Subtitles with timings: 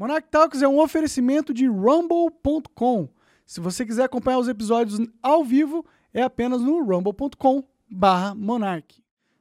[0.00, 3.06] Monarch Talks é um oferecimento de rumble.com.
[3.44, 5.84] Se você quiser acompanhar os episódios ao vivo,
[6.14, 8.99] é apenas no rumble.com barra monarch.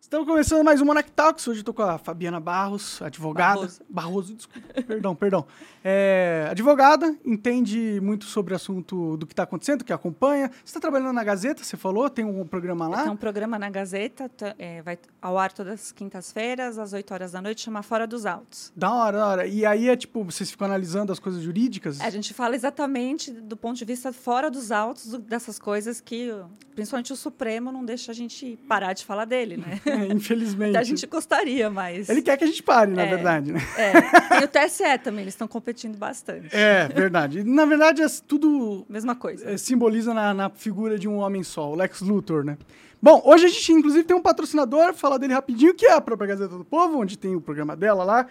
[0.10, 1.48] Estamos começando mais um Monarch Talks.
[1.48, 3.60] Hoje eu tô com a Fabiana Barros, advogada.
[3.60, 3.82] Barroso.
[3.88, 4.82] Barroso, desculpa.
[4.82, 5.46] perdão, perdão.
[5.84, 10.50] É, advogada, entende muito sobre o assunto do que está acontecendo, que acompanha.
[10.50, 12.10] Você está trabalhando na Gazeta, você falou?
[12.10, 13.04] Tem um programa lá?
[13.04, 17.32] Tem um programa na Gazeta, é, vai ao ar todas as quintas-feiras, às 8 horas
[17.34, 18.74] da noite, chama Fora dos Autos.
[18.76, 19.46] Da hora, da hora.
[19.46, 22.02] E aí é tipo, vocês ficam analisando as coisas jurídicas?
[22.02, 26.34] A gente fala exatamente do ponto de vista fora dos autos dessas coisas que,
[26.74, 29.80] principalmente o Supremo, não deixa a gente parar de falar dele, né?
[30.14, 30.78] Infelizmente.
[30.78, 32.08] A gente gostaria, mas...
[32.10, 33.06] Ele quer que a gente pare, na É.
[33.10, 33.60] verdade, né?
[33.78, 34.42] É.
[34.42, 36.56] E o TSE também, eles estão competindo bastante.
[36.56, 37.44] É, verdade.
[37.44, 39.50] Na verdade, é tudo Mesma coisa.
[39.52, 42.58] é, simboliza na, na figura de um homem só, o Lex Luthor, né?
[43.02, 46.28] Bom, hoje a gente inclusive tem um patrocinador, falar dele rapidinho, que é a própria
[46.28, 48.28] Gazeta do Povo, onde tem o programa dela lá,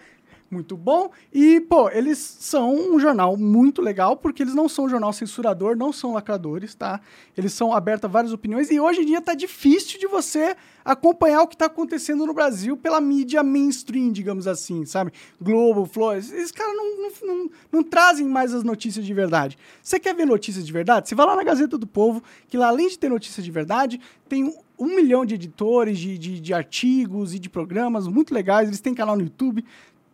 [0.49, 1.11] muito bom.
[1.33, 5.75] E, pô, eles são um jornal muito legal, porque eles não são um jornal censurador,
[5.75, 6.99] não são lacradores, tá?
[7.37, 11.43] Eles são abertos a várias opiniões, e hoje em dia tá difícil de você acompanhar
[11.43, 15.11] o que tá acontecendo no Brasil pela mídia mainstream, digamos assim, sabe?
[15.39, 19.57] Globo, Flow, esses caras não, não, não, não trazem mais as notícias de verdade.
[19.83, 21.07] Você quer ver notícias de verdade?
[21.07, 23.99] Você vai lá na Gazeta do Povo, que lá, além de ter notícias de verdade,
[24.27, 28.67] tem um, um milhão de editores, de, de, de artigos e de programas muito legais.
[28.67, 29.65] Eles têm canal no YouTube.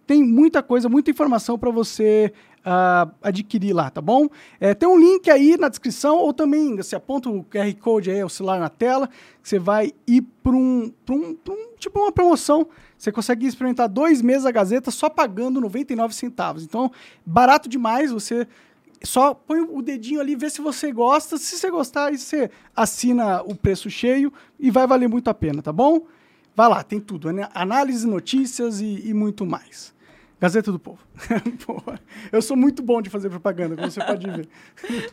[0.05, 2.31] Tem muita coisa, muita informação para você
[2.63, 4.27] ah, adquirir lá, tá bom?
[4.59, 8.23] É, tem um link aí na descrição, ou também você aponta o QR Code aí,
[8.23, 9.09] o celular na tela,
[9.41, 12.67] você vai ir para um, pra um, pra um- tipo uma promoção.
[12.97, 16.63] Você consegue experimentar dois meses a Gazeta só pagando 99 centavos.
[16.63, 16.91] Então,
[17.25, 18.47] barato demais, você
[19.03, 21.37] só põe o dedinho ali, vê se você gosta.
[21.37, 25.61] Se você gostar, aí você assina o preço cheio e vai valer muito a pena,
[25.61, 26.01] tá bom?
[26.55, 27.31] Vai lá, tem tudo.
[27.31, 27.49] né?
[27.53, 29.93] Análise, notícias e, e muito mais.
[30.39, 30.99] Gazeta do Povo.
[31.65, 31.99] Porra,
[32.31, 34.47] eu sou muito bom de fazer propaganda, como você pode ver.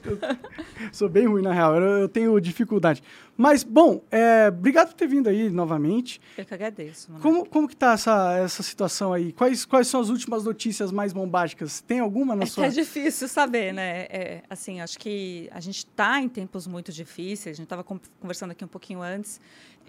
[0.05, 0.19] Eu
[0.93, 1.77] sou bem ruim, na real.
[1.77, 3.03] Eu, eu tenho dificuldade.
[3.37, 6.21] Mas, bom, é, obrigado por ter vindo aí novamente.
[6.37, 7.13] Eu que agradeço.
[7.21, 9.33] Como, como que tá essa, essa situação aí?
[9.33, 11.81] Quais, quais são as últimas notícias mais bombásticas?
[11.81, 12.67] Tem alguma na É sua...
[12.67, 14.07] até difícil saber, né?
[14.11, 17.55] É, assim, acho que a gente está em tempos muito difíceis.
[17.55, 19.41] A gente estava conversando aqui um pouquinho antes.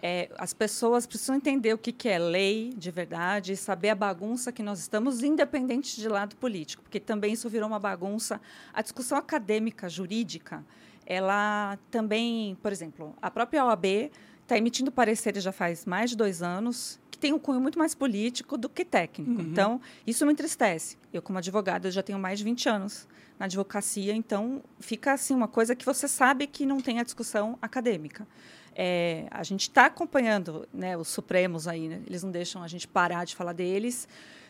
[0.06, 4.52] É, as pessoas precisam entender o que, que é lei de verdade, saber a bagunça
[4.52, 8.42] que nós estamos, independente de lado político, porque também isso virou uma bagunça.
[8.74, 10.62] A discussão acadêmica, jurídica,
[11.06, 14.12] ela também, por exemplo, a própria OAB
[14.42, 17.96] está emitindo pareceres já faz mais de dois anos que tem um cunho muito mais
[17.96, 19.42] político do que técnico.
[19.42, 20.98] Então, isso me entristece.
[21.14, 23.08] Eu, como advogada, já tenho mais de 20 anos
[23.40, 27.58] na advocacia, então fica assim uma coisa que você sabe que não tem a discussão
[27.62, 28.28] acadêmica.
[28.76, 32.02] É, a gente está acompanhando né, os Supremos aí, né?
[32.08, 34.08] eles não deixam a gente parar de falar deles.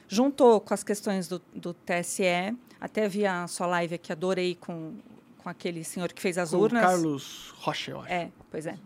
[0.08, 4.96] Juntou com as questões do, do TSE, até vi a sua live aqui, adorei com,
[5.38, 6.82] com aquele senhor que fez as Com o urnas.
[6.82, 8.12] Carlos Rocha, eu acho.
[8.12, 8.78] É, pois é.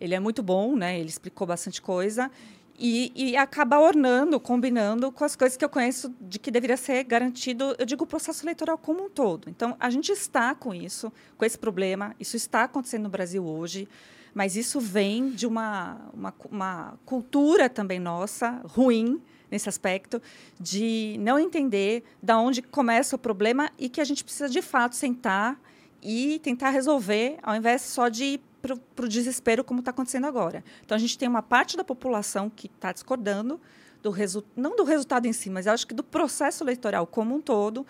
[0.00, 0.98] Ele é muito bom, né?
[0.98, 2.30] Ele explicou bastante coisa.
[2.76, 7.04] E, e acaba ornando, combinando com as coisas que eu conheço de que deveria ser
[7.04, 9.48] garantido, eu digo, o processo eleitoral como um todo.
[9.48, 13.88] Então, a gente está com isso, com esse problema, isso está acontecendo no Brasil hoje,
[14.34, 20.20] mas isso vem de uma, uma, uma cultura também nossa, ruim, nesse aspecto,
[20.58, 24.96] de não entender da onde começa o problema e que a gente precisa, de fato,
[24.96, 25.58] sentar
[26.02, 30.64] e tentar resolver, ao invés só de ir para o desespero, como está acontecendo agora.
[30.84, 33.60] Então, a gente tem uma parte da população que está discordando,
[34.02, 34.12] do
[34.56, 37.86] não do resultado em si, mas acho que do processo eleitoral como um todo,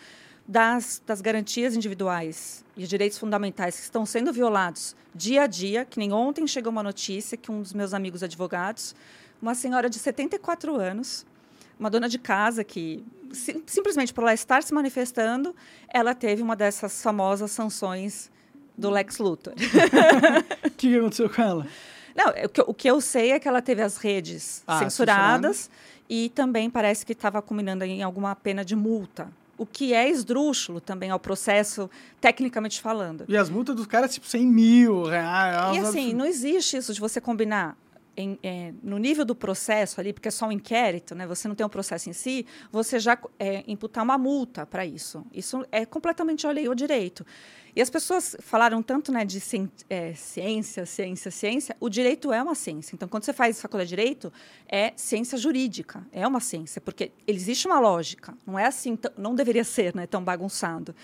[0.47, 5.99] das, das garantias individuais e direitos fundamentais que estão sendo violados dia a dia, que
[5.99, 8.95] nem ontem chegou uma notícia que um dos meus amigos advogados,
[9.41, 11.25] uma senhora de 74 anos,
[11.79, 15.55] uma dona de casa que sim- simplesmente por ela estar se manifestando,
[15.89, 18.31] ela teve uma dessas famosas sanções
[18.77, 19.55] do Lex Luthor.
[20.67, 21.67] O que, aconteceu com ela?
[22.15, 24.79] Não, o que, eu- o que eu sei é que ela teve as redes Ah,
[24.81, 25.71] censuradas
[26.09, 29.29] e também parece que estava culminando em alguma pena de multa.
[29.57, 31.89] O que é esdrúxulo também ao processo,
[32.21, 33.25] tecnicamente falando.
[33.29, 35.77] E as multas dos caras, tipo, 100 mil reais.
[35.77, 37.77] E umas assim, não existe isso de você combinar
[38.17, 41.27] em, é, no nível do processo ali, porque é só um inquérito, né?
[41.27, 45.25] Você não tem um processo em si, você já é, imputar uma multa para isso.
[45.33, 47.25] Isso é completamente a lei ou direito.
[47.77, 51.77] E as pessoas falaram tanto né, de cien- é, ciência, ciência, ciência.
[51.81, 52.95] O direito é uma ciência.
[52.95, 54.33] Então, quando você faz faculdade de direito,
[54.69, 56.07] é ciência jurídica.
[56.13, 58.33] É uma ciência, porque existe uma lógica.
[58.47, 60.95] Não é assim, não deveria ser né, tão bagunçado.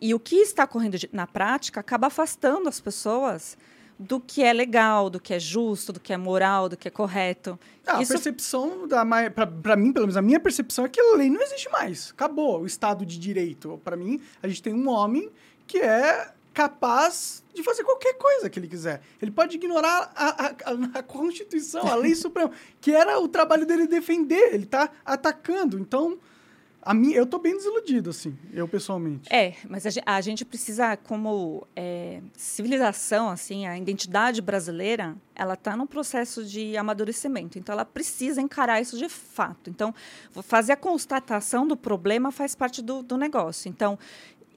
[0.00, 3.56] E o que está ocorrendo na prática acaba afastando as pessoas
[3.98, 6.90] do que é legal, do que é justo, do que é moral, do que é
[6.90, 7.58] correto.
[7.86, 8.12] Ah, Isso...
[8.12, 11.40] A percepção, da para mim, pelo menos a minha percepção é que a lei não
[11.40, 12.10] existe mais.
[12.10, 13.80] Acabou o Estado de Direito.
[13.82, 15.30] Para mim, a gente tem um homem
[15.66, 19.02] que é capaz de fazer qualquer coisa que ele quiser.
[19.20, 22.50] Ele pode ignorar a, a, a Constituição, a lei suprema,
[22.80, 24.54] que era o trabalho dele defender.
[24.54, 25.78] Ele está atacando.
[25.78, 26.18] Então,
[26.86, 29.28] a mim, eu tô bem desiludido, assim, eu pessoalmente.
[29.34, 35.76] É, mas a, a gente precisa, como é, civilização, assim, a identidade brasileira, ela está
[35.76, 37.58] num processo de amadurecimento.
[37.58, 39.68] Então, ela precisa encarar isso de fato.
[39.68, 39.92] Então,
[40.44, 43.68] fazer a constatação do problema faz parte do, do negócio.
[43.68, 43.98] Então,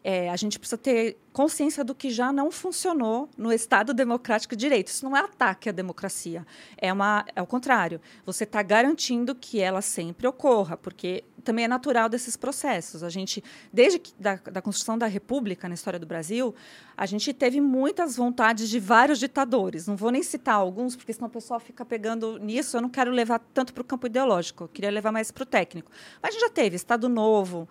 [0.03, 4.59] é, a gente precisa ter consciência do que já não funcionou no Estado democrático de
[4.61, 4.87] direito.
[4.87, 6.45] Isso não é ataque à democracia,
[6.77, 8.01] é, uma, é o contrário.
[8.25, 13.03] Você está garantindo que ela sempre ocorra, porque também é natural desses processos.
[13.03, 16.53] A gente, desde que, da, da construção da República na história do Brasil,
[16.95, 19.87] a gente teve muitas vontades de vários ditadores.
[19.87, 22.77] Não vou nem citar alguns, porque senão o pessoal fica pegando nisso.
[22.77, 25.45] Eu não quero levar tanto para o campo ideológico, eu queria levar mais para o
[25.45, 25.91] técnico.
[26.21, 27.67] Mas a gente já teve Estado Novo,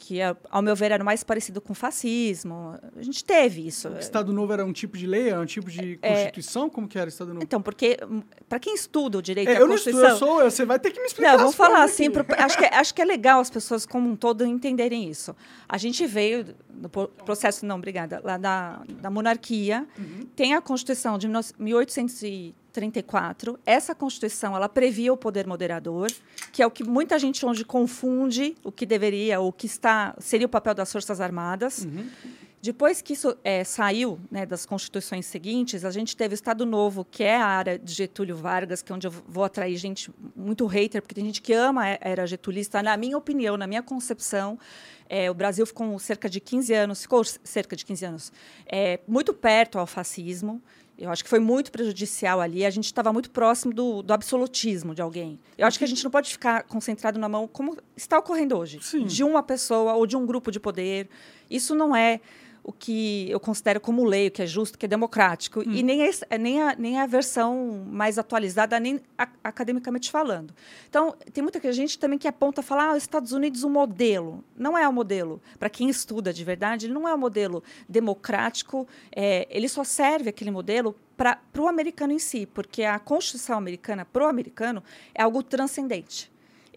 [0.00, 0.18] que,
[0.50, 2.74] ao meu ver, era mais parecido com fascismo.
[2.96, 3.88] A gente teve isso.
[3.88, 6.66] O Estado Novo era um tipo de lei, era um tipo de é, constituição?
[6.66, 7.44] É, Como que era o Estado Novo?
[7.44, 10.00] Então, porque hum, para quem estuda o direito é, à eu Constituição...
[10.00, 11.32] Não estudo, eu sou, você vai ter que me explicar.
[11.32, 14.08] Não, vamos falar assim, pro, acho, que, é, acho que é legal as pessoas como
[14.08, 15.36] um todo entenderem isso.
[15.68, 20.26] A gente veio no processo, não, obrigada, lá da, da monarquia, uhum.
[20.34, 26.10] tem a Constituição de 1800 34, essa Constituição ela previa o poder moderador,
[26.52, 30.46] que é o que muita gente hoje confunde o que deveria, o que está seria
[30.46, 31.84] o papel das Forças Armadas.
[31.84, 32.08] Uhum.
[32.62, 37.06] Depois que isso é, saiu né, das constituições seguintes, a gente teve o Estado Novo,
[37.10, 40.66] que é a área de Getúlio Vargas, que é onde eu vou atrair gente muito
[40.66, 42.82] hater, porque tem gente que ama a era getulista.
[42.82, 44.58] Na minha opinião, na minha concepção,
[45.08, 48.32] é, o Brasil ficou cerca de 15 anos, ficou cerca de 15 anos,
[48.66, 50.62] é, muito perto ao fascismo.
[51.00, 52.66] Eu acho que foi muito prejudicial ali.
[52.66, 55.40] A gente estava muito próximo do, do, absolutismo de alguém.
[55.56, 58.80] Eu acho que a gente não pode ficar concentrado na mão como está ocorrendo hoje,
[58.82, 59.06] Sim.
[59.06, 61.08] de uma pessoa ou de um grupo de poder.
[61.50, 62.20] Isso não é
[62.62, 65.72] o que eu considero como lei, o que é justo, o que é democrático, hum.
[65.72, 70.54] e nem, é, nem, a, nem a versão mais atualizada, nem a, academicamente falando.
[70.88, 74.44] Então, tem muita gente também que aponta, falar, ah, os Estados Unidos, o um modelo.
[74.56, 75.40] Não é o um modelo.
[75.58, 80.30] Para quem estuda de verdade, ele não é um modelo democrático, é, ele só serve
[80.30, 84.82] aquele modelo para o americano em si, porque a Constituição americana, para o americano,
[85.14, 86.30] é algo transcendente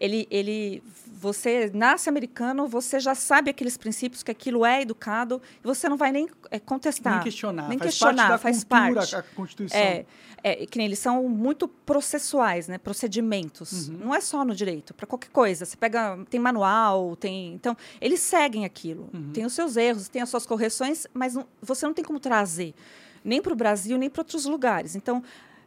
[0.03, 0.83] ele, ele,
[1.23, 5.95] você nasce americano, você já sabe aqueles princípios que aquilo é educado, e você não
[5.95, 9.15] vai nem é, contestar, nem questionar, nem faz questionar, parte faz cultura, parte.
[9.15, 9.79] A Constituição.
[9.79, 10.05] É,
[10.43, 12.77] é, que nem eles são muito processuais, né?
[12.77, 13.87] Procedimentos.
[13.87, 13.97] Uhum.
[13.97, 15.63] Não é só no direito, para qualquer coisa.
[15.65, 19.09] Você pega, tem manual, tem, então eles seguem aquilo.
[19.13, 19.31] Uhum.
[19.31, 22.75] Tem os seus erros, tem as suas correções, mas não, você não tem como trazer
[23.23, 24.93] nem para o Brasil nem para outros lugares.
[24.93, 25.23] Então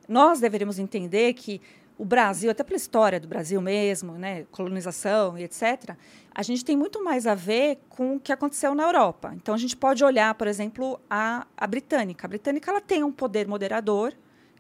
[0.06, 1.62] nós deveríamos entender que
[1.98, 5.96] o Brasil, até pela história do Brasil mesmo, né, colonização e etc.,
[6.34, 9.32] a gente tem muito mais a ver com o que aconteceu na Europa.
[9.34, 12.26] Então, a gente pode olhar, por exemplo, a, a britânica.
[12.26, 14.12] A britânica ela tem um poder moderador,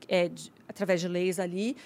[0.08, 1.76] é, de, através de leis ali,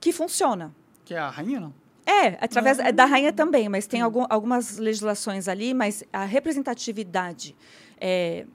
[0.00, 0.72] que funciona.
[1.04, 1.74] Que é a rainha, não?
[2.06, 2.92] É, através não.
[2.92, 7.56] da rainha também, mas tem algum, algumas legislações ali, mas a representatividade
[8.00, 8.46] é,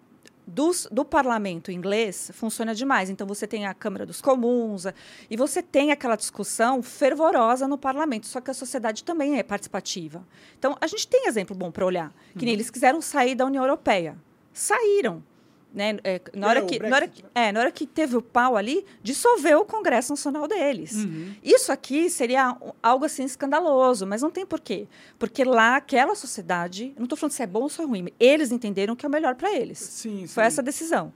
[0.47, 3.09] dos, do parlamento inglês funciona demais.
[3.09, 4.85] Então, você tem a Câmara dos Comuns
[5.29, 10.25] e você tem aquela discussão fervorosa no parlamento, só que a sociedade também é participativa.
[10.57, 12.53] Então, a gente tem exemplo bom para olhar, que nem uhum.
[12.53, 14.17] eles quiseram sair da União Europeia.
[14.53, 15.23] Saíram.
[15.75, 15.97] Né?
[16.05, 18.85] É, na, hora que, na, hora que, é, na hora que teve o pau ali,
[19.03, 20.93] dissolveu o Congresso Nacional deles.
[20.93, 21.33] Uhum.
[21.43, 24.87] Isso aqui seria algo assim escandaloso, mas não tem porquê.
[25.19, 28.53] Porque lá, aquela sociedade, não estou falando se é bom ou se é ruim, eles
[28.53, 29.77] entenderam que é o melhor para eles.
[29.79, 31.11] Sim, foi essa a decisão.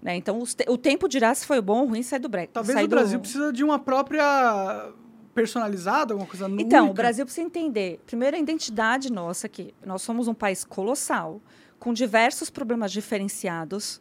[0.00, 0.14] Né?
[0.14, 2.52] Então, o tempo dirá se foi bom ou ruim sair do Brexit.
[2.52, 3.22] Talvez o Brasil do...
[3.22, 4.92] precisa de uma própria
[5.34, 6.90] personalizada, alguma coisa Então, única.
[6.92, 11.40] o Brasil precisa entender, primeiro, a identidade nossa, que nós somos um país colossal,
[11.86, 14.00] com diversos problemas diferenciados,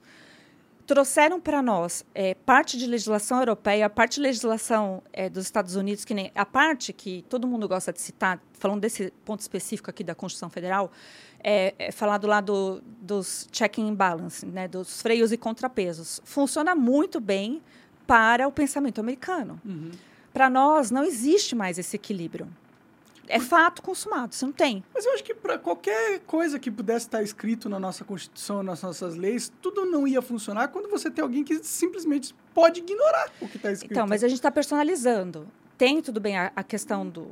[0.88, 6.04] trouxeram para nós é, parte de legislação europeia, parte de legislação é, dos Estados Unidos,
[6.04, 10.04] que nem a parte que todo mundo gosta de citar, falando desse ponto específico aqui
[10.04, 10.92] da Constituição Federal,
[11.44, 16.20] é, é falar do lado dos checking and balance, né, dos freios e contrapesos.
[16.25, 17.62] Funciona muito bem
[18.08, 19.62] para o pensamento americano.
[19.63, 19.92] Uhum.
[20.34, 22.48] Para nós, não existe mais esse equilíbrio
[23.27, 24.84] é fato consumado, você não tem.
[24.94, 28.82] Mas eu acho que para qualquer coisa que pudesse estar escrito na nossa Constituição, nas
[28.82, 33.48] nossas leis, tudo não ia funcionar quando você tem alguém que simplesmente pode ignorar o
[33.48, 33.91] que está escrito.
[33.91, 35.48] Então, mas a gente está personalizando.
[35.77, 37.32] Tem, tudo bem, a, a questão do,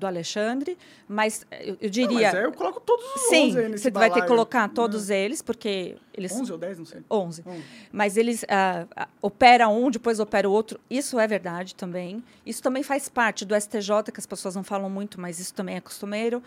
[0.00, 0.76] do Alexandre,
[1.06, 2.28] mas eu, eu Não, diria.
[2.32, 4.28] mas aí eu coloco todos os Sim, 11 aí nesse você vai ter que balaio.
[4.28, 6.32] colocar todos eles, porque eles.
[6.32, 7.02] 11 ou 10, não sei.
[7.10, 7.44] 11.
[7.46, 7.62] 11.
[7.92, 8.86] Mas eles ah,
[9.22, 10.80] opera um, depois opera o outro.
[10.90, 12.24] Isso é verdade também.
[12.44, 15.76] Isso também faz parte do STJ, que as pessoas não falam muito, mas isso também
[15.76, 16.42] é costumeiro.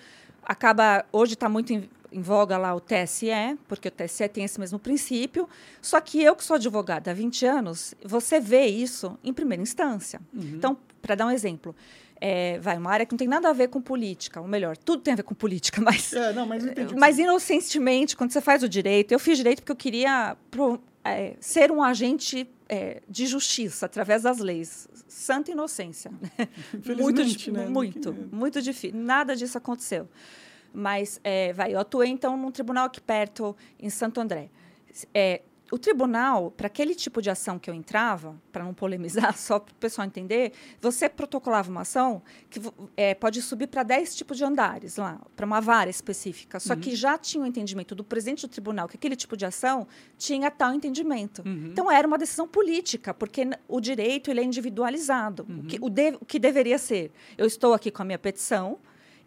[0.45, 3.27] Acaba hoje está muito em, em voga lá o TSE,
[3.67, 5.47] porque o TSE tem esse mesmo princípio.
[5.81, 10.19] Só que eu que sou advogada há 20 anos, você vê isso em primeira instância.
[10.33, 11.73] Então, para dar um exemplo,
[12.25, 15.01] é, vai uma área que não tem nada a ver com política, ou melhor, tudo
[15.01, 16.63] tem a ver com política, mas É, não, mas
[16.97, 21.35] mas inocentemente, quando você faz o direito, eu fiz direito porque eu queria pro- é,
[21.41, 24.87] ser um agente é, de justiça através das leis.
[25.05, 26.11] Santa inocência.
[26.97, 27.65] muito, né?
[27.67, 28.97] muito, muito difícil.
[28.97, 30.07] Nada disso aconteceu.
[30.73, 34.49] Mas, é, vai, eu atuei, então, num tribunal aqui perto, em Santo André.
[35.13, 35.41] É,
[35.73, 39.71] o tribunal, para aquele tipo de ação que eu entrava, para não polemizar, só para
[39.71, 42.59] o pessoal entender, você protocolava uma ação que
[42.95, 46.59] é, pode subir para 10 tipos de andares lá, para uma vara específica.
[46.59, 49.87] Só que já tinha o entendimento do presidente do tribunal que aquele tipo de ação
[50.17, 51.41] tinha tal entendimento.
[51.71, 55.45] Então era uma decisão política, porque o direito ele é individualizado.
[55.49, 57.11] O, que, o, de- o que deveria ser?
[57.37, 58.77] Eu estou aqui com a minha petição,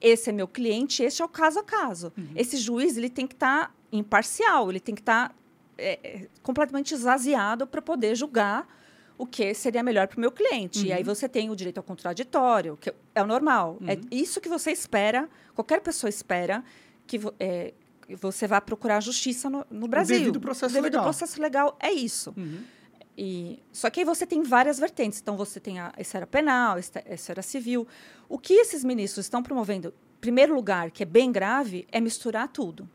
[0.01, 2.13] esse é meu cliente, este é o caso a caso.
[2.35, 5.35] Esse juiz ele tem que estar imparcial, ele tem que estar é,
[5.79, 8.67] é, completamente esvaziado para poder julgar
[9.19, 10.87] o que seria melhor para o meu cliente.
[10.87, 13.79] E aí você tem o direito ao contraditório, que é o normal.
[13.87, 16.63] É isso que você espera, qualquer pessoa espera
[17.07, 17.73] que é,
[18.21, 20.19] você vá procurar justiça no, no Brasil.
[20.19, 21.05] devido processo o devido legal.
[21.05, 22.35] processo legal é isso.
[23.17, 25.21] E, só que aí você tem várias vertentes.
[25.21, 27.87] Então, você tem a esfera penal, a esfera civil.
[28.29, 32.49] O que esses ministros estão promovendo, em primeiro lugar, que é bem grave, é misturar
[32.49, 32.89] tudo.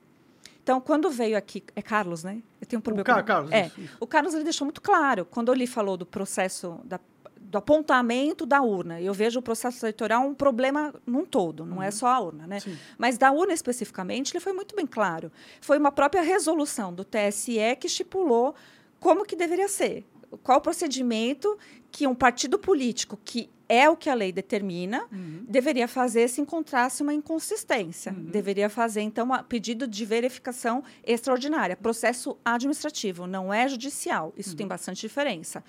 [0.64, 1.64] Então, quando veio aqui...
[1.76, 2.42] É Carlos, né?
[2.60, 3.04] Eu tenho um problema.
[3.04, 3.98] Com- Carlos, é, isso, isso.
[4.00, 5.26] O Carlos ele deixou muito claro.
[5.26, 6.80] Quando ele falou do processo...
[6.84, 7.00] Da,
[7.40, 9.02] do apontamento da urna.
[9.02, 12.62] Eu vejo o processo eleitoral um problema num todo, não é só a urna, né?
[12.62, 12.78] Sim.
[12.98, 15.30] Mas da urna especificamente, ele foi muito bem claro.
[15.60, 18.56] Foi uma própria resolução do TSE que estipulou
[19.02, 20.06] como que deveria ser.
[20.42, 21.58] Qual o procedimento
[21.92, 25.08] que um partido político, que é o que a lei determina,
[25.48, 28.12] deveria fazer se encontrasse uma inconsistência.
[28.12, 31.78] Deveria fazer, então, um pedido de verificação extraordinária.
[31.78, 34.34] Processo administrativo, não é judicial.
[34.36, 35.64] Isso tem bastante diferença.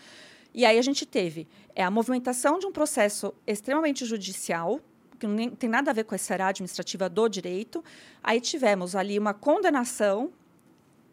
[0.52, 4.80] E aí a gente teve é, a movimentação de um processo extremamente judicial,
[5.16, 7.84] que não tem nada a ver com a esfera administrativa do direito.
[8.20, 10.32] Aí tivemos ali uma condenação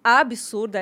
[0.04, 0.80] absurda,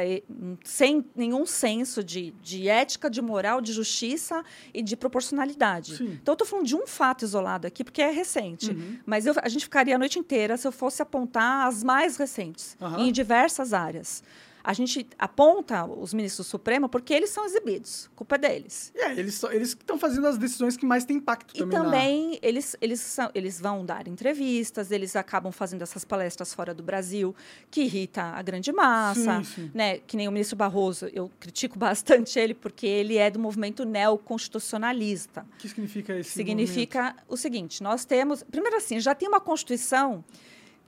[0.63, 4.43] sem nenhum senso de, de ética, de moral, de justiça
[4.73, 5.97] e de proporcionalidade.
[5.97, 6.17] Sim.
[6.21, 8.71] Então, eu estou falando de um fato isolado aqui, porque é recente.
[8.71, 8.97] Uhum.
[9.05, 12.77] Mas eu- a gente ficaria a noite inteira se eu fosse apontar as mais recentes,
[12.81, 12.99] Aham.
[13.01, 14.23] em diversas áreas.
[14.69, 18.91] A gente aponta os ministros do Supremo porque eles são exibidos, culpa é deles.
[18.95, 21.77] É, eles estão fazendo as decisões que mais têm impacto E também.
[21.79, 26.73] na- também eles, eles, são, eles vão dar entrevistas, eles acabam fazendo essas palestras fora
[26.73, 27.33] do Brasil,
[27.71, 29.41] que irrita a grande massa.
[29.41, 29.71] Sim, sim.
[29.73, 29.99] Né?
[29.99, 35.45] Que nem o ministro Barroso, eu critico bastante ele, porque ele é do movimento neoconstitucionalista.
[35.53, 38.43] O que significa esse Significa o seguinte: nós temos.
[38.43, 40.23] Primeiro, assim, já tem uma Constituição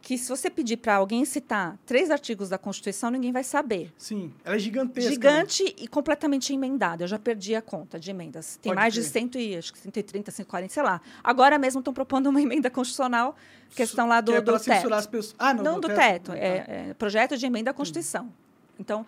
[0.01, 3.91] que, se você pedir para alguém citar três artigos da Constituição, ninguém vai saber.
[3.97, 5.09] Sim, ela é gigantesca.
[5.09, 5.13] né?
[5.13, 7.03] Gigante e completamente emendada.
[7.03, 8.57] Eu já perdi a conta de emendas.
[8.61, 9.29] Tem Pode mais de crer.
[9.31, 11.01] 100 e, acho que 130, 140, sei lá.
[11.23, 13.35] Agora mesmo estão propondo uma emenda constitucional,
[13.75, 14.93] questão lá do, que é do teto.
[14.93, 15.35] as pessoas.
[15.37, 16.31] Ah, não, Não, do teto.
[16.31, 16.39] Ah, tá.
[16.39, 18.31] É, é projeto de emenda à Constituição.
[18.79, 19.05] Então,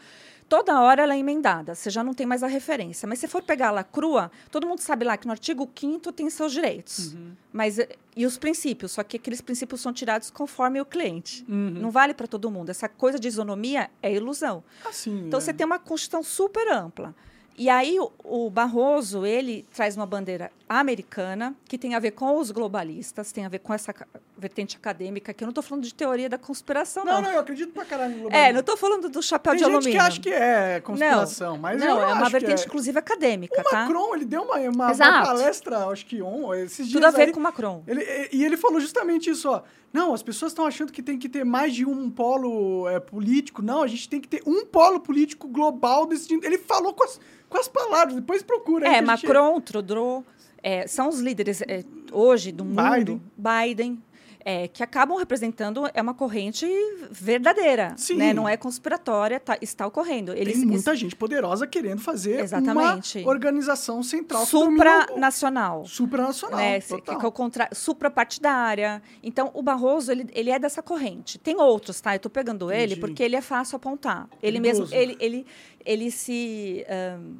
[0.52, 1.74] toda hora ela é emendada.
[1.74, 3.08] Você já não tem mais a referência.
[3.08, 6.30] Mas se for pegar ela crua, todo mundo sabe lá que no artigo 5 tem
[6.30, 7.14] seus direitos.
[7.14, 7.32] Uhum.
[7.54, 8.92] Mas, eh, e os princípios?
[8.92, 11.46] Só que aqueles princípios são tirados conforme o cliente.
[11.48, 11.70] Uhum.
[11.70, 12.70] Não vale para todo mundo.
[12.70, 14.62] Essa coisa de isonomia é ilusão.
[14.84, 15.42] Assim, Então, é.
[15.42, 17.16] você tem uma Constituição super ampla.
[17.58, 22.38] E aí, o, o Barroso, ele traz uma bandeira americana, que tem a ver com
[22.38, 23.94] os globalistas, tem a ver com essa
[24.38, 27.22] vertente acadêmica, que eu não estou falando de teoria da conspiração, Não, não.
[27.24, 28.54] não, eu acredito pra caralho no É, globalismo.
[28.54, 30.00] não estou falando do chapéu Tem de gente alumínio.
[30.00, 32.66] que acha que é conspiração, não, mas não, eu é uma vertente, é.
[32.66, 33.82] inclusive, acadêmica, O tá?
[33.82, 37.24] Macron, ele deu uma, uma, uma palestra, acho que on, esses dias Tudo a ver
[37.28, 37.84] aí, com o Macron.
[37.86, 39.62] Ele, e ele falou justamente isso, ó.
[39.94, 43.62] Não, as pessoas estão achando que tem que ter mais de um polo é, político.
[43.62, 46.46] Não, a gente tem que ter um polo político global decidindo.
[46.46, 47.20] Ele falou com as,
[47.52, 48.88] com as palavras, depois procura.
[48.88, 50.26] É, Macron, Trudeau,
[50.64, 52.82] é, são os líderes é, hoje do mundo.
[52.82, 53.22] Biden.
[53.38, 54.04] Biden.
[54.44, 56.66] É, que acabam representando é uma corrente
[57.10, 58.16] verdadeira, Sim.
[58.16, 58.34] né?
[58.34, 60.34] Não é conspiratória, tá- está ocorrendo.
[60.34, 63.20] Eles Tem muita gente poderosa querendo fazer Exatamente.
[63.20, 65.86] uma organização central supranacional.
[65.86, 66.60] supranacional.
[66.60, 67.20] Né, total.
[67.20, 69.02] que é o contra, suprapartidária.
[69.24, 71.38] Então, o Barroso, ele, ele é dessa corrente.
[71.38, 72.14] Tem outros, tá?
[72.14, 73.00] Eu estou pegando ele Entendi.
[73.00, 74.28] porque ele é fácil apontar.
[74.42, 74.92] Ele Perigoso.
[74.92, 75.46] mesmo, ele, ele,
[75.86, 76.86] ele se...
[76.90, 77.36] ahn,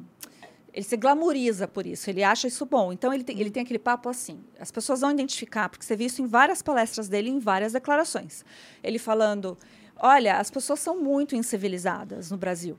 [0.72, 2.92] ele se glamoriza por isso, ele acha isso bom.
[2.92, 4.42] Então, ele tem, ele tem aquele papo assim.
[4.58, 8.44] As pessoas vão identificar, porque você viu isso em várias palestras dele, em várias declarações.
[8.82, 9.58] Ele falando:
[9.98, 12.78] olha, as pessoas são muito incivilizadas no Brasil.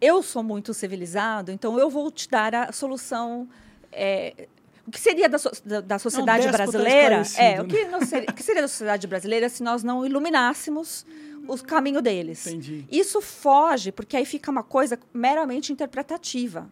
[0.00, 3.48] Eu sou muito civilizado, então eu vou te dar a solução.
[3.90, 4.46] É,
[4.86, 7.22] o que seria da, so, da, da sociedade um brasileira?
[7.36, 7.62] É, né?
[7.62, 11.04] o que, seria, o que seria da sociedade brasileira se nós não iluminássemos
[11.48, 12.46] o caminho deles?
[12.46, 12.84] Entendi.
[12.88, 16.70] Isso foge, porque aí fica uma coisa meramente interpretativa.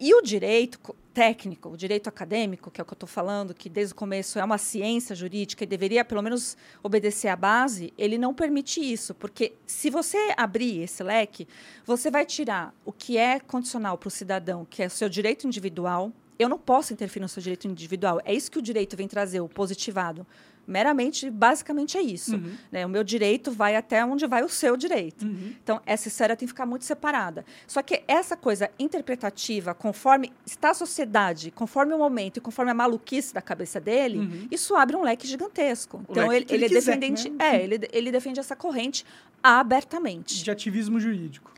[0.00, 0.78] E o direito
[1.12, 4.38] técnico, o direito acadêmico, que é o que eu estou falando, que desde o começo
[4.38, 9.12] é uma ciência jurídica e deveria, pelo menos, obedecer à base, ele não permite isso.
[9.12, 11.48] Porque se você abrir esse leque,
[11.84, 15.48] você vai tirar o que é condicional para o cidadão, que é o seu direito
[15.48, 16.12] individual.
[16.38, 18.20] Eu não posso interferir no seu direito individual.
[18.24, 20.24] É isso que o direito vem trazer, o positivado
[20.68, 22.36] meramente, basicamente é isso.
[22.36, 22.52] Uhum.
[22.70, 22.84] Né?
[22.84, 25.24] O meu direito vai até onde vai o seu direito.
[25.24, 25.54] Uhum.
[25.62, 27.44] Então, essa esfera tem que ficar muito separada.
[27.66, 32.74] Só que essa coisa interpretativa, conforme está a sociedade, conforme o momento e conforme a
[32.74, 34.48] maluquice da cabeça dele, uhum.
[34.50, 36.04] isso abre um leque gigantesco.
[36.06, 37.56] O então, leque ele, ele, é quiser, defendente, né?
[37.56, 39.06] é, ele, ele defende essa corrente
[39.42, 40.44] abertamente.
[40.44, 41.50] De ativismo jurídico.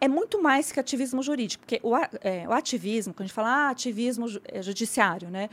[0.00, 3.48] É muito mais que ativismo jurídico, porque o, é, o ativismo, quando a gente fala
[3.48, 5.48] ah, ativismo é, judiciário, né?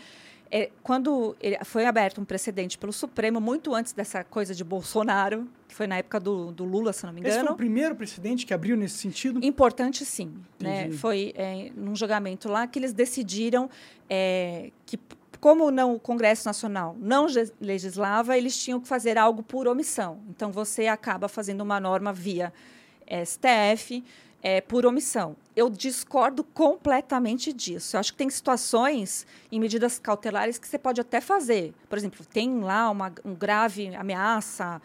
[0.52, 5.76] É, quando foi aberto um precedente pelo Supremo, muito antes dessa coisa de Bolsonaro, que
[5.76, 7.36] foi na época do, do Lula, se não me engano.
[7.36, 9.44] Esse foi o primeiro precedente que abriu nesse sentido?
[9.44, 10.34] Importante, sim.
[10.60, 10.92] Né?
[10.92, 13.70] Foi é, num julgamento lá que eles decidiram
[14.10, 15.00] é, que,
[15.40, 17.28] como não, o Congresso Nacional não
[17.60, 20.20] legislava, eles tinham que fazer algo por omissão.
[20.30, 22.54] Então, você acaba fazendo uma norma via
[23.26, 24.04] STF,
[24.46, 25.36] é, por omissão.
[25.56, 27.96] Eu discordo completamente disso.
[27.96, 31.74] Eu acho que tem situações em medidas cautelares que você pode até fazer.
[31.90, 34.80] Por exemplo, tem lá uma um grave ameaça,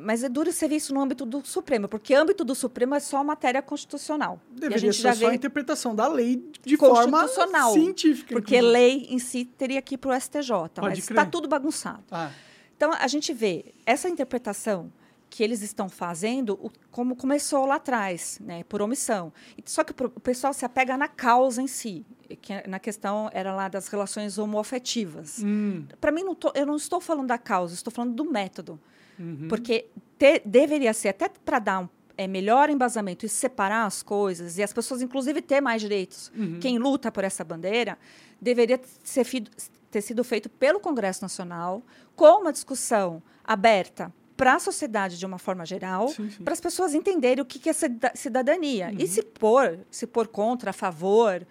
[0.00, 3.00] mas é duro você ver isso no âmbito do Supremo, porque âmbito do Supremo é
[3.00, 4.40] só matéria constitucional.
[4.48, 7.28] Deveria a gente ser só a interpretação da lei de forma
[7.74, 8.34] científica.
[8.34, 8.72] Porque inclusive.
[8.72, 12.04] lei em si teria que ir para o STJ, Pode mas está tudo bagunçado.
[12.10, 12.30] Ah.
[12.74, 14.90] Então, a gente vê essa interpretação
[15.32, 19.32] que eles estão fazendo o, como começou lá atrás, né, por omissão.
[19.64, 22.04] Só que o pessoal se apega na causa em si,
[22.42, 25.40] que na questão era lá das relações homoafetivas.
[25.42, 25.86] Hum.
[25.98, 28.78] Para mim, não tô, eu não estou falando da causa, estou falando do método.
[29.18, 29.48] Uhum.
[29.48, 29.86] Porque
[30.18, 34.62] te, deveria ser, até para dar um é, melhor embasamento e separar as coisas, e
[34.62, 36.30] as pessoas, inclusive, ter mais direitos.
[36.36, 36.60] Uhum.
[36.60, 37.96] Quem luta por essa bandeira
[38.38, 39.26] deveria ser,
[39.90, 41.82] ter sido feito pelo Congresso Nacional,
[42.14, 44.12] com uma discussão aberta
[44.42, 47.72] para a sociedade de uma forma geral, para as pessoas entenderem o que, que é
[47.72, 48.88] cidadania.
[48.88, 48.96] Uhum.
[48.98, 51.46] E se pôr, se pôr contra, a favor,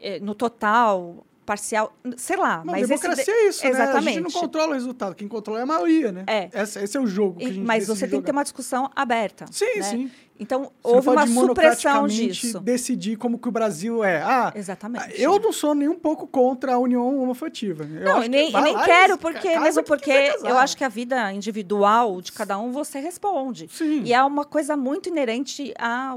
[0.00, 2.58] eh, no total, parcial, sei lá.
[2.58, 4.04] Não, mas democracia esse, é isso, exatamente.
[4.04, 4.10] né?
[4.10, 6.24] A gente não controla o resultado, quem controla é a maioria, né?
[6.28, 6.48] É.
[6.62, 8.20] Esse, esse é o jogo que a gente Mas você tem jogar.
[8.20, 9.46] que ter uma discussão aberta.
[9.50, 9.82] Sim, né?
[9.82, 10.10] sim.
[10.38, 12.60] Então, você houve uma supressão disso.
[12.60, 14.22] decidir como que o Brasil é.
[14.22, 15.20] Ah, Exatamente.
[15.20, 17.84] eu não sou nem um pouco contra a união homoafetiva.
[17.84, 20.84] Eu não, e nem, que nem quero, porque, casa mesmo que porque eu acho que
[20.84, 23.68] a vida individual de cada um você responde.
[23.70, 24.02] Sim.
[24.02, 26.14] E é uma coisa muito inerente à,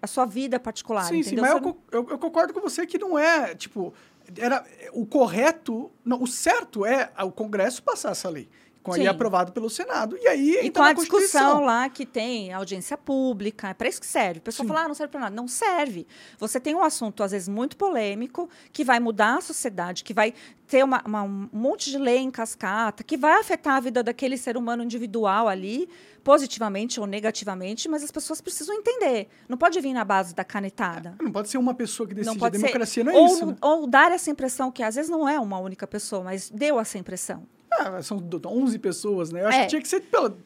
[0.00, 1.04] à sua vida particular.
[1.04, 1.54] Sim, sim, entendeu?
[1.54, 3.92] mas Você eu, eu, eu concordo com você que não é, tipo,
[4.38, 8.48] era o correto, não, o certo é o Congresso passar essa lei,
[8.82, 9.06] com Sim.
[9.06, 13.68] aprovado pelo Senado, e aí E entra com a discussão lá que tem audiência pública,
[13.68, 14.38] é para isso que serve.
[14.38, 14.72] O pessoal Sim.
[14.72, 15.36] fala, ah, não serve para nada.
[15.36, 16.06] Não serve.
[16.38, 20.32] Você tem um assunto, às vezes, muito polêmico, que vai mudar a sociedade, que vai
[20.66, 24.38] ter uma, uma- um monte de lei em cascata, que vai afetar a vida daquele
[24.38, 25.86] ser humano individual ali,
[26.24, 29.28] positivamente ou negativamente, mas as pessoas precisam entender.
[29.48, 31.16] Não pode vir na base da canetada.
[31.20, 33.10] Não pode ser uma pessoa que decide, Não a pode democracia ser.
[33.10, 33.46] não é ou, isso.
[33.46, 33.56] né?
[33.60, 36.96] ou dar essa impressão que às vezes não é uma única pessoa, mas deu essa
[36.96, 37.42] impressão.
[37.72, 39.42] Ah, são do- 11 pessoas, né?
[39.42, 39.62] Eu acho É.
[39.62, 40.36] que tinha que ser pelo,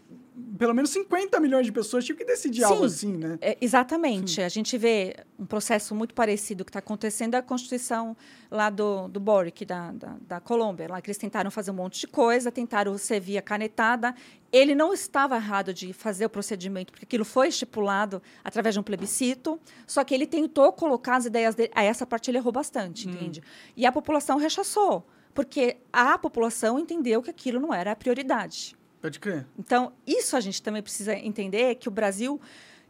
[0.59, 2.73] pelo menos 50 milhões de pessoas tinham que decidir Sim.
[2.73, 3.39] algo assim, né?
[3.41, 4.41] É, exatamente.
[4.43, 8.17] A gente vê um processo muito parecido que está acontecendo é a Constituição
[8.51, 12.01] lá do, do Boric, da, da, da Colômbia, lá que eles tentaram fazer um monte
[12.01, 14.15] de coisa, tentaram ser via canetada.
[14.53, 18.85] Ele não estava errado de fazer o procedimento, porque aquilo foi estipulado através de um
[18.85, 21.73] plebiscito, só que ele tentou colocar as ideias dele.
[21.75, 23.43] A essa parte ele errou bastante, entende?
[23.77, 28.77] E a população rechaçou, porque a população entendeu que aquilo não era a prioridade.
[29.03, 29.44] Pode crer.
[29.59, 32.40] Então, isso a gente também precisa entender que o Brasil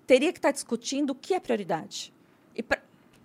[0.07, 2.13] teria que estar discutindo o que é prioridade.
[2.55, 2.63] E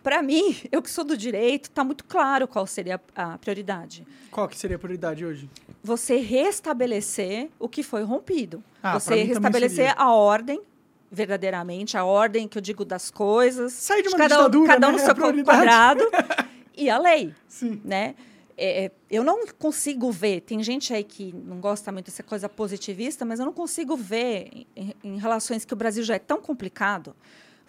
[0.02, 4.08] para mim, eu que sou do direito, está muito claro qual seria a prioridade.
[4.32, 5.50] Qual que seria a prioridade hoje?
[5.84, 8.64] Você restabelecer o que foi rompido.
[8.82, 10.62] Ah, Você restabelecer a ordem,
[11.12, 13.74] verdadeiramente, a ordem que eu digo das coisas.
[13.74, 14.98] Sair de uma cada, um- ditadura, cada um né?
[14.98, 15.58] no É seu prioridade.
[15.58, 16.04] quadrado.
[16.76, 17.82] e a lei Sim.
[17.84, 18.16] né?
[18.62, 22.50] É, é, eu não consigo ver, tem gente aí que não gosta muito dessa coisa
[22.50, 26.42] positivista, mas eu não consigo ver em, em relações que o Brasil já é tão
[26.42, 27.16] complicado,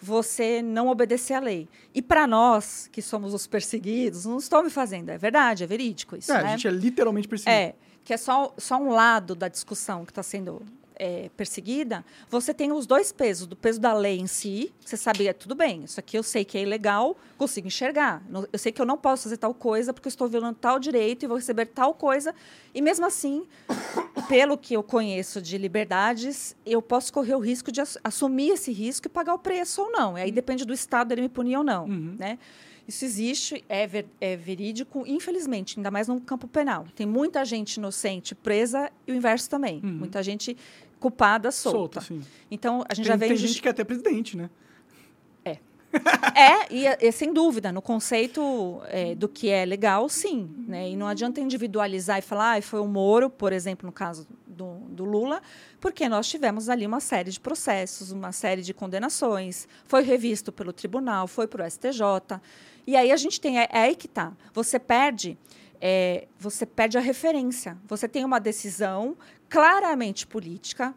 [0.01, 1.69] você não obedecer à lei.
[1.93, 5.09] E para nós, que somos os perseguidos, não estou me fazendo.
[5.09, 6.31] É verdade, é verídico isso.
[6.31, 6.49] É, né?
[6.49, 7.55] a gente é literalmente perseguido.
[7.55, 7.73] É,
[8.03, 10.61] que é só, só um lado da discussão que está sendo
[11.01, 15.27] é, perseguida, você tem os dois pesos, do peso da lei em si, você sabe,
[15.27, 18.21] é tudo bem, isso aqui eu sei que é ilegal, consigo enxergar.
[18.53, 21.23] Eu sei que eu não posso fazer tal coisa porque eu estou violando tal direito
[21.23, 22.35] e vou receber tal coisa.
[22.71, 23.47] E mesmo assim,
[24.29, 29.07] pelo que eu conheço de liberdades, eu posso correr o risco de assumir esse risco
[29.07, 30.15] e pagar o preço ou não.
[30.15, 32.15] E aí depende do Estado ele me punir ou não, uhum.
[32.19, 32.37] né?
[32.87, 36.85] Isso existe, é, ver, é, verídico, infelizmente, ainda mais no campo penal.
[36.95, 39.79] Tem muita gente inocente presa e o inverso também.
[39.83, 39.91] Uhum.
[39.91, 40.57] Muita gente
[41.01, 41.99] culpada solta.
[41.99, 42.21] solta sim.
[42.49, 43.29] Então, a gente tem, já vem...
[43.29, 44.49] Tem gente que é até presidente, né?
[45.43, 45.57] É.
[46.39, 50.47] é, e, e, sem dúvida, no conceito é, do que é legal, sim.
[50.67, 50.91] Né?
[50.91, 54.75] E não adianta individualizar e falar, ah, foi o Moro, por exemplo, no caso do,
[54.89, 55.41] do, Lula,
[55.79, 60.71] porque nós tivemos ali uma série de processos, uma série de condenações, foi revisto pelo
[60.71, 62.39] tribunal, foi para o STJ.
[62.85, 64.33] E aí a gente tem, é, é aí que está.
[64.53, 65.35] Você perde
[65.81, 67.77] é, você perde a referência.
[67.87, 69.17] Você tem uma decisão
[69.49, 70.93] claramente política,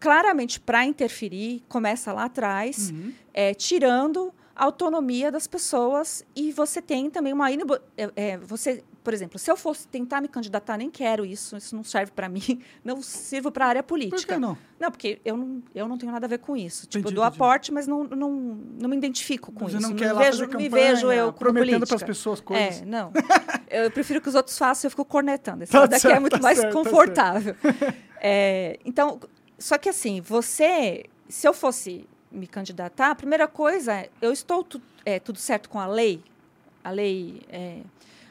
[0.00, 3.12] claramente para interferir, começa lá atrás, uhum.
[3.34, 9.14] é, tirando a autonomia das pessoas e você tem também uma é, é, você por
[9.14, 12.60] exemplo se eu fosse tentar me candidatar nem quero isso isso não serve para mim
[12.84, 14.58] não sirvo para a área política Por que não?
[14.80, 16.88] Não porque eu não eu não tenho nada a ver com isso.
[16.88, 18.32] Tipo, entendi, tipo eu dou aporte mas não, não
[18.80, 19.88] não me identifico com você isso.
[19.88, 22.82] não, quer não me vejo campanha, me vejo eu prometendo para as pessoas coisas.
[22.82, 23.12] É não.
[23.70, 25.62] Eu prefiro que os outros façam eu fico cornetando.
[25.62, 27.54] Esse tá daqui é certo, é muito tá mais certo, tá confortável.
[27.54, 29.20] Tá é, então
[29.56, 34.64] só que assim você se eu fosse me candidatar, a primeira coisa é, eu estou
[34.64, 36.22] tu, é, tudo certo com a lei,
[36.82, 37.80] a lei, é,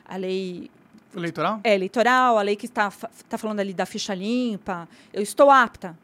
[0.06, 0.70] a lei
[1.16, 2.92] eleitoral, é eleitoral, a lei que está
[3.30, 5.98] tá falando ali da ficha limpa, eu estou apta.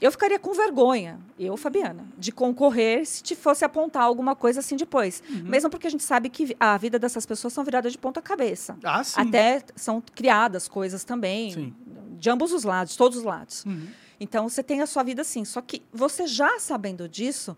[0.00, 4.76] Eu ficaria com vergonha, eu, Fabiana, de concorrer se te fosse apontar alguma coisa assim
[4.76, 5.20] depois.
[5.28, 5.42] Uhum.
[5.42, 8.76] Mesmo porque a gente sabe que a vida dessas pessoas são viradas de ponta cabeça.
[8.84, 9.20] Ah, sim.
[9.20, 11.74] Até são criadas coisas também, sim.
[12.16, 13.64] de ambos os lados, todos os lados.
[13.64, 13.88] Uhum.
[14.20, 15.44] Então você tem a sua vida assim.
[15.44, 17.56] Só que você já sabendo disso,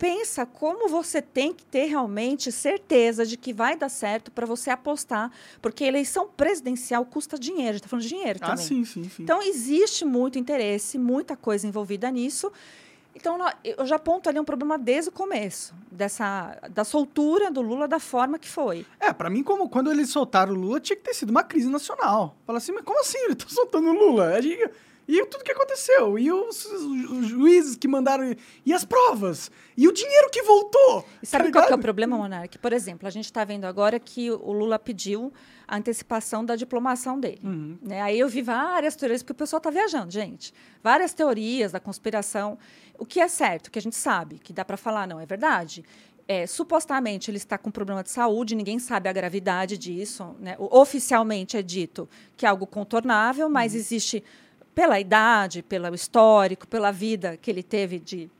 [0.00, 4.70] pensa como você tem que ter realmente certeza de que vai dar certo para você
[4.70, 8.64] apostar, porque eleição presidencial custa dinheiro, a gente está falando de dinheiro ah, também.
[8.64, 9.22] Ah, sim, sim, sim.
[9.22, 12.50] Então existe muito interesse, muita coisa envolvida nisso.
[13.14, 17.86] Então, eu já aponto ali um problema desde o começo, dessa, da soltura do Lula
[17.86, 18.86] da forma que foi.
[18.98, 21.68] É, para mim, como quando eles soltaram o Lula, tinha que ter sido uma crise
[21.68, 22.36] nacional.
[22.46, 23.18] Fala assim, mas como assim?
[23.18, 24.28] Ele tá soltando o Lula?
[24.28, 24.70] A gente
[25.10, 26.16] e tudo que aconteceu.
[26.16, 28.34] E os, os, juízes que mandaram.
[28.64, 29.50] E as provas.
[29.76, 31.04] E o dinheiro que voltou.
[31.20, 32.58] E sabe tá qual é o problema, Monark?
[32.58, 35.32] Por exemplo, a gente está vendo agora que o Lula pediu
[35.66, 37.40] a antecipação da diplomação dele.
[37.42, 37.76] Uhum.
[37.82, 38.00] Né?
[38.00, 40.54] Aí eu vi várias teorias, porque o pessoal está viajando, gente.
[40.82, 42.56] Várias teorias da conspiração.
[42.96, 45.84] O que é certo, que a gente sabe, que dá para falar, não é verdade.
[46.28, 50.36] É, supostamente ele está com problema de saúde, ninguém sabe a gravidade disso.
[50.38, 50.54] Né?
[50.58, 53.78] Oficialmente é dito que é algo contornável, mas uhum.
[53.80, 54.22] existe
[54.80, 58.30] pela idade, pelo histórico, pela vida que ele teve de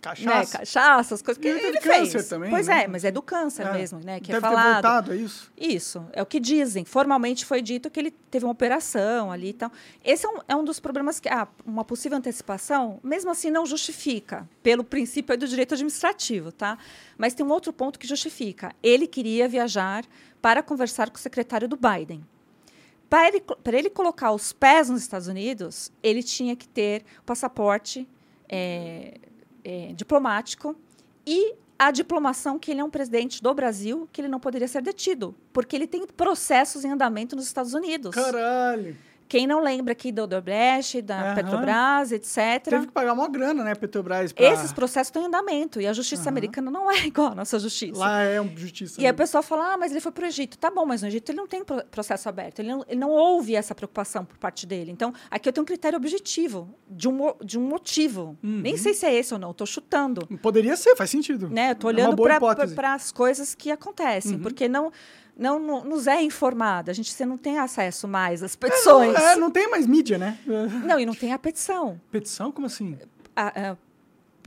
[0.00, 2.28] cachaça, né, cachaça as coisas que ele, ele fez.
[2.28, 2.84] Também, pois né?
[2.84, 3.72] é, mas é do câncer é.
[3.72, 4.20] mesmo, né?
[4.20, 4.64] Que Deve é falado.
[4.64, 5.52] Ter voltado, é isso?
[5.56, 6.84] Isso, é o que dizem.
[6.84, 9.72] Formalmente foi dito que ele teve uma operação ali e tal.
[10.04, 13.66] Esse é um, é um dos problemas que ah, uma possível antecipação, mesmo assim, não
[13.66, 16.78] justifica, pelo princípio do direito administrativo, tá?
[17.16, 18.72] Mas tem um outro ponto que justifica.
[18.84, 20.04] Ele queria viajar
[20.40, 22.24] para conversar com o secretário do Biden
[23.08, 23.42] para ele,
[23.72, 28.06] ele colocar os pés nos Estados Unidos, ele tinha que ter passaporte
[28.48, 29.18] é,
[29.64, 30.76] é, diplomático
[31.26, 34.82] e a diplomação que ele é um presidente do Brasil, que ele não poderia ser
[34.82, 38.14] detido, porque ele tem processos em andamento nos Estados Unidos.
[38.14, 38.96] Caralho!
[39.28, 41.34] Quem não lembra aqui do Odebrecht, da uhum.
[41.34, 42.62] Petrobras, etc.
[42.64, 44.32] Teve que pagar uma grana, né, Petrobras?
[44.32, 44.46] Pra...
[44.46, 45.80] Esses processos estão em andamento.
[45.80, 46.28] E a justiça uhum.
[46.28, 47.98] americana não é igual à nossa justiça.
[47.98, 49.00] Lá é uma justiça.
[49.00, 50.56] E aí o pessoal fala, ah, mas ele foi para o Egito.
[50.56, 52.60] Tá bom, mas no Egito ele não tem processo aberto.
[52.60, 54.90] Ele não, ele não houve essa preocupação por parte dele.
[54.90, 58.38] Então, aqui eu tenho um critério objetivo, de um, de um motivo.
[58.42, 58.60] Uhum.
[58.62, 60.26] Nem sei se é esse ou não, estou chutando.
[60.40, 61.50] Poderia ser, faz sentido.
[61.50, 61.68] Né?
[61.68, 64.36] Eu estou é olhando é para as coisas que acontecem.
[64.36, 64.42] Uhum.
[64.42, 64.90] Porque não
[65.38, 66.90] não, não, nos é informada.
[66.90, 69.14] A gente você não tem acesso mais às petições.
[69.14, 70.36] É, não, é, não tem mais mídia, né?
[70.84, 72.00] Não, e não tem a petição.
[72.10, 72.50] Petição?
[72.50, 72.98] Como assim?
[73.36, 73.76] A, a,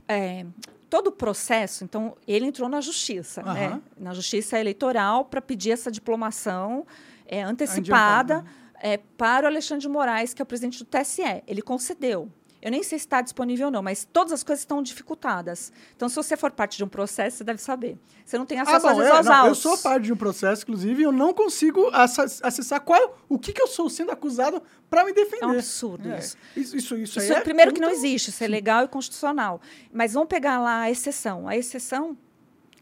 [0.06, 0.44] é,
[0.90, 3.54] todo o processo, então, ele entrou na justiça, uhum.
[3.54, 3.80] né?
[3.98, 6.86] na justiça eleitoral, para pedir essa diplomação
[7.26, 8.44] é, antecipada
[8.78, 11.42] é, para o Alexandre de Moraes, que é o presidente do TSE.
[11.46, 12.30] Ele concedeu.
[12.62, 15.72] Eu nem sei se está disponível ou não, mas todas as coisas estão dificultadas.
[15.96, 17.98] Então, se você for parte de um processo, você deve saber.
[18.24, 20.12] Você não tem Ah, acesso bom, às vezes é, aos não, eu sou parte de
[20.12, 24.12] um processo, inclusive, e eu não consigo acessar qual, o que, que eu sou sendo
[24.12, 25.42] acusado para me defender.
[25.42, 26.18] É um absurdo É.
[26.20, 26.36] isso.
[26.56, 29.60] Isso, isso, isso, Isso, é- primeiro é que não existe, isso é legal e constitucional.
[29.92, 31.48] Mas vamos pegar lá a exceção.
[31.48, 32.16] A exceção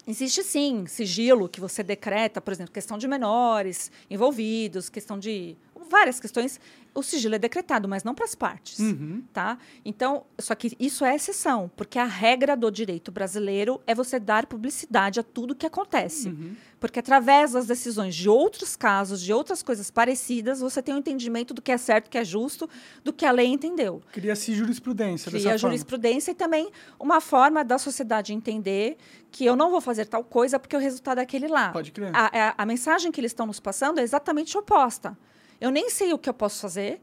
[0.06, 5.56] existe sim, sigilo que você decreta, por exemplo, questão de menores envolvidos, questão de
[5.88, 6.60] várias questões.
[6.94, 9.22] O sigilo é decretado, mas não para as partes, Uhum.
[9.32, 9.56] tá?
[9.84, 14.46] Então, só que isso é exceção, porque a regra do direito brasileiro é você dar
[14.46, 16.28] publicidade a tudo que acontece.
[16.30, 16.56] Uhum.
[16.80, 21.54] Porque através das decisões de outros casos, de outras coisas parecidas, você tem um entendimento
[21.54, 22.68] do que é certo, do que é justo,
[23.04, 24.02] do que a lei entendeu.
[24.12, 25.70] Cria-se jurisprudência Cria dessa a forma.
[25.76, 28.96] jurisprudência e também uma forma da sociedade entender
[29.30, 31.70] que eu não vou fazer tal coisa porque o resultado é aquele lá.
[31.70, 32.10] Pode crer.
[32.14, 35.16] A, a- a mensagem que eles estão nos passando é exatamente oposta.
[35.60, 37.00] Eu nem sei o que eu posso fazer,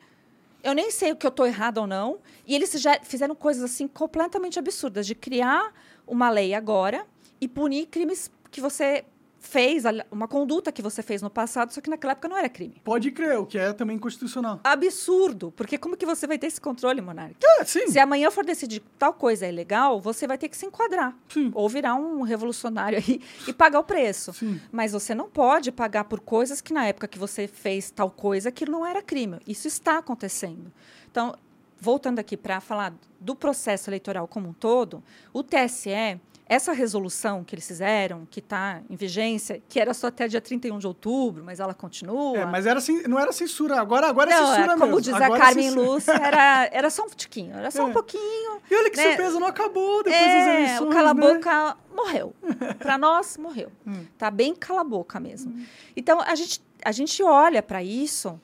[0.63, 3.63] eu nem sei o que eu estou errado ou não, e eles já fizeram coisas
[3.63, 5.74] assim completamente absurdas de criar
[6.08, 7.06] uma lei agora
[7.39, 9.06] e punir crimes que você
[9.39, 12.82] fez, uma conduta que você fez no passado, só que naquela época não era crime.
[12.84, 14.60] Pode crer, o que é também constitucional.
[14.63, 17.36] Absurdo, porque como que você vai ter esse controle, Monark?
[17.43, 17.88] É, sim.
[17.88, 21.15] Se amanhã for decidir que tal coisa é ilegal, você vai ter que se enquadrar.
[21.30, 21.52] Sim.
[21.54, 24.34] Ou virar um revolucionário aí e pagar o preço.
[24.34, 24.60] Sim.
[24.71, 28.52] Mas você não pode pagar por coisas que na época que você fez tal coisa
[28.52, 29.39] que não era crime.
[29.47, 30.71] Isso está acontecendo.
[31.10, 31.36] Então,
[31.80, 36.19] voltando aqui para falar do processo eleitoral como um todo, o TSE,
[36.50, 40.80] essa resolução que eles fizeram, que está em vigência, que era só até dia 31
[40.80, 42.38] de outubro, mas ela continua.
[42.38, 43.80] É, mas era, não era censura.
[43.80, 45.02] Agora, agora é não, censura é, como mesmo.
[45.02, 45.86] diz Agora a é Carmen censura.
[45.90, 47.86] Lúcia, era, era só um tiquinho, era só É.
[47.86, 48.62] um pouquinho.
[48.72, 49.04] E olha que né?
[49.10, 51.76] surpresa, não acabou depois das É, eleições, o cala-boca né?
[51.96, 52.34] morreu.
[52.80, 53.72] Para nós, morreu.
[53.86, 54.06] Hum.
[54.18, 55.54] Tá bem cala-boca mesmo.
[55.96, 58.40] Então, a gente, a gente olha para isso,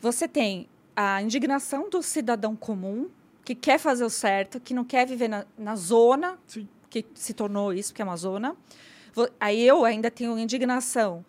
[0.00, 3.08] você tem a indignação do cidadão comum,
[3.44, 6.68] que quer fazer o certo, que não quer viver na, na zona, Sim.
[6.92, 8.54] Que se tornou isso, que é uma zona.
[9.40, 11.24] Aí eu ainda tenho indignação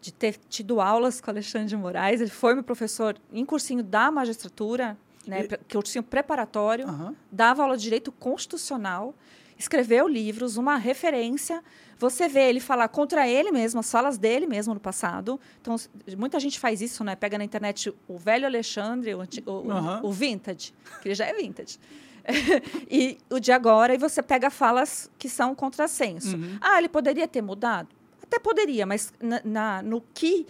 [0.00, 2.20] de ter tido aulas com Alexandre de Moraes.
[2.20, 7.14] Ele foi meu professor em cursinho da magistratura, né, E- pre- cursinho preparatório Aham.
[7.30, 9.14] dava aula de direito constitucional,
[9.58, 11.62] escreveu livros, uma referência.
[11.98, 15.40] Você vê ele falar contra ele mesmo, as falas dele mesmo no passado.
[15.60, 15.74] Então,
[16.18, 17.16] muita gente faz isso, né?
[17.16, 20.00] Pega na internet o velho Alexandre, o, anti- o- o- Aham.
[20.04, 21.78] o vintage, que ele já é vintage.
[22.90, 26.36] e o de agora, e você pega falas que são contrassenso.
[26.36, 26.58] Uhum.
[26.60, 27.88] Ah, ele poderia ter mudado?
[28.22, 30.46] Até poderia, mas na, na- no que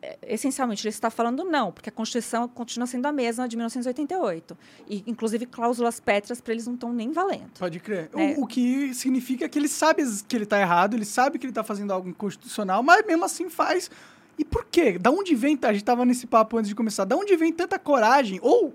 [0.00, 4.56] eh, essencialmente ele está falando não, porque a Constituição continua sendo a mesma de 1988.
[4.88, 7.50] E, inclusive, cláusulas pétreas para eles não estão nem valendo.
[7.58, 8.08] Pode crer.
[8.14, 8.34] É.
[8.38, 11.52] O, o que significa que ele sabe que ele tá errado, ele sabe que ele
[11.52, 13.90] tá fazendo algo inconstitucional, mas mesmo assim faz.
[14.38, 14.98] E por quê?
[14.98, 17.78] Da onde vem, a gente tava nesse papo antes de começar, da onde vem tanta
[17.78, 18.72] coragem ou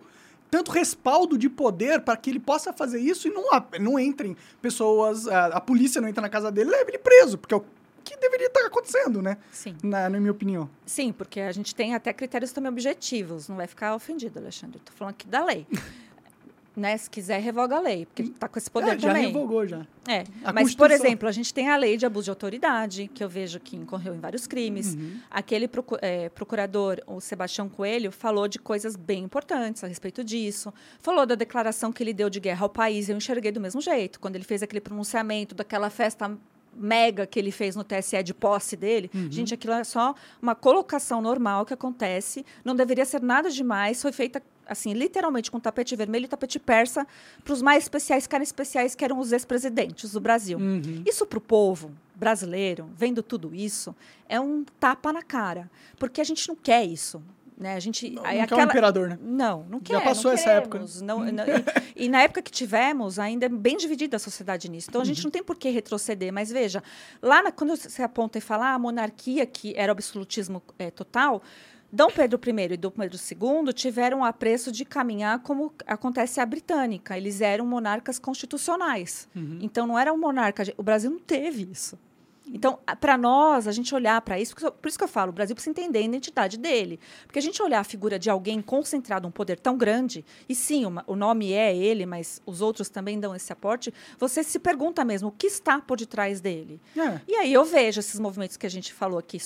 [0.53, 3.43] tanto respaldo de poder para que ele possa fazer isso e não,
[3.79, 7.39] não entrem pessoas, a, a polícia não entra na casa dele e leva ele preso,
[7.39, 7.65] porque é o
[8.03, 9.39] que deveria estar acontecendo, né?
[9.51, 9.75] Sim.
[9.81, 10.69] Na, na minha opinião.
[10.85, 13.49] Sim, porque a gente tem até critérios também objetivos.
[13.49, 14.77] Não vai ficar ofendido, Alexandre.
[14.77, 15.65] Estou falando aqui da lei.
[16.75, 16.97] Né?
[16.97, 19.27] Se quiser, revoga a lei, porque está com esse poder É, já também.
[19.27, 19.85] revogou já.
[20.07, 23.23] É, A mas, por exemplo, a gente tem a lei de abuso de autoridade, que
[23.23, 24.95] eu vejo que incorreu em vários crimes.
[24.95, 25.17] Uhum.
[25.31, 25.69] Aquele
[26.01, 30.73] eh, procurador, o Sebastião Coelho, falou de coisas bem importantes a respeito disso.
[30.99, 34.19] Falou da declaração que ele deu de guerra ao país, eu enxerguei do mesmo jeito.
[34.19, 36.37] Quando ele fez aquele pronunciamento daquela festa
[36.75, 39.09] mega que ele fez no TSE de posse dele.
[39.29, 42.43] Gente, aquilo é só uma colocação normal que acontece.
[42.65, 44.01] Não deveria ser nada demais.
[44.01, 47.05] Foi feita, assim, literalmente com tapete vermelho e tapete persa
[47.43, 50.57] para os mais especiais, caras especiais, que eram os ex-presidentes do Brasil.
[50.57, 51.03] Uhum.
[51.05, 53.95] Isso para o povo brasileiro, vendo tudo isso,
[54.29, 55.69] é um tapa na cara.
[55.97, 57.21] Porque a gente não quer isso.
[57.55, 57.75] Né?
[57.75, 59.19] A gente, Não, não quer um imperador, né?
[59.21, 60.03] Não, não Já quer.
[60.03, 60.85] passou não essa época, né?
[61.03, 61.43] não- não-
[61.95, 64.87] e, e na época que tivemos, ainda é bem dividida a sociedade nisso.
[64.89, 65.05] Então, a Uhum.
[65.05, 66.33] gente não tem por que retroceder.
[66.33, 66.81] Mas veja,
[67.21, 70.89] lá na- quando você aponta e fala ah, a monarquia, que era o absolutismo eh,
[70.89, 71.43] total,
[71.95, 76.45] Dom Pedro I e Dom Pedro II tiveram o apreço de caminhar como acontece a
[76.45, 77.15] britânica.
[77.15, 79.27] Eles eram monarcas constitucionais.
[79.35, 79.59] Uhum.
[79.61, 80.63] Então, não era um monarca.
[80.75, 81.97] O Brasil não teve isso.
[82.47, 85.55] Então, para nós, a gente olhar para isso, por isso- que eu falo, o Brasil
[85.55, 86.99] precisa entender a identidade dele.
[87.25, 90.85] Porque a gente olhar a figura de alguém concentrado, um poder tão grande, e sim,
[90.85, 95.05] uma- o nome é ele, mas os outros também dão esse aporte, você se pergunta
[95.05, 96.81] mesmo o que está por detrás dele.
[96.97, 97.21] É.
[97.27, 99.39] E aí eu vejo esses movimentos que a gente falou aqui,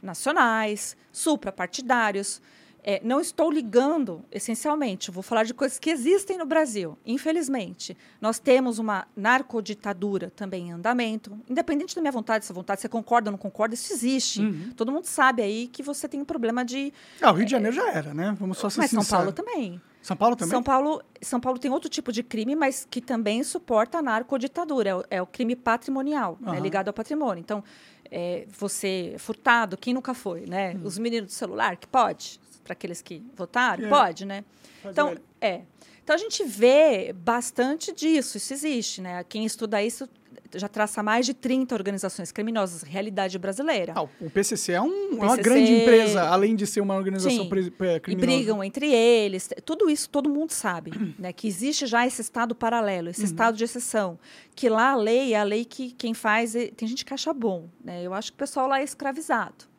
[0.00, 2.40] supranacionais, suprapartidários.
[2.82, 6.96] É, não estou ligando, essencialmente, vou falar de coisas que existem no Brasil.
[7.04, 11.38] Infelizmente, nós temos uma narcoditadura também em andamento.
[11.46, 14.40] Independente da minha vontade, se a vontade você concorda ou não concorda, isso existe.
[14.40, 14.72] Uhum.
[14.74, 16.90] Todo mundo sabe aí que você tem um problema de.
[17.20, 18.34] Ah, o Rio de Janeiro já era, né?
[18.40, 19.04] Vamos só ser Mas São.
[19.04, 19.78] Paulo também.
[20.00, 20.50] São Paulo também?
[20.50, 24.88] São Paulo, São Paulo tem outro tipo de crime, mas que também suporta a narcoditadura.
[24.88, 26.60] É o, é o crime patrimonial, né, Aham.
[26.60, 27.40] ligado ao patrimônio.
[27.40, 27.62] Então,
[28.10, 30.76] é, você furtado, quem nunca foi, né?
[30.82, 33.88] Os meninos do celular, que pode, para aqueles que votaram, É.
[33.88, 34.44] pode, né?
[34.82, 35.20] Faz Então, velho.
[35.40, 35.60] é.
[36.02, 39.22] Então a gente vê bastante disso, isso existe, né?
[39.28, 40.08] Quem estuda isso
[40.54, 43.92] já traça mais de 30 organizações criminosas, realidade brasileira.
[43.96, 47.44] Ah, o PCC é, um- é uma PCC grande empresa, além de ser uma organização
[47.44, 47.48] Sim.
[47.48, 48.26] pre- E criminosa.
[48.36, 49.48] brigam entre eles.
[49.64, 51.32] Tudo isso todo mundo sabe, né?
[51.32, 53.10] Que existe já esse estado paralelo, Uhum.
[53.10, 54.18] esse estado de exceção.
[54.54, 56.54] Que lá a lei é a lei que quem faz.
[56.56, 58.02] é- Tem gente que acha bom, né?
[58.04, 59.69] Eu acho que o pessoal lá é escravizado.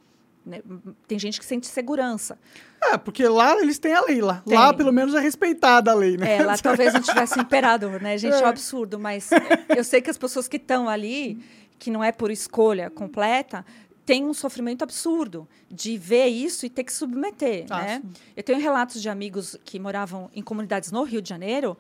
[0.45, 0.61] Né?
[1.07, 2.37] Tem gente que sente segurança.
[2.83, 4.41] É, porque lá eles têm a lei lá.
[4.45, 4.57] Tem.
[4.57, 6.37] Lá, pelo menos, é respeitada a lei, né?
[6.37, 8.17] É, lá talvez não tivesse imperador, né?
[8.17, 8.49] Gente, é um É.
[8.49, 9.29] absurdo, mas
[9.75, 11.39] eu sei que as pessoas que estão ali,
[11.77, 13.65] que não é por escolha completa,
[14.05, 18.01] têm um sofrimento absurdo de ver isso e ter que submeter, Ah, né?
[18.35, 21.77] Eu tenho relatos de amigos que moravam em comunidades no Rio de Janeiro,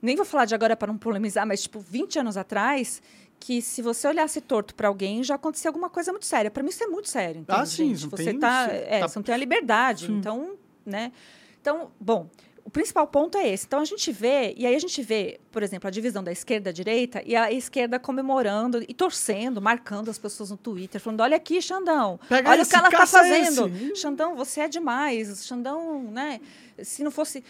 [0.00, 3.02] nem vou falar de agora para não polemizar, mas tipo 20 anos atrás,
[3.40, 6.50] que se você olhasse torto para alguém, já acontecia alguma coisa muito séria.
[6.50, 8.02] Para mim isso é muito sério, entende, Ah, sim, gente?
[8.04, 10.16] não Você tem- tá, você é, tá- você não tem a liberdade, Sim.
[10.18, 10.54] então,
[10.86, 11.12] né?
[11.60, 12.28] Então, bom,
[12.64, 13.66] o principal ponto é esse.
[13.66, 16.70] Então a gente vê, e aí a gente vê, por exemplo, a divisão da esquerda
[16.70, 21.20] e da direita, e a esquerda comemorando e torcendo, marcando as pessoas no Twitter, falando:
[21.20, 23.68] olha aqui, Xandão, Pega olha esse, o que ela está fazendo.
[23.68, 23.96] esse.
[23.96, 25.44] Xandão, você é demais.
[25.46, 26.40] Xandão, né?
[26.82, 27.44] Se não fosse.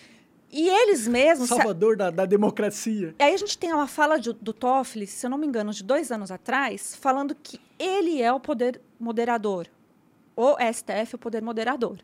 [0.56, 1.48] E eles mesmos.
[1.48, 3.12] Salvador da, da democracia.
[3.18, 5.82] Aí a gente tem uma fala de- do Toffoli, se eu não me engano, de
[5.82, 9.66] dois anos atrás, falando que ele é o poder moderador.
[10.36, 11.98] O STF é o poder moderador.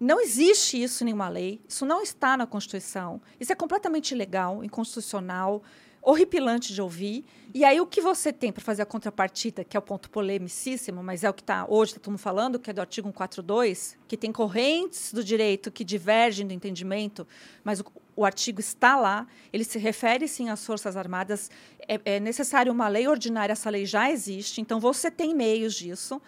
[0.00, 4.64] Não existe isso em nenhuma lei, isso não está na Constituição, isso é completamente ilegal,
[4.64, 5.62] inconstitucional,
[6.00, 7.22] horripilante de ouvir.
[7.52, 11.02] E aí o que você tem para fazer a contrapartida, que é o ponto polemicíssimo,
[11.02, 13.98] mas é o que está hoje, está todo mundo falando, que é do artigo 142,
[14.08, 17.26] que tem correntes do direito que divergem do entendimento,
[17.62, 17.84] mas o,
[18.16, 21.50] o artigo está lá, ele se refere sim às Forças Armadas,
[21.86, 26.22] é, é necessário uma lei ordinária, essa lei já existe, então você tem meios disso.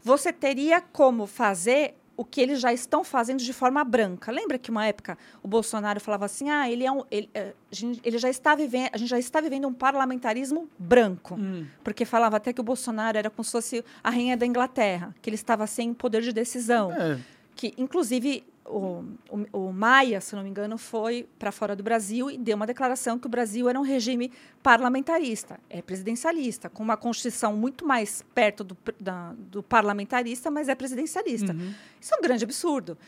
[0.00, 4.32] Você teria como fazer o que eles já estão fazendo de forma branca.
[4.32, 7.28] Lembra que uma época o Bolsonaro falava assim: "Ah, ele é um ele,
[7.70, 11.34] gente- ele já está vivendo, a gente já está vivendo um parlamentarismo branco".
[11.34, 11.66] Hum.
[11.84, 15.28] Porque falava até que o Bolsonaro era como se fosse a rainha da Inglaterra, que
[15.28, 17.18] ele estava sem poder de decisão É.
[17.54, 22.30] que inclusive o, o, o Maia, se não me engano, foi para fora do Brasil
[22.30, 24.30] e deu uma declaração que o Brasil era um regime
[24.62, 30.74] parlamentarista, é presidencialista, com uma constituição muito mais perto do, da- do parlamentarista, mas é
[30.74, 31.52] presidencialista.
[31.52, 31.72] Uhum.
[32.00, 32.98] Isso é um grande absurdo.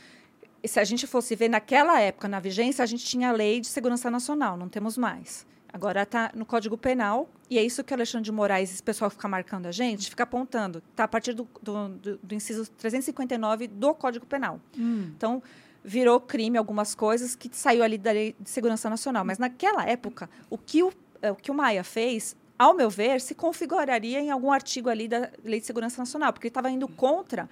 [0.63, 3.61] E se a gente fosse ver naquela época, na vigência, a gente tinha a lei
[3.61, 5.47] de segurança nacional, não temos mais.
[5.73, 9.11] Agora está no Código Penal, e é isso que o Alexandre de Moraes, esse pessoal
[9.11, 10.83] fica marcando a gente, fica apontando.
[10.91, 14.61] Está a partir do, do, do, do inciso 359 do Código Penal.
[14.77, 15.13] Hum.
[15.17, 15.43] Então,
[15.85, 19.25] virou crime algumas coisas que saiu ali da Lei de Segurança Nacional.
[19.25, 23.21] Mas naquela época, o que o, eh, o, que o Maia fez, ao meu ver,
[23.21, 26.89] se configuraria em algum artigo ali da Lei de Segurança Nacional, porque ele estava indo
[26.89, 27.49] contra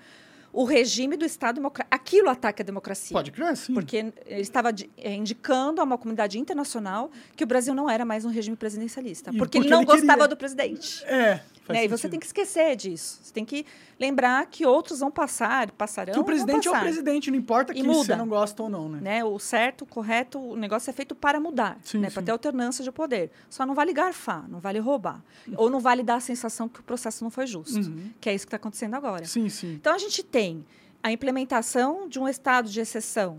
[0.56, 1.94] o regime do Estado Democrático.
[1.94, 3.14] Aquilo ataca a democracia.
[3.14, 3.74] Pode crer, sim.
[3.74, 8.24] Porque ele estava eh, indicando a uma comunidade internacional que o Brasil não era mais
[8.24, 9.30] um regime presidencialista.
[9.30, 10.00] E Porque, porque ele não ele queria.
[10.00, 11.04] gostava do presidente.
[11.04, 11.42] É.
[11.68, 11.84] Né?
[11.84, 13.18] E você tem que esquecer disso.
[13.22, 13.66] Você tem que
[13.98, 16.14] lembrar que outros vão passar, passarão.
[16.14, 19.00] Que o presidente é o presidente, não importa que você não gosta ou não, né?
[19.00, 19.24] né?
[19.24, 22.10] O certo, o correto, o negócio é feito para mudar, Sim, né?
[22.10, 23.30] para ter alternância de poder.
[23.50, 25.20] Só não vale garfar, não vale roubar.
[25.56, 28.10] Ou não vale dar a sensação que o processo não foi justo, Uhum.
[28.20, 29.24] que é isso que está acontecendo agora.
[29.24, 29.74] Sim, sim.
[29.74, 30.45] Então, a gente tem
[31.02, 33.38] a implementação de um estado de exceção,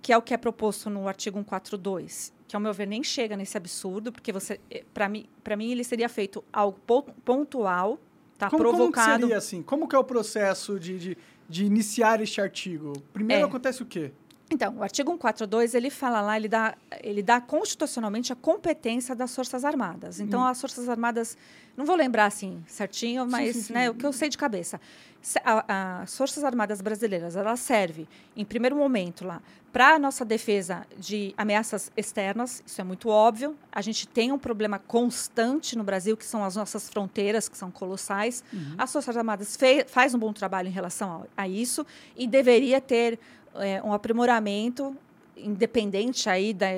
[0.00, 3.36] que é o que é proposto no artigo 142, que, ao meu ver, nem chega
[3.36, 4.60] nesse absurdo, porque você,
[4.92, 7.98] para mim, para mim, ele seria feito algo pon- pontual,
[8.36, 9.20] tá Como, como provocado.
[9.22, 9.62] seria assim?
[9.62, 11.18] Como que é o processo de, de,
[11.48, 12.92] de iniciar este artigo?
[13.12, 13.46] Primeiro É.
[13.48, 14.12] acontece o quê?
[14.52, 19.34] Então, o artigo 142, ele fala lá, ele dá, ele dá constitucionalmente a competência das
[19.34, 20.20] Forças Armadas.
[20.20, 21.36] Então, as Forças Armadas,
[21.76, 23.72] não vou lembrar assim certinho, mas sim, sim.
[23.72, 24.80] Né, o que eu sei de cabeça.
[25.44, 29.40] A- As Forças Armadas brasileiras, ela serve, em primeiro momento, lá,
[29.72, 33.56] para a nossa defesa de ameaças externas, isso é muito óbvio.
[33.70, 37.70] A gente tem um problema constante no Brasil, que são as nossas fronteiras, que são
[37.70, 38.44] colossais.
[38.76, 41.86] As Forças Armadas fe, faz um bom trabalho em relação a, a isso
[42.16, 43.18] e deveria ter
[43.56, 44.96] é, um aprimoramento
[45.36, 46.68] independente aí da,